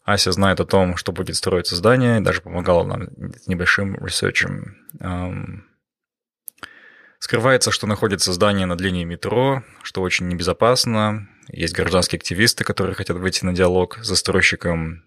Ася 0.06 0.30
знает 0.30 0.60
о 0.60 0.64
том, 0.64 0.96
что 0.96 1.10
будет 1.10 1.34
строиться 1.34 1.74
здание, 1.74 2.20
даже 2.20 2.40
помогала 2.40 2.84
нам 2.84 3.08
с 3.42 3.48
небольшим 3.48 3.96
ресерчем. 3.96 4.76
Скрывается, 7.18 7.72
что 7.72 7.88
находится 7.88 8.32
здание 8.32 8.66
над 8.66 8.80
линией 8.80 9.04
метро, 9.04 9.64
что 9.82 10.02
очень 10.02 10.28
небезопасно. 10.28 11.28
Есть 11.48 11.74
гражданские 11.74 12.18
активисты, 12.18 12.62
которые 12.62 12.94
хотят 12.94 13.16
выйти 13.16 13.44
на 13.44 13.52
диалог 13.52 13.98
с 14.00 14.06
застройщиком. 14.06 15.02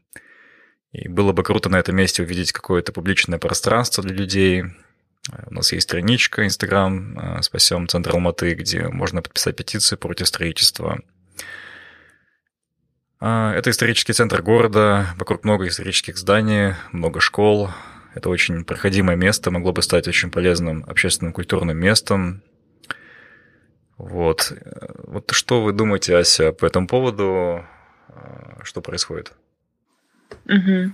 И 0.92 1.08
было 1.08 1.32
бы 1.32 1.44
круто 1.44 1.70
на 1.70 1.78
этом 1.78 1.96
месте 1.96 2.24
увидеть 2.24 2.52
какое-то 2.52 2.92
публичное 2.92 3.40
пространство 3.40 4.04
для 4.04 4.14
людей. 4.14 4.66
У 5.48 5.54
нас 5.54 5.72
есть 5.72 5.88
страничка 5.88 6.46
Инстаграм 6.46 7.18
э, 7.18 7.42
«Спасем 7.42 7.88
Центр 7.88 8.12
Алматы», 8.16 8.54
где 8.54 8.88
можно 8.88 9.22
подписать 9.22 9.56
петицию 9.56 9.98
против 10.00 10.28
строительства. 10.28 11.00
А, 13.20 13.54
это 13.54 13.70
исторический 13.70 14.14
центр 14.14 14.42
города, 14.42 15.08
вокруг 15.18 15.44
много 15.44 15.68
исторических 15.68 16.18
зданий, 16.18 16.76
много 16.92 17.20
школ. 17.20 17.70
Это 18.16 18.30
очень 18.30 18.64
проходимое 18.64 19.16
место, 19.16 19.52
могло 19.52 19.74
бы 19.74 19.82
стать 19.82 20.08
очень 20.08 20.32
полезным 20.32 20.86
общественным 20.88 21.34
культурным 21.34 21.78
местом. 21.78 22.42
Вот. 23.98 24.54
Вот 25.04 25.32
что 25.32 25.62
вы 25.62 25.74
думаете, 25.74 26.16
Ася, 26.16 26.54
по 26.54 26.66
этому 26.66 26.88
поводу? 26.88 27.66
А, 28.08 28.60
что 28.64 28.82
происходит? 28.82 29.34
Угу. 30.46 30.92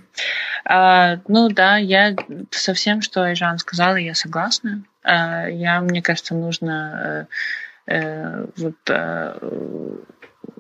А, 0.66 1.18
ну 1.28 1.50
да, 1.50 1.78
я 1.78 2.16
со 2.50 2.74
всем, 2.74 3.02
что 3.02 3.24
Айжан 3.24 3.60
сказала, 3.60 3.98
я 3.98 4.16
согласна. 4.16 4.84
А, 5.04 5.48
я, 5.48 5.80
мне 5.82 6.02
кажется, 6.02 6.34
нужно 6.34 7.28
э, 7.88 7.94
э, 7.94 8.46
вот, 8.58 8.76
э, 8.90 9.38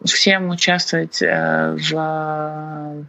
всем 0.03 0.49
участвовать 0.49 1.21
э, 1.21 1.77
в 1.77 3.05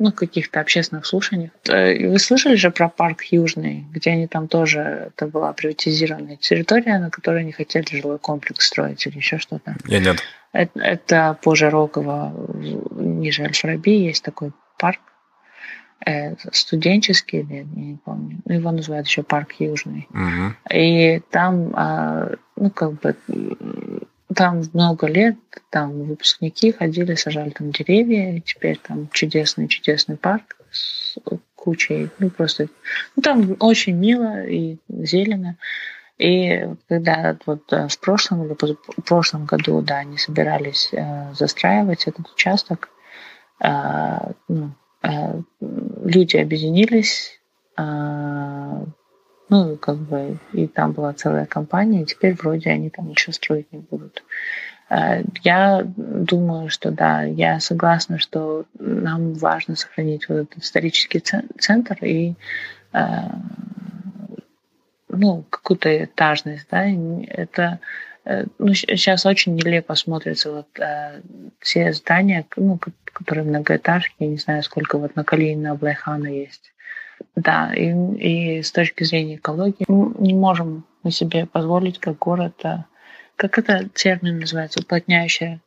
ну, 0.00 0.12
каких-то 0.12 0.60
общественных 0.60 1.04
слушаниях. 1.04 1.50
Э, 1.68 2.08
вы 2.08 2.18
слышали 2.18 2.54
же 2.54 2.70
про 2.70 2.88
парк 2.88 3.22
Южный, 3.24 3.84
где 3.92 4.10
они 4.10 4.26
там 4.26 4.48
тоже, 4.48 5.12
это 5.14 5.26
была 5.26 5.52
приватизированная 5.52 6.36
территория, 6.36 6.98
на 6.98 7.10
которой 7.10 7.42
они 7.42 7.52
хотели 7.52 7.84
жилой 7.90 8.18
комплекс 8.18 8.66
строить 8.66 9.06
или 9.06 9.18
еще 9.18 9.38
что-то? 9.38 9.76
Я 9.86 10.00
нет. 10.00 10.16
Это, 10.52 10.80
это 10.80 11.38
по 11.42 11.54
Жироково, 11.54 12.34
ниже 12.92 13.44
Аль-Фараби, 13.44 14.06
есть 14.06 14.24
такой 14.24 14.52
парк, 14.78 15.00
э, 16.06 16.34
студенческий, 16.50 17.46
я 17.48 17.64
не 17.64 17.98
помню, 18.02 18.40
ну, 18.46 18.54
его 18.54 18.70
называют 18.70 19.06
еще 19.06 19.22
парк 19.22 19.52
Южный. 19.58 20.08
Угу. 20.10 20.74
И 20.74 21.20
там, 21.30 21.74
э, 21.76 22.36
ну, 22.56 22.70
как 22.70 22.98
бы, 23.00 23.14
там 24.34 24.62
много 24.72 25.06
лет, 25.06 25.36
там 25.70 26.04
выпускники 26.04 26.72
ходили, 26.72 27.14
сажали 27.14 27.50
там 27.50 27.70
деревья, 27.70 28.36
и 28.36 28.40
теперь 28.40 28.78
там 28.78 29.08
чудесный-чудесный 29.12 30.16
парк 30.16 30.56
с 30.70 31.16
кучей, 31.56 32.10
ну, 32.18 32.30
просто, 32.30 32.68
ну, 33.16 33.22
там 33.22 33.56
очень 33.60 33.94
мило 33.94 34.44
и 34.46 34.78
зелено. 34.88 35.56
И 36.18 36.68
когда 36.88 37.36
вот 37.46 37.72
э, 37.72 37.88
в 37.88 37.98
прошлом 37.98 38.44
или 38.44 38.54
в 38.54 39.02
прошлом 39.02 39.46
году, 39.46 39.80
да, 39.80 39.98
они 39.98 40.18
собирались 40.18 40.90
э, 40.92 41.32
застраивать 41.34 42.06
этот 42.06 42.30
участок, 42.30 42.90
э, 43.62 44.32
ну, 44.48 44.72
э, 45.02 45.40
люди 45.60 46.36
объединились, 46.36 47.40
э, 47.78 48.84
Ну, 49.50 49.76
как 49.76 49.96
бы, 49.96 50.38
и 50.52 50.68
там 50.68 50.92
была 50.92 51.12
целая 51.12 51.44
компания, 51.44 52.02
и 52.02 52.06
теперь 52.06 52.34
вроде 52.34 52.70
они 52.70 52.88
там 52.88 53.08
ничего 53.08 53.32
строить 53.32 53.72
не 53.72 53.80
будут. 53.80 54.22
Э, 54.88 55.22
я 55.42 55.82
думаю, 55.84 56.70
что 56.70 56.92
да, 56.92 57.24
я 57.24 57.58
согласна, 57.58 58.18
что 58.18 58.64
нам 58.78 59.34
важно 59.34 59.74
сохранить 59.74 60.28
вот 60.28 60.36
этот 60.36 60.58
исторический 60.58 61.22
центр 61.58 61.98
и 62.02 62.34
э, 62.92 63.06
ну, 65.08 65.44
какую-то 65.50 66.04
этажность, 66.04 66.68
да, 66.70 66.86
это 67.28 67.80
э, 68.24 68.44
ну, 68.58 68.72
сейчас 68.72 69.26
очень 69.26 69.56
нелепо 69.56 69.96
смотрятся 69.96 70.52
вот 70.52 70.78
э, 70.78 71.22
все 71.58 71.92
здания, 71.92 72.46
ну, 72.56 72.78
которые 73.12 73.44
многоэтажки, 73.44 74.14
я 74.20 74.28
не 74.28 74.36
знаю, 74.36 74.62
сколько 74.62 74.96
вот 74.96 75.16
на 75.16 75.24
Калинина, 75.24 75.74
Блайхана 75.74 76.28
есть. 76.28 76.72
Да, 77.36 77.72
и, 77.74 77.90
и 78.16 78.62
с 78.62 78.72
точки 78.72 79.04
зрения 79.04 79.36
экологии 79.36 79.86
не 79.88 80.34
можем 80.34 80.84
мы 81.02 81.10
себе 81.10 81.46
позволить 81.46 81.98
как 81.98 82.18
город, 82.18 82.54
а, 82.64 82.84
как 83.36 83.58
это 83.58 83.88
термин 83.88 84.38
называется, 84.38 84.80
уплотняющая, 84.80 85.60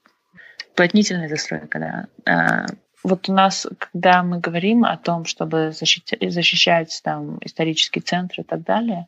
уплотнительная 0.72 1.30
застройка, 1.30 1.80
да. 1.80 2.08
А, 2.32 2.66
вот 3.04 3.28
у 3.30 3.34
нас, 3.34 3.68
когда 3.80 4.24
мы 4.24 4.40
говорим 4.40 4.86
о 4.86 4.98
том, 4.98 5.26
чтобы 5.26 5.72
защищать, 5.72 6.32
защищать 6.32 7.02
там 7.04 7.38
исторический 7.42 8.00
центр 8.00 8.42
и 8.42 8.44
так 8.44 8.64
далее, 8.64 9.08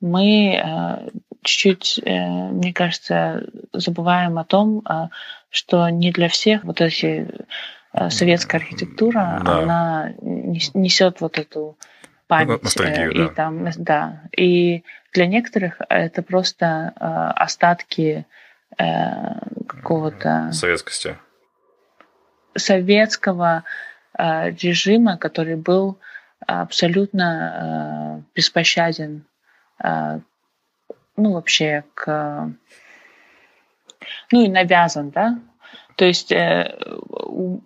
мы 0.00 0.56
э, 0.56 1.08
чуть-чуть, 1.42 2.00
э, 2.04 2.26
мне 2.50 2.72
кажется, 2.72 3.46
забываем 3.72 4.38
о 4.38 4.44
том, 4.44 4.82
что 5.50 5.88
не 5.88 6.10
для 6.10 6.28
всех 6.28 6.64
вот 6.64 6.80
эти 6.80 7.28
советская 8.10 8.60
архитектура, 8.60 9.40
да. 9.44 9.58
она 9.58 10.12
несет 10.22 11.20
вот 11.20 11.38
эту 11.38 11.76
память. 12.26 12.62
Ностальгию, 12.62 13.10
и 13.12 13.18
да. 13.18 13.28
Там, 13.28 13.68
да. 13.76 14.22
И 14.36 14.84
для 15.12 15.26
некоторых 15.26 15.80
это 15.88 16.22
просто 16.22 16.92
э, 16.94 17.04
остатки 17.04 18.26
э, 18.78 18.84
какого-то... 19.66 20.50
Советскости. 20.52 21.16
Советского 22.56 23.64
э, 24.16 24.50
режима, 24.50 25.16
который 25.16 25.56
был 25.56 25.98
абсолютно 26.46 28.22
э, 28.22 28.22
беспощаден 28.34 29.24
Э, 29.82 30.20
ну, 31.16 31.32
вообще 31.32 31.84
к... 31.94 32.52
Ну, 34.32 34.44
и 34.44 34.48
навязан, 34.48 35.10
да? 35.10 35.38
То 36.00 36.06
есть 36.06 36.32
э, 36.32 36.74
у, 37.26 37.60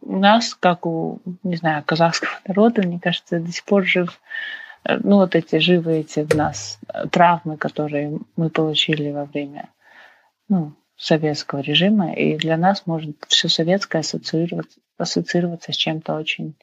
у 0.00 0.16
нас, 0.16 0.54
как 0.54 0.86
у, 0.86 1.20
не 1.42 1.56
знаю, 1.56 1.84
казахского 1.84 2.40
народа, 2.46 2.80
мне 2.82 2.98
кажется, 2.98 3.38
до 3.38 3.52
сих 3.52 3.64
пор 3.64 3.84
жив, 3.84 4.18
э, 4.84 4.98
ну, 5.02 5.16
вот 5.16 5.34
эти 5.34 5.58
живые 5.58 6.00
эти 6.00 6.20
в 6.20 6.34
нас 6.34 6.78
травмы, 7.12 7.58
которые 7.58 8.18
мы 8.36 8.48
получили 8.48 9.10
во 9.10 9.26
время, 9.26 9.68
ну, 10.48 10.72
советского 10.96 11.60
режима, 11.60 12.14
и 12.14 12.38
для 12.38 12.56
нас 12.56 12.86
может 12.86 13.16
все 13.28 13.48
советское 13.48 13.98
ассоциироваться, 13.98 14.80
ассоциироваться 14.96 15.72
с 15.72 15.76
чем-то 15.76 16.14
очень 16.14 16.54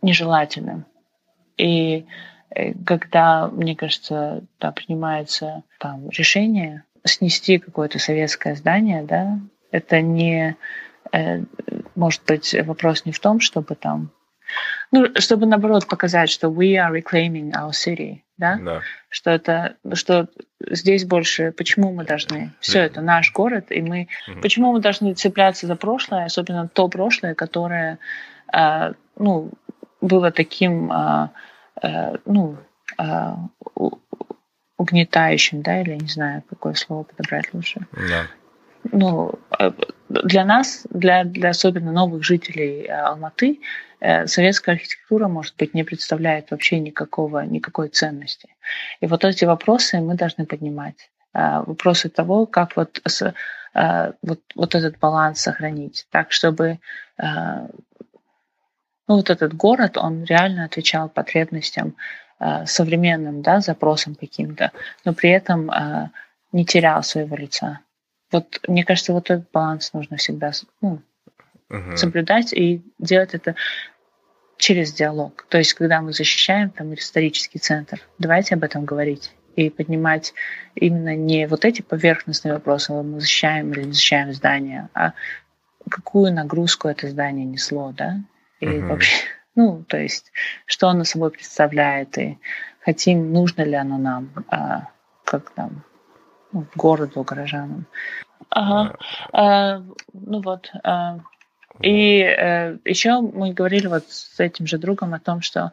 нежелательным. 0.00 0.86
И 1.58 2.06
Э, 2.50 2.72
когда, 2.84 3.48
мне 3.48 3.76
кажется, 3.76 4.42
да, 4.60 4.72
принимается 4.72 5.62
там, 5.78 6.08
решение 6.10 6.84
снести 7.04 7.58
какое-то 7.58 7.98
советское 7.98 8.54
здание, 8.56 9.02
да, 9.02 9.38
это 9.70 10.00
не 10.00 10.56
э, 11.12 11.42
может 11.94 12.22
быть 12.26 12.54
вопрос 12.64 13.04
не 13.04 13.12
в 13.12 13.20
том, 13.20 13.40
чтобы 13.40 13.74
там 13.74 14.10
ну, 14.90 15.06
чтобы 15.14 15.46
наоборот 15.46 15.86
показать, 15.86 16.28
что 16.28 16.48
we 16.48 16.74
are 16.74 16.90
reclaiming 16.92 17.52
our 17.52 17.70
city, 17.70 18.22
да? 18.36 18.58
да. 18.60 18.80
Что 19.08 19.30
это, 19.30 19.76
что 19.94 20.28
здесь 20.68 21.04
больше, 21.04 21.52
почему 21.52 21.92
мы 21.92 22.04
должны, 22.04 22.52
все 22.58 22.80
это 22.80 23.00
наш 23.00 23.32
город, 23.32 23.66
и 23.70 23.80
мы, 23.80 24.08
mm 24.28 24.40
почему 24.40 24.72
мы 24.72 24.80
должны 24.80 25.14
цепляться 25.14 25.68
за 25.68 25.76
прошлое, 25.76 26.24
особенно 26.24 26.66
то 26.66 26.88
прошлое, 26.88 27.36
которое, 27.36 28.00
э, 28.52 28.92
ну, 29.16 29.52
было 30.00 30.32
таким 30.32 30.90
э, 30.90 31.28
Э, 31.82 32.16
ну, 32.26 32.58
э, 32.98 33.34
угнетающим, 34.76 35.62
да, 35.62 35.80
или 35.80 35.94
не 35.94 36.08
знаю, 36.08 36.42
какое 36.48 36.74
слово 36.74 37.04
подобрать 37.04 37.52
лучше. 37.52 37.86
Да. 37.92 38.26
Ну, 38.84 39.34
э, 39.58 39.70
для 40.08 40.44
нас, 40.44 40.86
для, 40.90 41.24
для 41.24 41.50
особенно 41.50 41.92
новых 41.92 42.24
жителей 42.24 42.86
Алматы, 42.86 43.60
советская 44.24 44.76
архитектура, 44.76 45.28
может 45.28 45.54
быть, 45.58 45.74
не 45.74 45.84
представляет 45.84 46.50
вообще 46.50 46.80
никакого, 46.80 47.44
никакой 47.44 47.90
ценности. 47.90 48.48
И 49.02 49.06
вот 49.06 49.24
эти 49.24 49.44
вопросы 49.44 50.00
мы 50.00 50.14
должны 50.14 50.46
поднимать. 50.46 51.10
Вопросы 51.34 52.08
того, 52.08 52.46
как 52.46 52.76
вот, 52.76 52.98
вот, 53.74 54.40
вот 54.54 54.74
этот 54.74 54.98
баланс 54.98 55.42
сохранить, 55.42 56.06
так, 56.10 56.32
чтобы 56.32 56.78
ну, 59.10 59.16
вот 59.16 59.28
этот 59.28 59.54
город, 59.54 59.96
он 59.96 60.22
реально 60.22 60.66
отвечал 60.66 61.08
потребностям 61.08 61.96
э, 62.38 62.64
современным, 62.64 63.42
да, 63.42 63.58
запросам 63.58 64.14
каким-то, 64.14 64.70
но 65.04 65.12
при 65.14 65.30
этом 65.30 65.68
э, 65.68 66.10
не 66.52 66.64
терял 66.64 67.02
своего 67.02 67.34
лица. 67.34 67.80
Вот, 68.32 68.60
мне 68.68 68.84
кажется, 68.84 69.12
вот 69.12 69.30
этот 69.30 69.50
баланс 69.50 69.92
нужно 69.92 70.16
всегда 70.16 70.52
ну, 70.80 71.00
uh-huh. 71.68 71.96
соблюдать 71.96 72.52
и 72.52 72.82
делать 72.98 73.34
это 73.34 73.56
через 74.56 74.92
диалог. 74.92 75.46
То 75.48 75.58
есть, 75.58 75.74
когда 75.74 76.00
мы 76.00 76.12
защищаем 76.12 76.70
там 76.70 76.94
исторический 76.94 77.58
центр, 77.58 78.00
давайте 78.18 78.54
об 78.54 78.62
этом 78.62 78.84
говорить 78.84 79.32
и 79.56 79.70
поднимать 79.70 80.34
именно 80.74 81.16
не 81.16 81.46
вот 81.46 81.64
эти 81.64 81.82
поверхностные 81.82 82.54
вопросы, 82.54 82.92
мы 82.92 83.20
защищаем 83.20 83.72
или 83.72 83.84
не 83.84 83.92
защищаем 83.92 84.32
здание, 84.32 84.88
а 84.94 85.14
какую 85.88 86.32
нагрузку 86.32 86.88
это 86.88 87.08
здание 87.08 87.44
несло, 87.44 87.92
да, 87.96 88.20
и 88.60 88.68
угу. 88.68 88.88
вообще, 88.88 89.16
ну, 89.54 89.84
то 89.88 89.96
есть, 89.96 90.32
что 90.66 90.88
оно 90.88 91.04
собой 91.04 91.30
представляет, 91.30 92.16
и 92.18 92.38
хотим, 92.80 93.32
нужно 93.32 93.62
ли 93.62 93.74
оно 93.74 93.98
нам, 93.98 94.30
а, 94.48 94.88
как 95.24 95.50
там, 95.50 95.84
городу, 96.74 97.22
горожанам. 97.22 97.86
Ага. 98.50 98.96
А, 99.32 99.82
ну 100.12 100.40
вот. 100.40 100.70
А, 100.82 101.20
и 101.80 102.22
а, 102.22 102.72
э, 102.72 102.76
еще 102.84 103.20
мы 103.20 103.52
говорили 103.52 103.86
вот 103.86 104.04
с 104.08 104.40
этим 104.40 104.66
же 104.66 104.78
другом 104.78 105.14
о 105.14 105.20
том, 105.20 105.40
что 105.40 105.72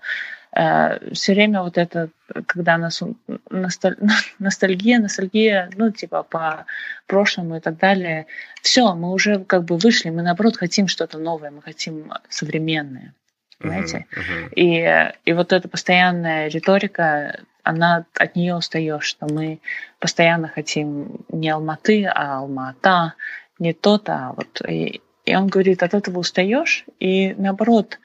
э, 0.54 1.14
все 1.14 1.34
время 1.34 1.62
вот 1.64 1.78
это, 1.78 2.10
когда 2.46 2.78
нас 2.78 3.02
носталь, 3.50 3.98
ностальгия, 4.40 5.00
ностальгия, 5.00 5.70
ну, 5.76 5.92
типа 5.92 6.24
по 6.24 6.66
прошлому 7.08 7.58
и 7.58 7.60
так 7.60 7.78
далее, 7.78 8.28
все, 8.62 8.94
мы 8.94 9.12
уже 9.12 9.44
как 9.44 9.64
бы 9.64 9.78
вышли, 9.78 10.10
мы 10.10 10.22
наоборот 10.22 10.58
хотим 10.58 10.88
что-то 10.88 11.18
новое, 11.18 11.52
мы 11.52 11.62
хотим 11.62 12.12
современное. 12.30 13.14
Понимаете? 13.60 14.06
Uh-huh, 14.12 14.20
uh-huh. 14.20 14.54
И, 14.56 15.14
и 15.26 15.34
вот 15.34 15.52
эта 15.52 15.68
постоянная 15.68 16.48
риторика, 16.48 17.40
она 17.68 18.06
от 18.14 18.36
нее 18.36 18.56
устаешь, 18.56 19.04
что 19.04 19.28
мы 19.30 19.60
постоянно 20.00 20.48
хотим 20.48 21.26
не 21.30 21.50
Алматы, 21.50 22.06
а 22.06 22.40
Алмата, 22.40 23.14
не 23.60 23.74
то-то, 23.74 24.14
а 24.14 24.34
вот. 24.34 24.62
И, 24.68 25.02
и 25.26 25.36
он 25.36 25.48
говорит, 25.48 25.84
от 25.84 25.94
этого 25.94 26.20
устаешь, 26.20 26.86
и 27.00 27.34
наоборот, 27.38 28.00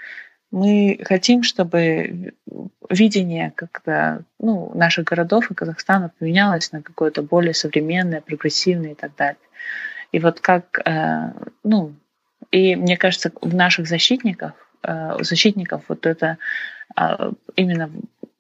мы 0.50 1.00
хотим, 1.04 1.42
чтобы 1.44 2.34
видение 2.90 3.52
как-то 3.54 4.24
ну, 4.38 4.72
наших 4.74 5.04
городов 5.04 5.50
и 5.50 5.54
Казахстана 5.54 6.12
поменялось 6.18 6.72
на 6.72 6.82
какое-то 6.82 7.22
более 7.22 7.54
современное, 7.54 8.20
прогрессивное 8.20 8.92
и 8.92 8.94
так 8.94 9.14
далее. 9.16 9.38
И 10.10 10.18
вот 10.18 10.40
как, 10.40 10.80
э, 10.84 11.32
ну, 11.64 11.94
и 12.50 12.76
мне 12.76 12.96
кажется, 12.96 13.32
в 13.40 13.54
наших 13.54 13.86
защитниках, 13.86 14.52
э, 14.82 15.16
защитников 15.20 15.84
вот 15.88 16.04
это 16.04 16.36
э, 16.96 17.32
именно 17.56 17.90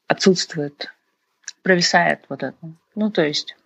отсутствует, 0.06 0.92
провисает 1.62 2.24
вот 2.28 2.42
это. 2.42 2.56
Ну, 2.94 3.10
то 3.10 3.24
есть 3.24 3.56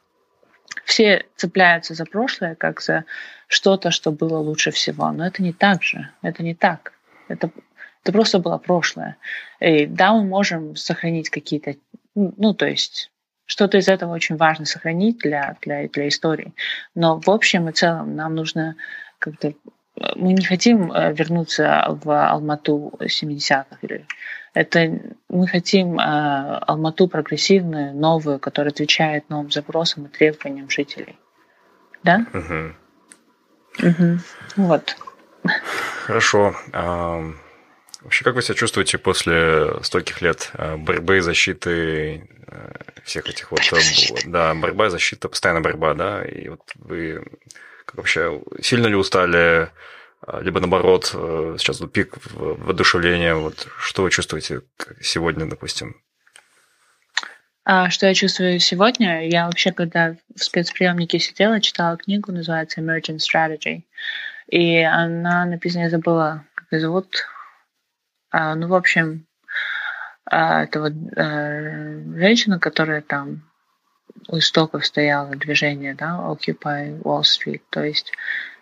все 0.84 1.24
цепляются 1.36 1.94
за 1.94 2.04
прошлое, 2.04 2.54
как 2.54 2.80
за 2.80 3.04
что-то, 3.48 3.90
что 3.90 4.12
было 4.12 4.38
лучше 4.38 4.70
всего. 4.70 5.10
Но 5.12 5.26
это 5.26 5.42
не 5.42 5.52
так 5.52 5.82
же. 5.82 6.10
Это 6.22 6.42
не 6.42 6.54
так. 6.54 6.92
Это 7.28 7.50
это 8.06 8.12
просто 8.12 8.38
было 8.38 8.56
прошлое. 8.56 9.16
И 9.58 9.84
да, 9.86 10.12
мы 10.12 10.22
можем 10.22 10.76
сохранить 10.76 11.28
какие-то, 11.28 11.74
ну, 12.14 12.54
то 12.54 12.64
есть 12.64 13.10
что-то 13.46 13.78
из 13.78 13.88
этого 13.88 14.14
очень 14.14 14.36
важно 14.36 14.64
сохранить 14.64 15.18
для, 15.18 15.56
для, 15.60 15.88
для 15.88 16.06
истории. 16.06 16.54
Но 16.94 17.18
в 17.18 17.28
общем 17.28 17.68
и 17.68 17.72
целом 17.72 18.14
нам 18.14 18.36
нужно 18.36 18.76
как-то... 19.18 19.54
Мы 20.14 20.34
не 20.34 20.44
хотим 20.44 20.92
э, 20.92 21.14
вернуться 21.14 21.84
в 22.00 22.28
Алмату 22.30 22.92
70-х. 23.00 24.04
Это 24.56 24.98
мы 25.28 25.46
хотим 25.46 25.98
э, 25.98 26.02
Алмату 26.02 27.08
прогрессивную, 27.08 27.94
новую, 27.94 28.38
которая 28.38 28.72
отвечает 28.72 29.28
новым 29.28 29.50
запросам 29.50 30.06
и 30.06 30.08
требованиям 30.08 30.70
жителей. 30.70 31.18
Да? 32.02 32.24
Угу. 32.32 33.86
Угу. 33.86 34.18
Вот. 34.56 34.96
Хорошо. 36.06 36.56
Вообще, 36.72 38.24
как 38.24 38.34
вы 38.34 38.40
себя 38.40 38.54
чувствуете 38.54 38.96
после 38.96 39.82
стольких 39.82 40.22
лет 40.22 40.50
э, 40.54 40.76
борьбы, 40.78 41.20
защиты 41.20 42.26
э, 42.46 42.72
всех 43.04 43.28
этих 43.28 43.50
вот... 43.50 43.60
Да, 44.24 44.54
борьба, 44.54 44.88
защита, 44.88 45.28
постоянная 45.28 45.62
борьба, 45.62 45.92
да? 45.92 46.24
И 46.24 46.48
вот 46.48 46.62
вы 46.76 47.22
как 47.84 47.96
вообще, 47.96 48.40
сильно 48.62 48.86
ли 48.86 48.94
устали, 48.94 49.36
а, 49.36 49.70
либо 50.40 50.60
наоборот, 50.60 51.06
сейчас 51.06 51.78
пик 51.92 52.18
воодушевления, 52.34 53.34
вот 53.34 53.68
что 53.78 54.02
вы 54.02 54.10
чувствуете 54.10 54.62
сегодня, 55.00 55.48
допустим? 55.48 55.96
А, 57.68 57.90
что 57.90 58.06
я 58.06 58.14
чувствую 58.14 58.60
сегодня? 58.60 59.28
Я 59.28 59.46
вообще, 59.46 59.72
когда 59.72 60.14
в 60.36 60.38
спецприемнике 60.40 61.18
сидела, 61.18 61.60
читала 61.60 61.96
книгу, 61.96 62.30
называется 62.30 62.80
Emergent 62.80 63.18
Strategy. 63.18 63.82
И 64.48 64.78
она 64.82 65.44
написана, 65.46 65.82
я 65.82 65.90
забыла, 65.90 66.44
как 66.54 66.68
ее 66.70 66.78
зовут. 66.78 67.26
А, 68.30 68.54
ну, 68.54 68.68
в 68.68 68.74
общем, 68.74 69.26
а, 70.30 70.62
это 70.62 70.80
вот 70.80 70.92
а, 71.16 72.02
женщина, 72.14 72.60
которая 72.60 73.00
там 73.00 73.50
у 74.28 74.38
истоков 74.38 74.86
стояла 74.86 75.34
движение, 75.34 75.94
да, 75.94 76.20
Occupy 76.20 77.02
Wall 77.02 77.22
Street, 77.22 77.62
то 77.70 77.82
есть 77.82 78.12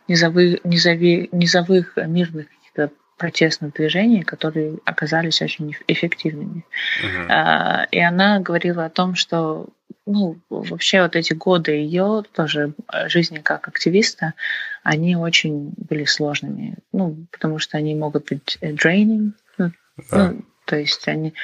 низовых, 0.09 0.65
низовых, 0.65 1.33
низовых 1.33 1.97
мирных 1.97 2.49
каких-то 2.49 2.91
протестных 3.17 3.75
движений, 3.75 4.23
которые 4.23 4.79
оказались 4.85 5.41
очень 5.41 5.75
эффективными. 5.87 6.65
Uh-huh. 7.03 7.87
И 7.93 8.01
она 8.01 8.41
говорила 8.41 8.85
о 8.85 8.91
том, 8.91 9.15
что 9.15 9.69
ну, 10.07 10.39
вообще 10.51 11.03
вот 11.03 11.17
эти 11.17 11.33
годы 11.33 11.73
ее 11.73 12.25
тоже 12.33 12.75
э, 12.93 13.09
жизни 13.09 13.39
как 13.39 13.69
активиста, 13.69 14.35
они 14.83 15.17
очень 15.17 15.73
были 15.77 16.05
сложными. 16.05 16.77
Ну, 16.93 17.27
потому 17.33 17.59
что 17.59 17.79
они 17.79 17.95
могут 17.95 18.29
быть 18.29 18.59
draining, 18.61 19.33
ну, 19.57 19.73
да. 20.11 20.33
ну, 20.33 20.45
то 20.65 20.77
есть 20.77 21.07
они 21.09 21.35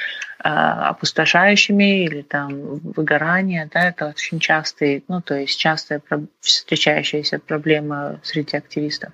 э, 0.43 0.49
опустошающими 0.49 2.05
или 2.05 2.23
там 2.23 2.77
выгорание, 2.77 3.69
да, 3.73 3.89
это 3.89 4.09
очень 4.09 4.41
частые, 4.41 5.03
ну, 5.09 5.21
то 5.21 5.35
есть 5.35 5.59
частая 5.59 6.03
встречающаяся 6.41 7.39
проблема 7.39 8.21
среди 8.23 8.57
активистов. 8.57 9.13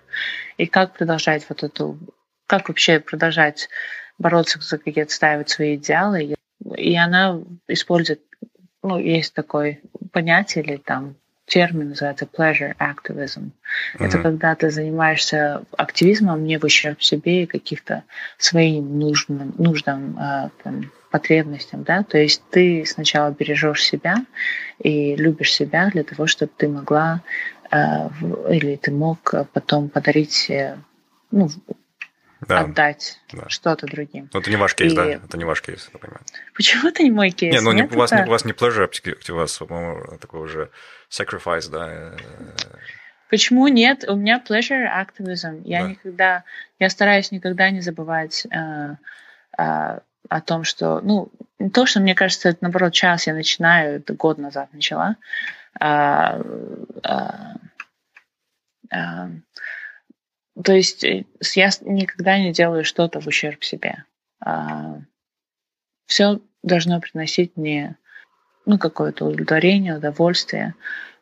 И 0.57 0.67
как 0.67 0.95
продолжать 0.95 1.45
вот 1.49 1.63
эту 1.63 1.99
как 2.47 2.69
вообще 2.69 3.01
продолжать 3.01 3.69
бороться 4.19 4.61
за 4.61 4.79
какие-то, 4.79 5.09
отстаивать 5.09 5.51
свои 5.51 5.77
идеалы. 5.77 6.35
И 6.77 6.97
она 6.97 7.41
использует, 7.69 8.23
ну, 8.83 8.99
есть 8.99 9.35
такое 9.35 9.81
понятие 10.13 10.65
или 10.65 10.77
там 10.77 11.17
термин 11.47 11.91
называется 11.91 12.27
pleasure 12.27 12.75
activism. 12.79 13.51
Uh-huh. 13.95 14.07
Это 14.07 14.19
когда 14.19 14.55
ты 14.55 14.71
занимаешься 14.71 15.63
активизмом 15.77 16.45
не 16.45 16.59
в 16.59 16.65
ущерб 16.65 17.03
себе 17.03 17.45
и 17.45 17.47
каких-то 17.47 18.03
своим 18.37 18.99
нужным, 18.99 19.55
нужным 19.57 20.19
э, 20.19 20.51
там, 20.63 20.91
потребностям, 21.11 21.85
да, 21.85 22.03
то 22.03 22.19
есть 22.19 22.43
ты 22.51 22.85
сначала 22.85 23.31
бережешь 23.31 23.85
себя 23.85 24.17
и 24.81 25.15
любишь 25.17 25.53
себя 25.53 25.89
для 25.91 26.03
того, 26.03 26.27
чтобы 26.27 26.53
ты 26.57 26.69
могла 26.69 27.23
э, 27.71 28.09
или 28.51 28.77
ты 28.77 28.91
мог 28.91 29.33
потом 29.53 29.89
подарить 29.89 30.51
ну, 31.31 31.49
да. 32.49 32.61
отдать 32.61 33.21
да. 33.33 33.49
что-то 33.49 33.87
другим. 33.87 34.31
Но 34.33 34.41
это 34.41 34.51
не 34.51 34.57
ваш 34.57 34.75
кейс, 34.75 34.93
и... 34.93 34.97
да? 34.97 35.05
Это 35.07 35.37
не 35.37 35.45
ваш 35.45 35.63
кейс, 35.63 35.91
я 35.93 35.99
понимаю. 35.99 36.23
Почему 36.55 36.89
это 36.89 37.03
не 37.03 37.11
мой 37.11 37.31
кейс? 37.31 37.53
Не, 37.53 37.61
ну 37.61 37.73
не, 37.73 37.83
у, 37.83 37.97
вас, 37.97 38.13
это... 38.13 38.23
не, 38.23 38.29
у 38.29 38.31
вас 38.31 38.45
не 38.45 38.53
pleasure 38.53 39.33
у 39.33 39.37
вас, 39.37 39.59
по-моему, 39.59 40.19
такой 40.19 40.41
уже 40.41 40.71
sacrifice, 41.11 41.71
да? 41.71 42.13
Почему 43.29 43.67
нет? 43.69 44.05
У 44.09 44.15
меня 44.15 44.43
pleasure 44.47 44.87
activism. 44.87 45.63
Я 45.65 45.83
да. 45.83 45.89
никогда, 45.89 46.45
я 46.79 46.91
стараюсь 46.91 47.33
никогда 47.33 47.71
не 47.71 47.81
забывать 47.81 48.47
э, 48.47 48.97
э, 49.59 49.99
о 50.29 50.41
том, 50.45 50.65
что, 50.65 51.01
ну, 51.01 51.31
то, 51.73 51.87
что 51.87 52.01
мне 52.01 52.15
кажется, 52.15 52.51
это 52.51 52.59
наоборот 52.61 52.93
час 52.93 53.27
я 53.27 53.35
начинаю, 53.35 53.97
это 53.97 54.15
год 54.15 54.39
назад 54.39 54.73
начала. 54.73 55.17
Э, 55.81 56.41
э, 57.03 57.29
э, 58.93 59.29
то 60.63 60.73
есть 60.73 61.05
э, 61.05 61.25
я 61.55 61.71
никогда 61.83 62.39
не 62.39 62.53
делаю 62.53 62.85
что-то 62.85 63.21
в 63.21 63.27
ущерб 63.27 63.63
себе. 63.65 64.05
А, 64.41 65.01
все 66.07 66.41
должно 66.63 67.01
приносить 67.01 67.57
мне 67.57 67.97
ну, 68.65 68.79
какое-то 68.79 69.27
удовлетворение, 69.27 69.97
удовольствие. 69.97 70.75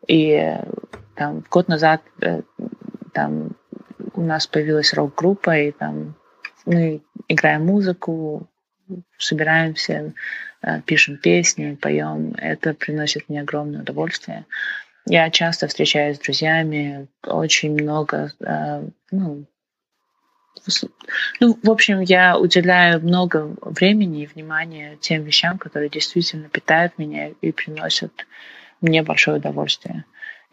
И 0.06 0.56
там 1.14 1.44
год 1.50 1.68
назад 1.68 2.02
э, 2.20 2.42
там 3.12 3.56
у 4.14 4.20
нас 4.22 4.46
появилась 4.46 4.94
рок-группа, 4.94 5.56
и 5.56 5.72
там 5.72 6.14
мы 6.64 7.02
играем 7.28 7.66
музыку, 7.66 8.48
собираемся, 9.18 10.12
э, 10.62 10.80
пишем 10.82 11.16
песни, 11.16 11.74
поем. 11.74 12.34
Это 12.38 12.74
приносит 12.74 13.28
мне 13.28 13.40
огромное 13.40 13.80
удовольствие. 13.80 14.46
Я 15.06 15.30
часто 15.30 15.68
встречаюсь 15.68 16.16
с 16.16 16.20
друзьями, 16.20 17.08
очень 17.22 17.74
много, 17.74 18.32
э, 18.40 18.88
ну, 19.10 19.44
ну, 21.40 21.58
в 21.62 21.70
общем, 21.70 22.00
я 22.00 22.38
уделяю 22.38 23.00
много 23.00 23.54
времени 23.60 24.22
и 24.22 24.26
внимания 24.26 24.96
тем 25.00 25.24
вещам, 25.24 25.58
которые 25.58 25.90
действительно 25.90 26.48
питают 26.48 26.96
меня 26.96 27.32
и 27.40 27.52
приносят 27.52 28.12
мне 28.80 29.02
большое 29.02 29.38
удовольствие. 29.38 30.04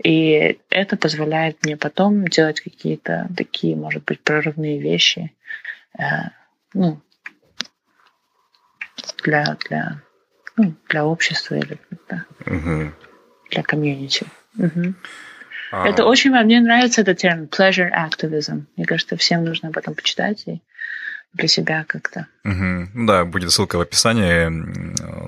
И 0.03 0.59
это 0.69 0.97
позволяет 0.97 1.63
мне 1.63 1.77
потом 1.77 2.27
делать 2.27 2.59
какие-то 2.59 3.29
такие, 3.37 3.75
может 3.75 4.03
быть, 4.03 4.21
прорывные 4.21 4.79
вещи, 4.79 5.33
э, 5.97 6.03
ну, 6.73 6.99
для, 9.23 9.57
для, 9.67 10.01
ну, 10.57 10.73
для 10.89 11.05
общества 11.05 11.55
или 11.55 11.79
да, 12.09 12.25
угу. 12.45 12.91
для 13.49 13.63
комьюнити. 13.63 14.25
Угу. 14.57 14.93
А... 15.71 15.87
Это 15.87 16.05
очень 16.05 16.31
мне 16.31 16.59
нравится 16.59 17.01
этот 17.01 17.17
термин 17.17 17.45
pleasure 17.45 17.89
activism. 17.91 18.65
Мне 18.75 18.85
кажется, 18.85 19.15
всем 19.15 19.45
нужно 19.45 19.69
об 19.69 19.77
этом 19.77 19.95
почитать 19.95 20.43
и 20.47 20.61
для 21.33 21.47
себя 21.47 21.85
как-то. 21.87 22.27
Угу. 22.43 23.05
Да, 23.05 23.25
будет 23.25 23.51
ссылка 23.51 23.77
в 23.77 23.81
описании 23.81 24.47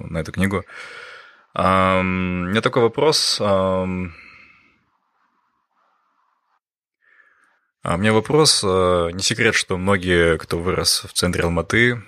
на 0.10 0.18
эту 0.18 0.32
книгу. 0.32 0.66
Um, 1.56 2.46
у 2.46 2.50
меня 2.50 2.62
такой 2.62 2.82
вопрос. 2.82 3.40
Um, 3.40 4.10
у 7.86 7.98
меня 7.98 8.12
вопрос. 8.12 8.64
Не 8.64 9.22
секрет, 9.22 9.56
что 9.56 9.78
многие, 9.78 10.38
кто 10.40 10.58
вырос 10.58 11.06
в 11.08 11.14
центре 11.14 11.44
Алматы, 11.44 12.02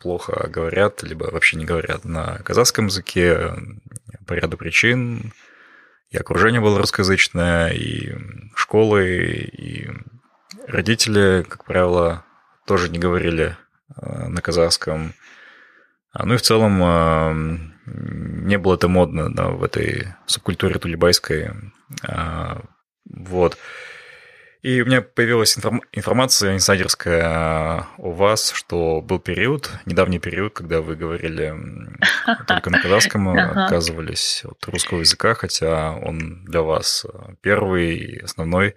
плохо 0.00 0.48
говорят, 0.48 1.02
либо 1.02 1.24
вообще 1.24 1.56
не 1.56 1.64
говорят 1.64 2.04
на 2.04 2.38
казахском 2.38 2.86
языке 2.86 3.54
по 4.26 4.34
ряду 4.34 4.56
причин 4.56 5.32
и 6.10 6.16
окружение 6.16 6.60
было 6.60 6.78
русскоязычное, 6.78 7.70
и 7.70 8.14
школы, 8.54 9.06
и 9.06 9.90
родители, 10.66 11.44
как 11.48 11.64
правило, 11.64 12.24
тоже 12.66 12.88
не 12.88 12.98
говорили 12.98 13.56
э, 13.96 14.28
на 14.28 14.40
казахском. 14.40 15.14
А, 16.12 16.24
ну 16.24 16.34
и 16.34 16.36
в 16.38 16.42
целом 16.42 16.82
э, 16.82 17.58
не 17.86 18.58
было 18.58 18.74
это 18.74 18.88
модно 18.88 19.32
да, 19.32 19.48
в 19.48 19.62
этой 19.62 20.14
субкультуре 20.26 20.78
тулибайской. 20.78 21.50
А, 22.02 22.62
вот. 23.04 23.58
И 24.62 24.80
у 24.82 24.86
меня 24.86 25.02
появилась 25.02 25.56
информ- 25.56 25.82
информация 25.92 26.54
инсайдерская 26.54 27.24
о 27.24 27.86
вас, 27.96 28.50
что 28.50 29.00
был 29.00 29.20
период, 29.20 29.70
недавний 29.86 30.18
период, 30.18 30.52
когда 30.52 30.80
вы 30.80 30.96
говорили 30.96 31.54
только 32.46 32.70
на 32.70 32.80
казахском, 32.80 33.28
отказывались 33.38 34.42
от 34.44 34.64
русского 34.66 35.00
языка, 35.00 35.34
хотя 35.34 35.94
он 35.94 36.44
для 36.44 36.62
вас 36.62 37.06
первый 37.40 37.96
и 37.96 38.20
основной. 38.20 38.74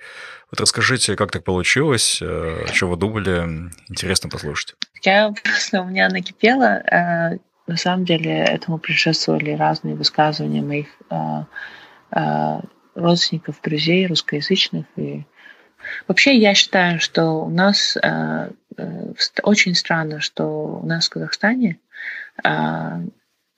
Вот 0.51 0.61
расскажите, 0.61 1.15
как 1.15 1.31
так 1.31 1.43
получилось, 1.43 2.19
э, 2.21 2.65
что 2.73 2.87
вы 2.87 2.95
думали, 2.95 3.71
интересно 3.87 4.29
послушать. 4.29 4.75
Я 5.01 5.33
просто 5.43 5.81
у 5.81 5.85
меня 5.85 6.09
накипело. 6.09 6.83
Э, 6.91 7.39
на 7.65 7.77
самом 7.77 8.05
деле 8.05 8.31
этому 8.31 8.77
предшествовали 8.77 9.51
разные 9.51 9.95
высказывания 9.95 10.61
моих 10.61 10.87
э, 11.09 12.59
родственников, 12.93 13.61
друзей 13.63 14.05
русскоязычных 14.05 14.85
и 14.97 15.25
Вообще 16.07 16.37
я 16.37 16.53
считаю, 16.53 16.99
что 16.99 17.43
у 17.45 17.49
нас 17.49 17.97
э, 17.97 18.49
э, 18.77 19.13
очень 19.43 19.75
странно, 19.75 20.19
что 20.19 20.79
у 20.81 20.85
нас 20.85 21.07
в 21.07 21.11
Казахстане 21.11 21.79
э, 22.43 22.49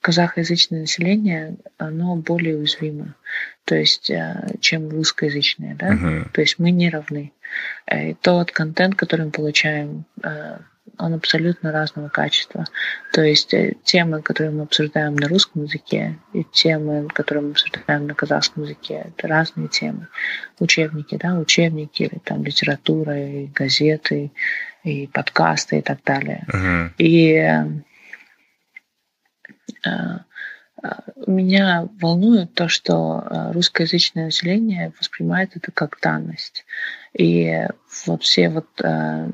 казахоязычное 0.00 0.80
население, 0.80 1.56
оно 1.78 2.16
более 2.16 2.58
уязвимо, 2.58 3.14
то 3.64 3.74
есть, 3.74 4.10
э, 4.10 4.48
чем 4.60 4.90
русскоязычное, 4.90 5.74
да, 5.76 5.94
uh-huh. 5.94 6.28
то 6.30 6.42
есть 6.42 6.58
мы 6.58 6.70
не 6.70 6.90
равны. 6.90 7.32
Э, 7.86 8.10
и 8.10 8.14
тот 8.14 8.52
контент, 8.52 8.96
который 8.96 9.26
мы 9.26 9.30
получаем 9.32 10.04
он 10.98 11.14
абсолютно 11.14 11.72
разного 11.72 12.08
качества. 12.08 12.64
То 13.12 13.22
есть 13.22 13.52
э, 13.54 13.74
темы, 13.84 14.22
которые 14.22 14.52
мы 14.52 14.62
обсуждаем 14.62 15.16
на 15.16 15.28
русском 15.28 15.64
языке, 15.64 16.18
и 16.32 16.44
темы, 16.44 17.08
которые 17.08 17.44
мы 17.44 17.50
обсуждаем 17.52 18.06
на 18.06 18.14
казахском 18.14 18.64
языке, 18.64 19.06
это 19.16 19.28
разные 19.28 19.68
темы. 19.68 20.08
Учебники, 20.58 21.16
да, 21.16 21.34
учебники, 21.34 22.02
или 22.02 22.18
там 22.18 22.44
литература, 22.44 23.18
и 23.18 23.46
газеты, 23.46 24.32
и 24.82 25.06
подкасты 25.06 25.78
и 25.78 25.82
так 25.82 26.02
далее. 26.04 26.44
Мгм. 26.52 26.94
И 26.98 27.32
э, 27.32 27.64
э, 29.86 30.18
меня 31.26 31.88
волнует 32.00 32.54
то, 32.54 32.68
что 32.68 33.50
русскоязычное 33.52 34.26
население 34.26 34.92
воспринимает 34.98 35.56
это 35.56 35.72
как 35.72 35.98
данность. 36.02 36.64
И 37.16 37.66
вот 38.06 38.22
все 38.22 38.50
вот, 38.50 38.68
э, 38.82 39.30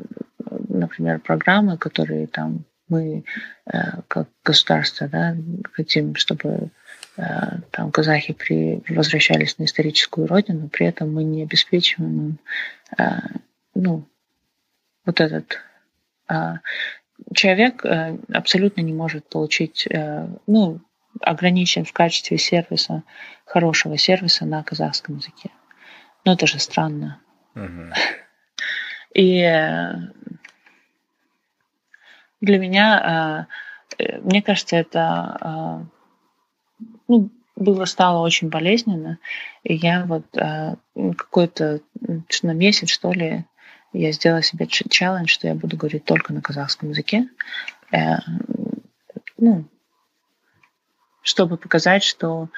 например, 0.80 1.20
программы, 1.20 1.78
которые 1.78 2.26
там 2.26 2.64
мы 2.90 3.24
э, 3.66 3.78
как 4.08 4.28
государство 4.44 5.08
да, 5.08 5.36
хотим, 5.72 6.16
чтобы 6.16 6.70
э, 7.16 7.22
там 7.70 7.90
казахи 7.92 8.34
при, 8.34 8.82
возвращались 8.88 9.58
на 9.58 9.64
историческую 9.64 10.26
родину, 10.26 10.68
при 10.68 10.86
этом 10.86 11.14
мы 11.14 11.24
не 11.24 11.44
обеспечиваем 11.44 12.20
им 12.20 12.38
э, 12.98 13.20
ну, 13.74 14.08
вот 15.06 15.20
этот 15.20 15.58
э, 16.28 16.54
человек 17.34 17.84
абсолютно 18.32 18.80
не 18.80 18.94
может 18.94 19.28
получить, 19.28 19.86
ну, 20.46 20.80
ограничен 21.20 21.84
в 21.84 21.92
качестве 21.92 22.38
сервиса, 22.38 23.02
хорошего 23.44 23.98
сервиса 23.98 24.46
на 24.46 24.62
казахском 24.62 25.18
языке. 25.18 25.50
Но 26.24 26.32
это 26.32 26.46
же 26.46 26.58
странно. 26.58 27.20
Мгм. 27.54 27.92
И 29.14 29.42
для 32.40 32.58
меня, 32.58 33.46
э, 33.98 34.02
э, 34.02 34.20
мне 34.20 34.42
кажется, 34.42 34.76
это 34.76 35.36
э, 36.80 36.84
ну, 37.08 37.30
было 37.56 37.84
стало 37.84 38.24
очень 38.24 38.48
болезненно. 38.48 39.18
И 39.64 39.74
я 39.74 40.04
вот 40.06 40.24
какой-то 40.34 41.80
на 42.42 42.52
месяц, 42.52 42.88
что 42.88 43.12
ли, 43.12 43.44
я 43.92 44.12
сделала 44.12 44.42
себе 44.42 44.66
челлендж, 44.66 45.28
что 45.28 45.46
я 45.46 45.54
буду 45.54 45.76
говорить 45.76 46.04
только 46.04 46.32
на 46.32 46.40
казахском 46.40 46.88
языке. 46.90 47.28
Ну, 49.36 49.66
чтобы 51.20 51.58
показать, 51.58 52.02
что 52.02 52.48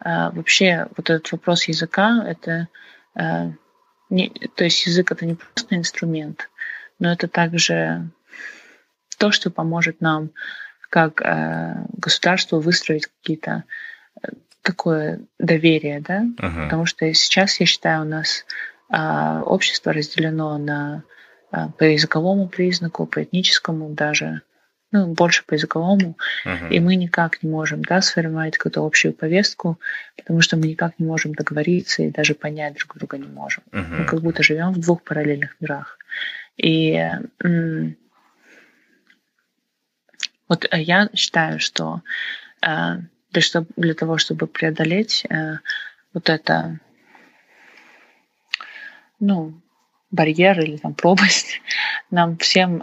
вообще 0.00 0.88
вот 0.96 1.08
этот 1.10 1.30
вопрос 1.30 1.68
языка 1.68 2.24
это 2.26 2.66
не, 4.10 4.30
то 4.56 4.64
есть 4.64 4.86
язык 4.86 5.12
это 5.12 5.24
не 5.24 5.34
просто 5.34 5.76
инструмент, 5.76 6.50
но 6.98 7.12
это 7.12 7.28
также 7.28 8.10
то, 9.18 9.32
что 9.32 9.50
поможет 9.50 10.00
нам 10.00 10.30
как 10.90 11.20
э, 11.20 11.84
государству 11.92 12.60
выстроить 12.60 13.06
какие-то 13.06 13.64
э, 14.22 14.28
такое 14.62 15.20
доверие, 15.38 16.00
да, 16.00 16.20
Мгм. 16.20 16.64
потому 16.64 16.86
что 16.86 17.12
сейчас 17.12 17.60
я 17.60 17.66
считаю 17.66 18.02
у 18.02 18.08
нас 18.08 18.44
а, 18.90 19.42
общество 19.42 19.92
разделено 19.92 20.56
на 20.58 21.02
а, 21.50 21.68
по 21.68 21.84
языковому 21.84 22.48
признаку, 22.48 23.06
по 23.06 23.22
этническому 23.22 23.90
даже, 23.90 24.42
ну 24.92 25.12
больше 25.12 25.44
по 25.46 25.54
языковому, 25.54 26.16
Мгм. 26.44 26.68
и 26.70 26.80
мы 26.80 26.96
никак 26.96 27.42
не 27.42 27.50
можем 27.50 27.82
да, 27.84 28.00
сформировать 28.00 28.56
какую-то 28.56 28.84
общую 28.84 29.12
повестку, 29.12 29.78
потому 30.16 30.40
что 30.40 30.56
мы 30.56 30.68
никак 30.68 30.98
не 30.98 31.06
можем 31.06 31.34
договориться 31.34 32.02
и 32.02 32.10
даже 32.10 32.34
понять 32.34 32.74
друг 32.74 32.96
друга 32.96 33.18
не 33.18 33.28
можем. 33.28 33.62
Мы 33.72 33.80
Мгм. 33.80 34.06
как 34.06 34.20
будто 34.20 34.42
живем 34.42 34.72
в 34.72 34.80
двух 34.80 35.02
параллельных 35.02 35.56
мирах. 35.60 35.98
И 36.56 36.92
м, 37.42 37.96
вот 40.48 40.66
э, 40.70 40.80
я 40.80 41.08
считаю, 41.14 41.60
что 41.60 42.02
э, 42.66 42.96
для, 43.76 43.94
того, 43.94 44.18
чтобы 44.18 44.46
преодолеть 44.46 45.26
э, 45.28 45.58
вот 46.14 46.28
это, 46.30 46.80
ну, 49.20 49.60
барьер 50.10 50.58
или 50.60 50.78
там 50.78 50.94
пропасть, 50.94 51.60
нам 52.10 52.38
всем 52.38 52.78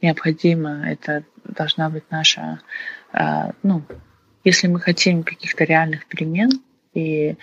необходимо, 0.00 0.88
это 0.88 1.24
должна 1.44 1.90
быть 1.90 2.04
наша, 2.10 2.60
ну, 3.64 3.82
если 4.44 4.68
мы 4.68 4.78
хотим 4.78 5.24
каких-то 5.24 5.64
реальных 5.64 6.06
перемен 6.06 6.62
и 6.94 7.36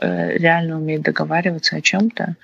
реально 0.00 0.78
уметь 0.78 1.02
договариваться 1.02 1.76
о 1.76 1.80
чем-то, 1.80 2.34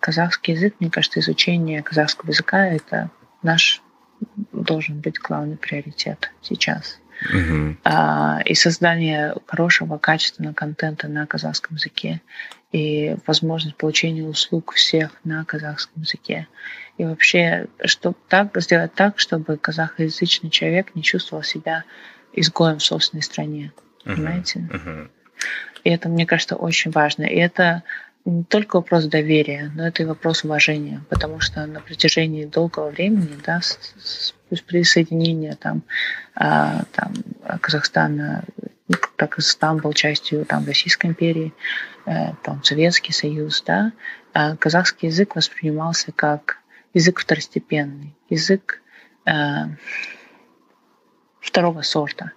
казахский 0.00 0.54
язык, 0.54 0.76
мне 0.80 0.90
кажется, 0.90 1.20
изучение 1.20 1.82
казахского 1.82 2.30
языка 2.30 2.66
это 2.66 3.10
наш 3.42 3.82
должен 4.52 5.00
быть 5.00 5.18
главный 5.18 5.56
приоритет 5.56 6.30
сейчас. 6.42 6.98
Мгм. 7.32 7.78
А, 7.84 8.40
и 8.44 8.54
создание 8.54 9.34
хорошего, 9.46 9.98
качественного 9.98 10.52
контента 10.52 11.08
на 11.08 11.26
казахском 11.26 11.76
языке, 11.76 12.20
и 12.72 13.16
возможность 13.26 13.76
получения 13.76 14.24
услуг 14.24 14.74
всех 14.74 15.12
на 15.24 15.44
казахском 15.44 16.02
языке. 16.02 16.46
И 16.98 17.04
вообще, 17.04 17.68
чтобы 17.84 18.16
так, 18.28 18.50
сделать 18.60 18.94
так, 18.94 19.18
чтобы 19.18 19.56
казахоязычный 19.56 20.50
человек 20.50 20.94
не 20.94 21.02
чувствовал 21.02 21.42
себя 21.42 21.84
изгоем 22.32 22.78
в 22.78 22.84
собственной 22.84 23.22
стране. 23.22 23.72
Мгм. 24.04 24.14
Понимаете? 24.14 24.58
Мгм. 24.70 25.10
И 25.84 25.90
это, 25.90 26.08
мне 26.08 26.26
кажется, 26.26 26.56
очень 26.56 26.90
важно. 26.90 27.22
И 27.22 27.36
это 27.36 27.82
не 28.26 28.44
только 28.44 28.76
вопрос 28.76 29.04
доверия, 29.04 29.72
но 29.74 29.86
это 29.86 30.02
и 30.02 30.06
вопрос 30.06 30.44
уважения, 30.44 31.00
потому 31.08 31.40
что 31.40 31.64
на 31.66 31.80
протяжении 31.80 32.44
долгого 32.44 32.90
времени, 32.90 33.38
да, 33.44 33.60
с, 33.60 34.34
с 34.50 34.60
присоединения 34.60 35.54
там, 35.54 35.82
а, 36.34 36.82
там 36.92 37.14
Казахстана, 37.60 38.44
когда 38.88 39.28
Казахстан 39.28 39.78
был 39.78 39.92
частью 39.92 40.44
там 40.44 40.66
Российской 40.66 41.06
империи, 41.06 41.54
э, 42.06 42.32
там 42.42 42.62
Советский 42.62 43.12
Союз, 43.12 43.62
да, 43.66 43.92
а 44.32 44.56
казахский 44.56 45.08
язык 45.08 45.34
воспринимался 45.34 46.12
как 46.12 46.58
язык 46.94 47.20
второстепенный, 47.20 48.14
язык 48.28 48.82
э, 49.24 49.32
второго 51.40 51.82
сорта. 51.82 52.32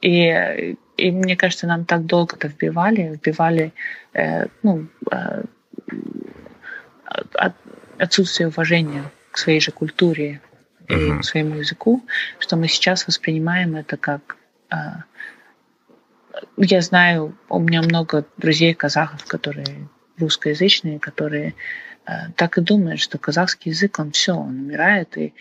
И, 0.00 0.76
и 1.04 1.10
мне 1.10 1.36
кажется, 1.36 1.66
нам 1.66 1.84
так 1.84 2.06
долго 2.06 2.36
это 2.36 2.48
вбивали, 2.48 3.10
вбивали 3.14 3.72
э, 4.14 4.46
ну, 4.62 4.86
э, 5.10 5.44
от- 7.34 7.52
отсутствие 7.98 8.48
уважения 8.48 9.04
к 9.30 9.36
своей 9.36 9.60
же 9.60 9.70
культуре 9.70 10.40
и 10.88 10.94
Мгм. 10.94 11.20
к 11.20 11.24
своему 11.24 11.56
языку, 11.56 12.02
что 12.38 12.56
мы 12.56 12.68
сейчас 12.68 13.06
воспринимаем 13.06 13.76
это 13.76 13.98
как... 13.98 14.36
э, 14.70 14.76
я 16.56 16.80
знаю, 16.80 17.36
у 17.50 17.58
меня 17.58 17.82
много 17.82 18.24
друзей 18.38 18.72
казахов, 18.72 19.24
которые 19.26 19.88
русскоязычные, 20.18 20.98
которые 20.98 21.54
э, 22.06 22.30
так 22.36 22.56
и 22.56 22.62
думают, 22.62 23.00
что 23.00 23.18
казахский 23.18 23.72
язык, 23.72 23.98
он 23.98 24.10
все, 24.12 24.32
он 24.32 24.58
умирает, 24.60 25.18
и 25.18 25.34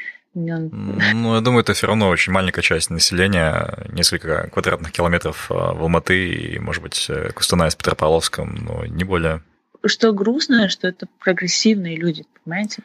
Ну, 1.14 1.36
я 1.36 1.42
думаю, 1.42 1.62
это 1.62 1.74
все 1.74 1.88
равно 1.88 2.10
очень 2.10 2.34
маленькая 2.34 2.62
часть 2.62 2.90
населения, 2.90 3.86
несколько 3.92 4.50
квадратных 4.50 4.92
километров 4.92 5.52
э, 5.52 5.54
в 5.54 5.84
Алматы 5.84 6.34
и, 6.34 6.60
может 6.60 6.82
быть, 6.82 7.06
э, 7.10 7.32
Кустаная 7.34 7.70
с 7.70 7.76
Петропавловском, 7.76 8.56
но 8.56 8.86
не 8.86 9.04
более. 9.04 9.44
что 9.86 10.12
грустно, 10.12 10.70
что 10.70 10.88
это 10.88 11.08
прогрессивные 11.20 11.98
люди, 11.98 12.26
понимаете? 12.44 12.82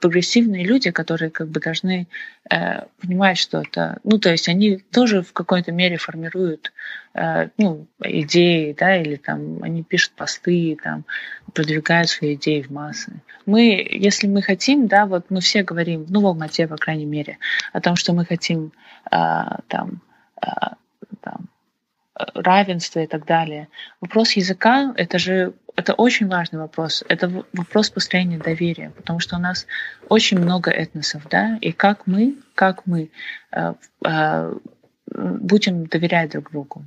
Прогрессивные 0.00 0.64
люди, 0.64 0.90
которые 0.90 1.30
как 1.30 1.48
бы 1.48 1.60
должны 1.60 2.06
э, 2.50 2.82
понимать, 3.00 3.38
что 3.38 3.60
это... 3.60 3.98
Ну, 4.02 4.18
то 4.18 4.30
есть 4.30 4.48
они 4.48 4.78
тоже 4.90 5.22
в 5.22 5.32
какой-то 5.32 5.72
мере 5.72 5.98
формируют 5.98 6.72
э, 7.14 7.48
ну, 7.58 7.86
идеи, 8.02 8.74
да, 8.78 8.96
или 8.96 9.16
там 9.16 9.62
они 9.62 9.82
пишут 9.82 10.12
посты, 10.16 10.76
там, 10.82 11.04
продвигают 11.52 12.08
свои 12.08 12.34
идеи 12.34 12.62
в 12.62 12.70
массы. 12.70 13.12
Мы, 13.46 13.86
если 13.90 14.26
мы 14.26 14.42
хотим, 14.42 14.86
да, 14.86 15.06
вот 15.06 15.26
мы 15.30 15.40
все 15.40 15.62
говорим, 15.62 16.06
ну, 16.08 16.20
в 16.20 16.26
Алмате, 16.26 16.66
по 16.66 16.76
крайней 16.76 17.06
мере, 17.06 17.38
о 17.72 17.80
том, 17.80 17.96
что 17.96 18.12
мы 18.12 18.24
хотим 18.24 18.72
э, 19.10 19.16
там, 19.68 20.00
э, 20.42 20.48
там, 21.20 21.48
равенства 22.34 23.00
и 23.00 23.06
так 23.06 23.26
далее. 23.26 23.68
Вопрос 24.00 24.32
языка 24.32 24.92
это 24.96 25.18
же 25.18 25.54
это 25.76 25.94
очень 25.94 26.28
важный 26.28 26.58
вопрос. 26.58 27.04
Это 27.08 27.44
вопрос 27.52 27.90
построения 27.90 28.38
доверия, 28.38 28.90
потому 28.96 29.20
что 29.20 29.36
у 29.36 29.38
нас 29.38 29.66
очень 30.08 30.38
много 30.38 30.70
этносов, 30.70 31.22
да, 31.30 31.58
и 31.60 31.72
как 31.72 32.06
мы, 32.06 32.36
как 32.54 32.86
мы 32.86 33.10
э, 33.52 33.74
э, 34.04 34.54
будем 35.06 35.86
доверять 35.86 36.32
друг 36.32 36.50
другу. 36.50 36.84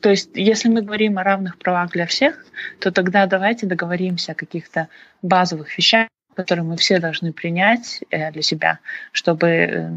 То 0.00 0.10
есть, 0.10 0.30
если 0.34 0.68
мы 0.68 0.82
говорим 0.82 1.18
о 1.18 1.24
равных 1.24 1.58
правах 1.58 1.92
для 1.92 2.06
всех, 2.06 2.44
то 2.78 2.92
тогда 2.92 3.26
давайте 3.26 3.66
договоримся 3.66 4.32
о 4.32 4.34
каких-то 4.34 4.88
базовых 5.22 5.76
вещах, 5.78 6.08
которые 6.36 6.64
мы 6.64 6.76
все 6.76 6.98
должны 6.98 7.32
принять 7.32 8.04
э, 8.10 8.30
для 8.32 8.42
себя, 8.42 8.80
чтобы 9.12 9.48
э, 9.48 9.90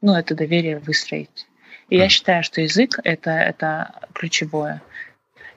ну, 0.00 0.14
это 0.14 0.36
доверие 0.36 0.78
выстроить. 0.78 1.47
И 1.88 1.96
я 1.96 2.08
считаю, 2.08 2.42
что 2.42 2.60
язык 2.60 2.98
это, 3.04 3.30
это 3.30 3.92
ключевое. 4.12 4.82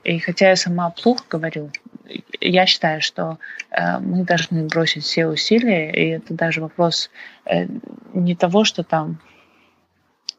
И 0.04 0.18
хотя 0.20 0.50
я 0.50 0.56
сама 0.56 0.90
плохо 0.90 1.24
говорю, 1.30 1.72
я 2.40 2.66
считаю, 2.66 3.02
что 3.02 3.38
э, 3.70 4.00
мы 4.00 4.24
должны 4.24 4.66
бросить 4.66 5.04
все 5.04 5.28
усилия, 5.28 5.92
и 5.92 6.10
это 6.18 6.34
даже 6.34 6.62
вопрос 6.62 7.12
э, 7.46 7.68
не 8.14 8.36
того, 8.36 8.64
что 8.64 8.84
там 8.84 9.20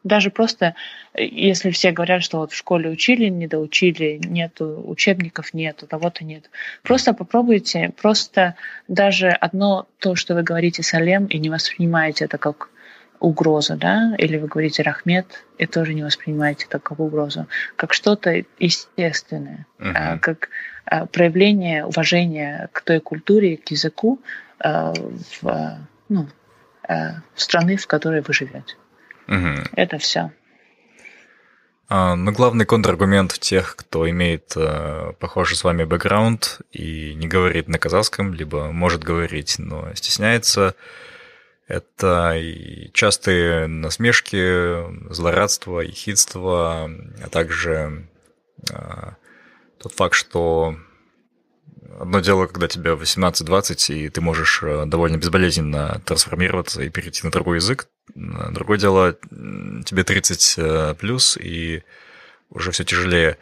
даже 0.03 0.31
просто, 0.31 0.75
если 1.15 1.71
все 1.71 1.91
говорят, 1.91 2.23
что 2.23 2.39
вот 2.39 2.51
в 2.51 2.57
школе 2.57 2.89
учили, 2.89 3.29
не 3.29 3.47
доучили, 3.47 4.19
нету 4.21 4.83
учебников, 4.85 5.53
нету, 5.53 5.87
того-то 5.87 6.25
нет. 6.25 6.49
Просто 6.81 7.13
попробуйте, 7.13 7.93
просто 8.01 8.55
даже 8.89 9.29
одно 9.29 9.87
то, 9.99 10.15
что 10.15 10.35
вы 10.35 10.43
говорите 10.43 10.83
салем 10.83 11.25
и 11.27 11.39
не 11.39 11.49
воспринимаете 11.49 12.25
это 12.25 12.37
как 12.37 12.69
угроза, 13.23 13.77
да, 13.77 14.13
или 14.17 14.37
вы 14.37 14.47
говорите 14.47 14.83
рахмет 14.83 15.45
и 15.57 15.65
тоже 15.65 15.93
не 15.93 16.03
воспринимаете 16.03 16.65
это 16.67 16.79
как 16.79 16.99
угрозу, 16.99 17.47
как 17.77 17.93
что-то 17.93 18.43
естественное, 18.59 19.65
uh-huh. 19.79 20.19
как 20.19 20.49
а, 20.85 21.05
проявление 21.05 21.85
уважения 21.85 22.69
к 22.73 22.81
той 22.81 22.99
культуре, 22.99 23.55
к 23.55 23.71
языку 23.71 24.19
а, 24.59 24.93
в, 25.41 25.77
ну, 26.09 26.27
страны, 27.35 27.77
в 27.77 27.87
которой 27.87 28.21
вы 28.21 28.33
живете. 28.33 28.75
Угу. 29.29 29.69
Это 29.77 29.97
все. 29.99 30.31
А, 31.87 32.15
но 32.15 32.33
главный 32.33 32.65
контраргумент 32.65 33.39
тех, 33.39 33.77
кто 33.77 34.09
имеет 34.09 34.51
э, 34.57 35.13
похожий 35.17 35.55
с 35.55 35.63
вами 35.63 35.85
бэкграунд 35.85 36.59
и 36.71 37.13
не 37.13 37.27
говорит 37.27 37.69
на 37.69 37.77
казахском, 37.77 38.33
либо 38.33 38.71
может 38.71 39.01
говорить, 39.01 39.55
но 39.59 39.93
стесняется, 39.93 40.75
это 41.67 42.37
частые 42.93 43.67
насмешки, 43.67 45.11
злорадство, 45.13 45.79
ехидство, 45.79 46.89
а 47.23 47.29
также 47.29 48.07
э, 48.69 49.11
тот 49.79 49.93
факт, 49.93 50.15
что 50.15 50.75
одно 51.99 52.19
дело, 52.19 52.47
когда 52.47 52.67
тебе 52.67 52.91
18-20, 52.91 53.93
и 53.93 54.09
ты 54.09 54.21
можешь 54.21 54.61
э, 54.63 54.85
довольно 54.85 55.17
безболезненно 55.17 56.01
трансформироваться 56.05 56.81
и 56.81 56.89
перейти 56.89 57.21
на 57.23 57.31
другой 57.31 57.57
язык, 57.57 57.87
Другое 58.15 58.77
дело, 58.77 59.13
тебе 59.85 60.03
30 60.03 60.55
э, 60.57 60.95
плюс, 60.99 61.37
и 61.37 61.83
уже 62.49 62.71
все 62.71 62.83
тяжелее. 62.83 63.37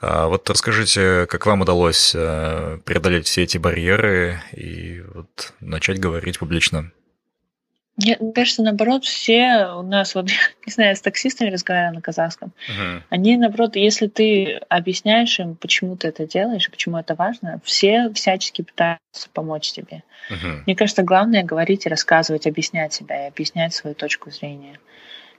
А 0.00 0.26
вот 0.26 0.48
расскажите, 0.48 1.26
как 1.26 1.46
вам 1.46 1.60
удалось 1.60 2.12
э, 2.14 2.78
преодолеть 2.84 3.26
все 3.26 3.42
эти 3.42 3.58
барьеры 3.58 4.42
и 4.52 5.04
вот 5.14 5.52
начать 5.60 6.00
говорить 6.00 6.38
публично? 6.38 6.90
Мне 7.96 8.16
кажется, 8.34 8.62
наоборот, 8.62 9.04
все 9.04 9.66
у 9.76 9.82
нас, 9.82 10.14
вот, 10.14 10.26
не 10.66 10.72
знаю, 10.72 10.96
с 10.96 11.00
таксистами 11.00 11.50
разговариваю 11.50 11.96
на 11.96 12.00
казахском, 12.00 12.52
uh-huh. 12.68 13.02
они, 13.10 13.36
наоборот, 13.36 13.76
если 13.76 14.06
ты 14.06 14.60
объясняешь 14.68 15.38
им, 15.38 15.56
почему 15.56 15.96
ты 15.96 16.08
это 16.08 16.26
делаешь, 16.26 16.70
почему 16.70 16.96
это 16.98 17.14
важно, 17.14 17.60
все 17.64 18.10
всячески 18.14 18.62
пытаются 18.62 19.28
помочь 19.32 19.72
тебе. 19.72 20.02
Uh-huh. 20.30 20.62
Мне 20.66 20.76
кажется, 20.76 21.02
главное 21.02 21.42
говорить 21.42 21.86
и 21.86 21.90
рассказывать, 21.90 22.46
объяснять 22.46 22.92
себя 22.92 23.26
и 23.26 23.28
объяснять 23.28 23.74
свою 23.74 23.94
точку 23.94 24.30
зрения. 24.30 24.78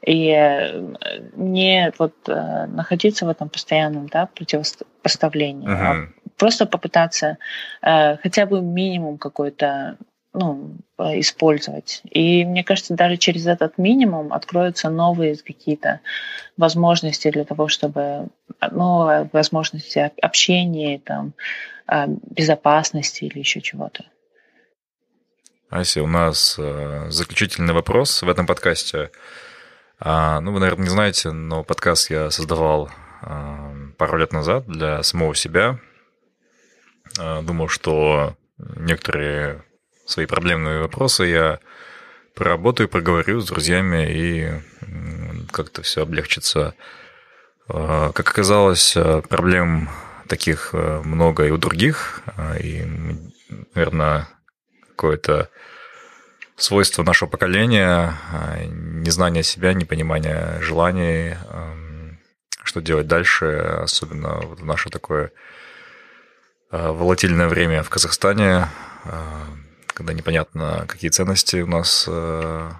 И 0.05 0.29
э, 0.29 0.95
не 1.35 1.93
вот 1.99 2.15
э, 2.27 2.65
находиться 2.65 3.25
в 3.25 3.29
этом 3.29 3.49
постоянном 3.49 4.07
да, 4.07 4.25
противопоставлении, 4.25 5.67
uh-huh. 5.67 6.07
а 6.09 6.31
просто 6.37 6.65
попытаться 6.65 7.37
э, 7.83 8.17
хотя 8.17 8.47
бы 8.47 8.61
минимум 8.61 9.19
какой-то 9.19 9.97
ну, 10.33 10.77
э, 10.97 11.19
использовать. 11.19 12.01
И 12.09 12.45
мне 12.45 12.63
кажется, 12.63 12.93
даже 12.93 13.17
через 13.17 13.47
этот 13.47 13.77
минимум 13.77 14.31
откроются 14.31 14.89
новые 14.89 15.35
какие-то 15.35 15.99
возможности 16.57 17.29
для 17.29 17.43
того, 17.43 17.67
чтобы 17.67 18.27
новые 18.71 19.29
возможности 19.33 20.11
общения, 20.21 20.99
там, 20.99 21.33
а, 21.87 22.07
безопасности 22.07 23.25
или 23.25 23.39
еще 23.39 23.61
чего-то. 23.61 24.05
Ася, 25.69 26.03
у 26.03 26.07
нас 26.07 26.55
э, 26.57 27.09
заключительный 27.09 27.73
вопрос 27.73 28.21
в 28.21 28.29
этом 28.29 28.45
подкасте. 28.45 29.11
А, 29.99 30.39
ну, 30.39 30.53
вы, 30.53 30.59
наверное, 30.59 30.83
не 30.83 30.89
знаете, 30.89 31.31
но 31.31 31.63
подкаст 31.63 32.09
я 32.09 32.31
создавал 32.31 32.89
а, 33.21 33.73
пару 33.97 34.17
лет 34.17 34.31
назад 34.31 34.65
для 34.67 35.03
самого 35.03 35.35
себя. 35.35 35.79
Думал, 37.17 37.67
что 37.67 38.37
некоторые 38.57 39.65
свои 40.11 40.25
проблемные 40.25 40.79
вопросы 40.79 41.23
я 41.23 41.59
проработаю, 42.35 42.89
проговорю 42.89 43.39
с 43.41 43.47
друзьями, 43.47 44.07
и 44.09 44.51
как-то 45.51 45.81
все 45.81 46.03
облегчится. 46.03 46.75
А, 47.67 48.11
как 48.11 48.29
оказалось, 48.29 48.93
а, 48.95 49.21
проблем 49.21 49.89
таких 50.27 50.71
а, 50.73 51.01
много 51.03 51.45
и 51.45 51.51
у 51.51 51.57
других, 51.57 52.21
и, 52.59 52.85
наверное, 53.73 54.27
какое-то 54.89 55.49
свойство 56.57 57.03
нашего 57.03 57.29
поколения, 57.29 58.13
незнание 58.69 59.43
себя, 59.43 59.73
непонимание 59.73 60.61
желаний, 60.61 61.35
что 62.63 62.81
делать 62.81 63.07
дальше, 63.07 63.45
особенно 63.81 64.35
в 64.41 64.63
наше 64.63 64.91
такое 64.91 65.31
волатильное 66.69 67.47
время 67.47 67.81
в 67.81 67.89
Казахстане, 67.89 68.67
когда 70.01 70.13
непонятно, 70.13 70.85
какие 70.87 71.11
ценности 71.11 71.57
у 71.57 71.67
нас 71.67 72.05
э, 72.07 72.71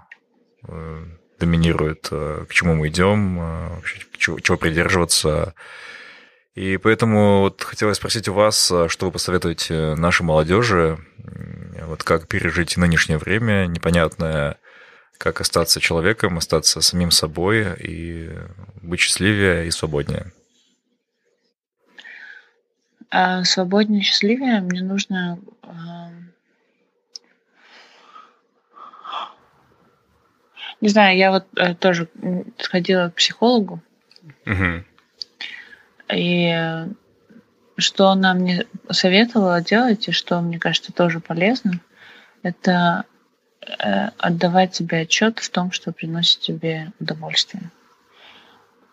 э, 0.68 1.06
доминируют, 1.40 2.08
э, 2.12 2.46
к 2.50 2.54
чему 2.54 2.74
мы 2.74 2.88
идем, 2.88 3.80
чего, 4.18 4.40
чего 4.40 4.58
придерживаться. 4.58 5.54
И 6.56 6.78
поэтому 6.78 7.42
вот 7.42 7.62
хотелось 7.62 7.98
спросить 7.98 8.28
у 8.28 8.34
вас, 8.34 8.66
что 8.66 9.06
вы 9.06 9.12
посоветуете 9.12 9.94
нашей 9.96 10.24
молодежи, 10.24 10.98
вот 11.86 12.04
как 12.04 12.28
пережить 12.28 12.76
нынешнее 12.76 13.20
время, 13.20 13.68
непонятное, 13.68 14.58
как 15.20 15.42
остаться 15.42 15.80
человеком, 15.80 16.40
остаться 16.40 16.82
самим 16.82 17.12
собой 17.12 17.68
и 17.80 18.32
быть 18.82 19.00
счастливее 19.00 19.68
и 19.68 19.72
свободнее. 19.72 20.32
А 23.12 23.44
свободнее, 23.44 24.02
счастливее 24.02 24.62
мне 24.62 24.82
нужно 24.82 25.38
Не 30.82 30.90
знаю, 30.90 31.18
я 31.18 31.32
вот 31.32 31.46
э, 31.56 31.76
тоже 31.76 32.10
сходила 32.58 33.10
к 33.10 33.16
психологу. 33.16 33.82
Угу. 34.46 34.84
И 36.14 36.86
что 37.78 38.10
она 38.10 38.34
мне 38.34 38.66
советовала 38.90 39.62
делать, 39.62 40.08
и 40.08 40.12
что 40.12 40.42
мне 40.42 40.60
кажется 40.60 40.92
тоже 40.92 41.20
полезно, 41.20 41.80
это 42.44 43.06
э, 43.62 44.10
отдавать 44.18 44.76
себе 44.76 45.02
отчет 45.02 45.40
в 45.40 45.50
том, 45.50 45.72
что 45.72 45.92
приносит 45.92 46.42
тебе 46.42 46.92
удовольствие. 47.00 47.70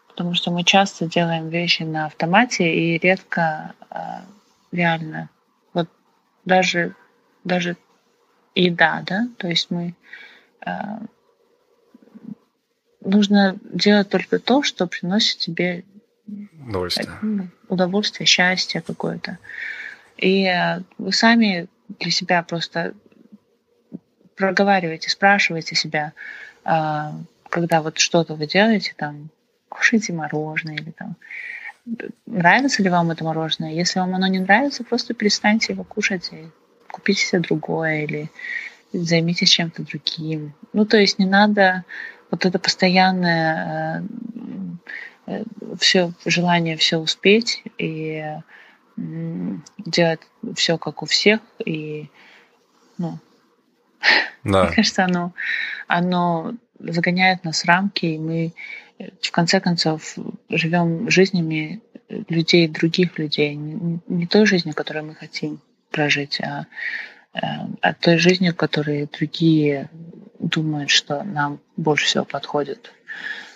Потому 0.08 0.34
что 0.34 0.50
мы 0.50 0.64
часто 0.64 1.06
делаем 1.06 1.48
вещи 1.48 1.82
на 1.84 2.06
автомате 2.06 2.74
и 2.74 2.98
редко 2.98 3.74
э, 3.90 3.96
реально. 4.72 5.30
Вот 5.72 5.88
даже, 6.44 6.94
даже 7.44 7.76
еда, 8.54 9.02
да, 9.06 9.28
то 9.38 9.48
есть 9.48 9.70
мы 9.70 9.94
э, 10.66 10.70
нужно 13.00 13.56
делать 13.62 14.08
только 14.08 14.38
то, 14.38 14.62
что 14.62 14.86
приносит 14.86 15.38
тебе 15.38 15.84
удовольствие, 16.66 17.08
ну, 17.22 17.48
удовольствие 17.68 18.26
счастье 18.26 18.80
какое-то. 18.80 19.38
И 20.16 20.44
э, 20.44 20.82
вы 20.98 21.12
сами 21.12 21.68
для 21.88 22.10
себя 22.10 22.42
просто 22.42 22.94
проговариваете, 24.36 25.10
спрашиваете 25.10 25.74
себя, 25.74 26.12
а, 26.64 27.14
когда 27.48 27.82
вот 27.82 27.98
что-то 27.98 28.34
вы 28.34 28.46
делаете, 28.46 28.94
там, 28.96 29.30
кушайте 29.68 30.12
мороженое 30.12 30.76
или 30.76 30.90
там, 30.90 31.16
нравится 32.26 32.82
ли 32.82 32.90
вам 32.90 33.10
это 33.10 33.24
мороженое. 33.24 33.72
Если 33.72 33.98
вам 33.98 34.14
оно 34.14 34.26
не 34.26 34.38
нравится, 34.38 34.84
просто 34.84 35.14
перестаньте 35.14 35.72
его 35.72 35.84
кушать 35.84 36.30
и 36.32 36.48
купите 36.90 37.24
себе 37.24 37.40
другое 37.40 38.04
или 38.04 38.30
займитесь 38.92 39.50
чем-то 39.50 39.82
другим. 39.82 40.54
Ну, 40.72 40.86
то 40.86 40.98
есть 40.98 41.18
не 41.18 41.26
надо 41.26 41.84
вот 42.30 42.44
это 42.44 42.58
постоянное 42.58 44.02
э, 45.26 45.40
э, 45.40 45.44
все 45.78 46.12
желание 46.24 46.76
все 46.76 46.98
успеть 46.98 47.62
и 47.78 48.24
делать 49.78 50.20
все 50.56 50.76
как 50.76 51.02
у 51.02 51.06
всех 51.06 51.40
и 51.64 52.08
ну 52.96 53.18
да. 54.44 54.64
мне 54.64 54.74
кажется 54.74 55.04
оно 55.04 55.32
оно 55.86 56.54
загоняет 56.78 57.44
нас 57.44 57.62
в 57.62 57.66
рамки 57.66 58.06
и 58.06 58.18
мы 58.18 58.52
в 59.22 59.30
конце 59.30 59.60
концов 59.60 60.16
живем 60.48 61.08
жизнями 61.10 61.80
людей 62.08 62.66
других 62.66 63.18
людей 63.18 63.54
не, 63.54 64.00
не 64.08 64.26
той 64.26 64.46
жизнью 64.46 64.74
которую 64.74 65.06
мы 65.06 65.14
хотим 65.14 65.60
прожить 65.90 66.40
а, 66.40 66.66
э, 67.34 67.38
а 67.80 67.94
той 67.94 68.18
жизнью 68.18 68.54
которой 68.54 69.06
другие 69.06 69.90
думают, 70.38 70.90
что 70.90 71.22
нам 71.22 71.60
больше 71.76 72.06
всего 72.06 72.24
подходит. 72.24 72.92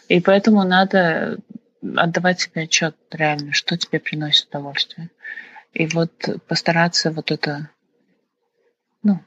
И 0.09 0.21
поэтому 0.21 0.65
надо 0.65 1.39
отдавать 1.97 2.41
себе 2.41 2.63
отчет 2.63 2.97
реально, 3.11 3.53
что 3.53 3.77
тебе 3.77 3.99
приносит 3.99 4.49
удовольствие. 4.49 5.11
И 5.73 5.87
вот 5.87 6.13
постараться 6.47 7.11
вот 7.11 7.31
это 7.31 7.71
ну, 9.03 9.21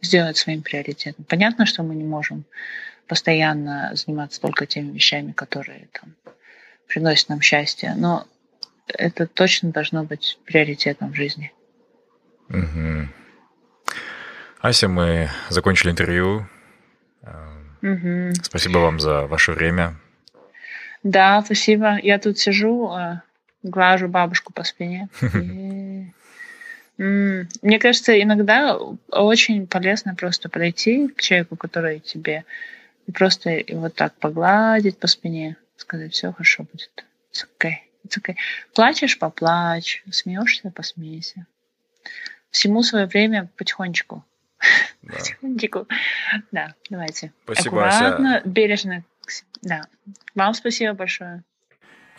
сделать 0.00 0.36
своим 0.36 0.62
приоритетом. 0.62 1.24
Понятно, 1.28 1.64
что 1.64 1.82
мы 1.82 1.94
не 1.94 2.04
можем 2.04 2.44
постоянно 3.06 3.92
заниматься 3.94 4.40
только 4.40 4.66
теми 4.66 4.92
вещами, 4.92 5.32
которые 5.32 5.88
там 5.92 6.14
приносят 6.88 7.28
нам 7.28 7.40
счастье. 7.40 7.94
Но 7.96 8.26
это 8.88 9.26
точно 9.26 9.70
должно 9.70 10.04
быть 10.04 10.38
приоритетом 10.44 11.12
в 11.12 11.16
жизни. 11.16 11.52
Угу. 12.48 13.08
Ася, 14.62 14.86
мы 14.86 15.28
закончили 15.48 15.90
интервью. 15.90 16.46
Угу. 17.82 18.32
Спасибо 18.44 18.78
вам 18.78 19.00
за 19.00 19.26
ваше 19.26 19.50
время. 19.52 19.96
Да, 21.02 21.42
спасибо. 21.44 21.98
Я 22.00 22.20
тут 22.20 22.38
сижу, 22.38 22.88
а, 22.92 23.22
глажу 23.64 24.06
бабушку 24.06 24.52
по 24.52 24.62
спине. 24.62 25.08
Мне 26.96 27.78
кажется, 27.80 28.22
иногда 28.22 28.78
очень 29.08 29.66
полезно 29.66 30.14
просто 30.14 30.48
подойти 30.48 31.08
к 31.08 31.20
человеку, 31.20 31.56
который 31.56 31.98
тебе, 31.98 32.44
и 33.08 33.10
просто 33.10 33.64
вот 33.70 33.96
так 33.96 34.14
погладить 34.14 34.96
по 34.96 35.08
спине, 35.08 35.56
сказать, 35.76 36.12
все 36.12 36.32
хорошо 36.32 36.62
будет. 36.70 37.04
It's 37.32 37.44
okay. 37.58 37.78
It's 38.06 38.16
okay. 38.16 38.36
Плачешь, 38.76 39.18
поплачь, 39.18 40.04
смеешься, 40.12 40.70
посмейся. 40.70 41.46
Всему 42.52 42.84
свое 42.84 43.06
время 43.06 43.48
потихонечку. 43.56 44.24
Да. 45.02 45.14
Потихонечку. 45.14 45.86
Да, 46.52 46.74
давайте. 46.90 47.32
Спасибо, 47.44 47.86
Аккуратно, 47.86 48.36
Ася. 48.38 48.48
бережно. 48.48 49.04
Да. 49.62 49.86
Вам 50.34 50.54
спасибо 50.54 50.94
большое. 50.94 51.42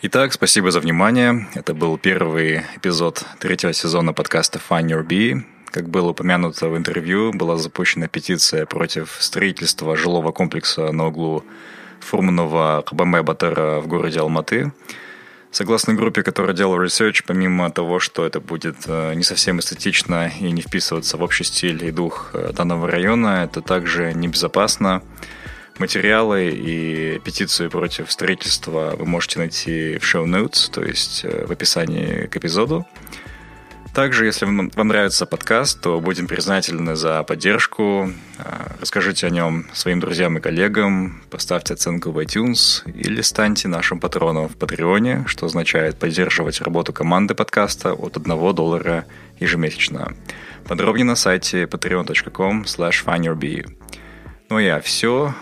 Итак, 0.02 0.32
спасибо 0.32 0.70
за 0.70 0.80
внимание. 0.80 1.46
Это 1.54 1.72
был 1.74 1.96
первый 1.98 2.62
эпизод 2.76 3.24
третьего 3.38 3.72
сезона 3.72 4.12
подкаста 4.12 4.60
Find 4.68 4.88
Your 4.88 5.06
Bee. 5.06 5.42
Как 5.66 5.88
было 5.88 6.10
упомянуто 6.10 6.68
в 6.68 6.76
интервью, 6.76 7.32
была 7.32 7.56
запущена 7.56 8.06
петиция 8.06 8.66
против 8.66 9.16
строительства 9.20 9.96
жилого 9.96 10.30
комплекса 10.32 10.92
на 10.92 11.06
углу 11.06 11.44
Фурманова 12.00 12.84
Кабанбай 12.86 13.22
батыра 13.22 13.80
в 13.80 13.88
городе 13.88 14.20
Алматы. 14.20 14.72
Согласно 15.54 15.94
группе, 15.94 16.24
которая 16.24 16.52
делала 16.52 16.82
research, 16.82 17.22
помимо 17.22 17.70
того, 17.70 18.00
что 18.00 18.26
это 18.26 18.40
будет 18.40 18.74
э, 18.88 19.14
не 19.14 19.22
совсем 19.22 19.60
эстетично 19.60 20.28
и 20.40 20.50
не 20.50 20.62
вписываться 20.62 21.16
в 21.16 21.22
общий 21.22 21.44
стиль 21.44 21.84
и 21.84 21.92
дух 21.92 22.30
э, 22.32 22.52
данного 22.52 22.90
района, 22.90 23.44
это 23.44 23.62
также 23.62 24.12
небезопасно. 24.14 25.00
Материалы 25.78 26.50
и 26.50 27.20
петицию 27.20 27.70
против 27.70 28.10
строительства 28.10 28.96
вы 28.98 29.06
можете 29.06 29.38
найти 29.38 29.98
в 29.98 30.02
show 30.02 30.24
notes, 30.24 30.72
то 30.72 30.82
есть 30.82 31.24
э, 31.24 31.46
в 31.46 31.52
описании 31.52 32.26
к 32.26 32.36
эпизоду. 32.36 32.84
Также, 33.94 34.26
если 34.26 34.44
вам 34.44 34.88
нравится 34.88 35.24
подкаст, 35.24 35.80
то 35.80 36.00
будем 36.00 36.26
признательны 36.26 36.96
за 36.96 37.22
поддержку. 37.22 38.10
А, 38.38 38.72
расскажите 38.80 39.28
о 39.28 39.30
нем 39.30 39.66
своим 39.72 40.00
друзьям 40.00 40.36
и 40.36 40.40
коллегам, 40.40 41.22
поставьте 41.30 41.74
оценку 41.74 42.10
в 42.10 42.18
iTunes 42.18 42.82
или 42.90 43.20
станьте 43.20 43.68
нашим 43.68 44.00
патроном 44.00 44.48
в 44.48 44.56
Патреоне, 44.56 45.22
что 45.28 45.46
означает 45.46 45.96
поддерживать 45.96 46.60
работу 46.60 46.92
команды 46.92 47.36
подкаста 47.36 47.92
от 47.92 48.16
1 48.16 48.54
доллара 48.54 49.06
ежемесячно. 49.38 50.12
Подробнее 50.64 51.04
на 51.04 51.14
сайте 51.14 51.62
patreon.com 51.62 52.64
slash 52.64 53.64
Ну 54.50 54.58
я 54.58 54.80
все. 54.80 55.34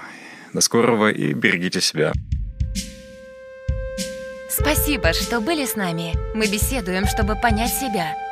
До 0.52 0.60
скорого 0.60 1.08
и 1.08 1.32
берегите 1.32 1.80
себя. 1.80 2.12
Спасибо, 4.50 5.14
что 5.14 5.40
были 5.40 5.64
с 5.64 5.74
нами. 5.74 6.12
Мы 6.34 6.46
беседуем, 6.48 7.06
чтобы 7.06 7.34
понять 7.34 7.72
себя– 7.72 8.14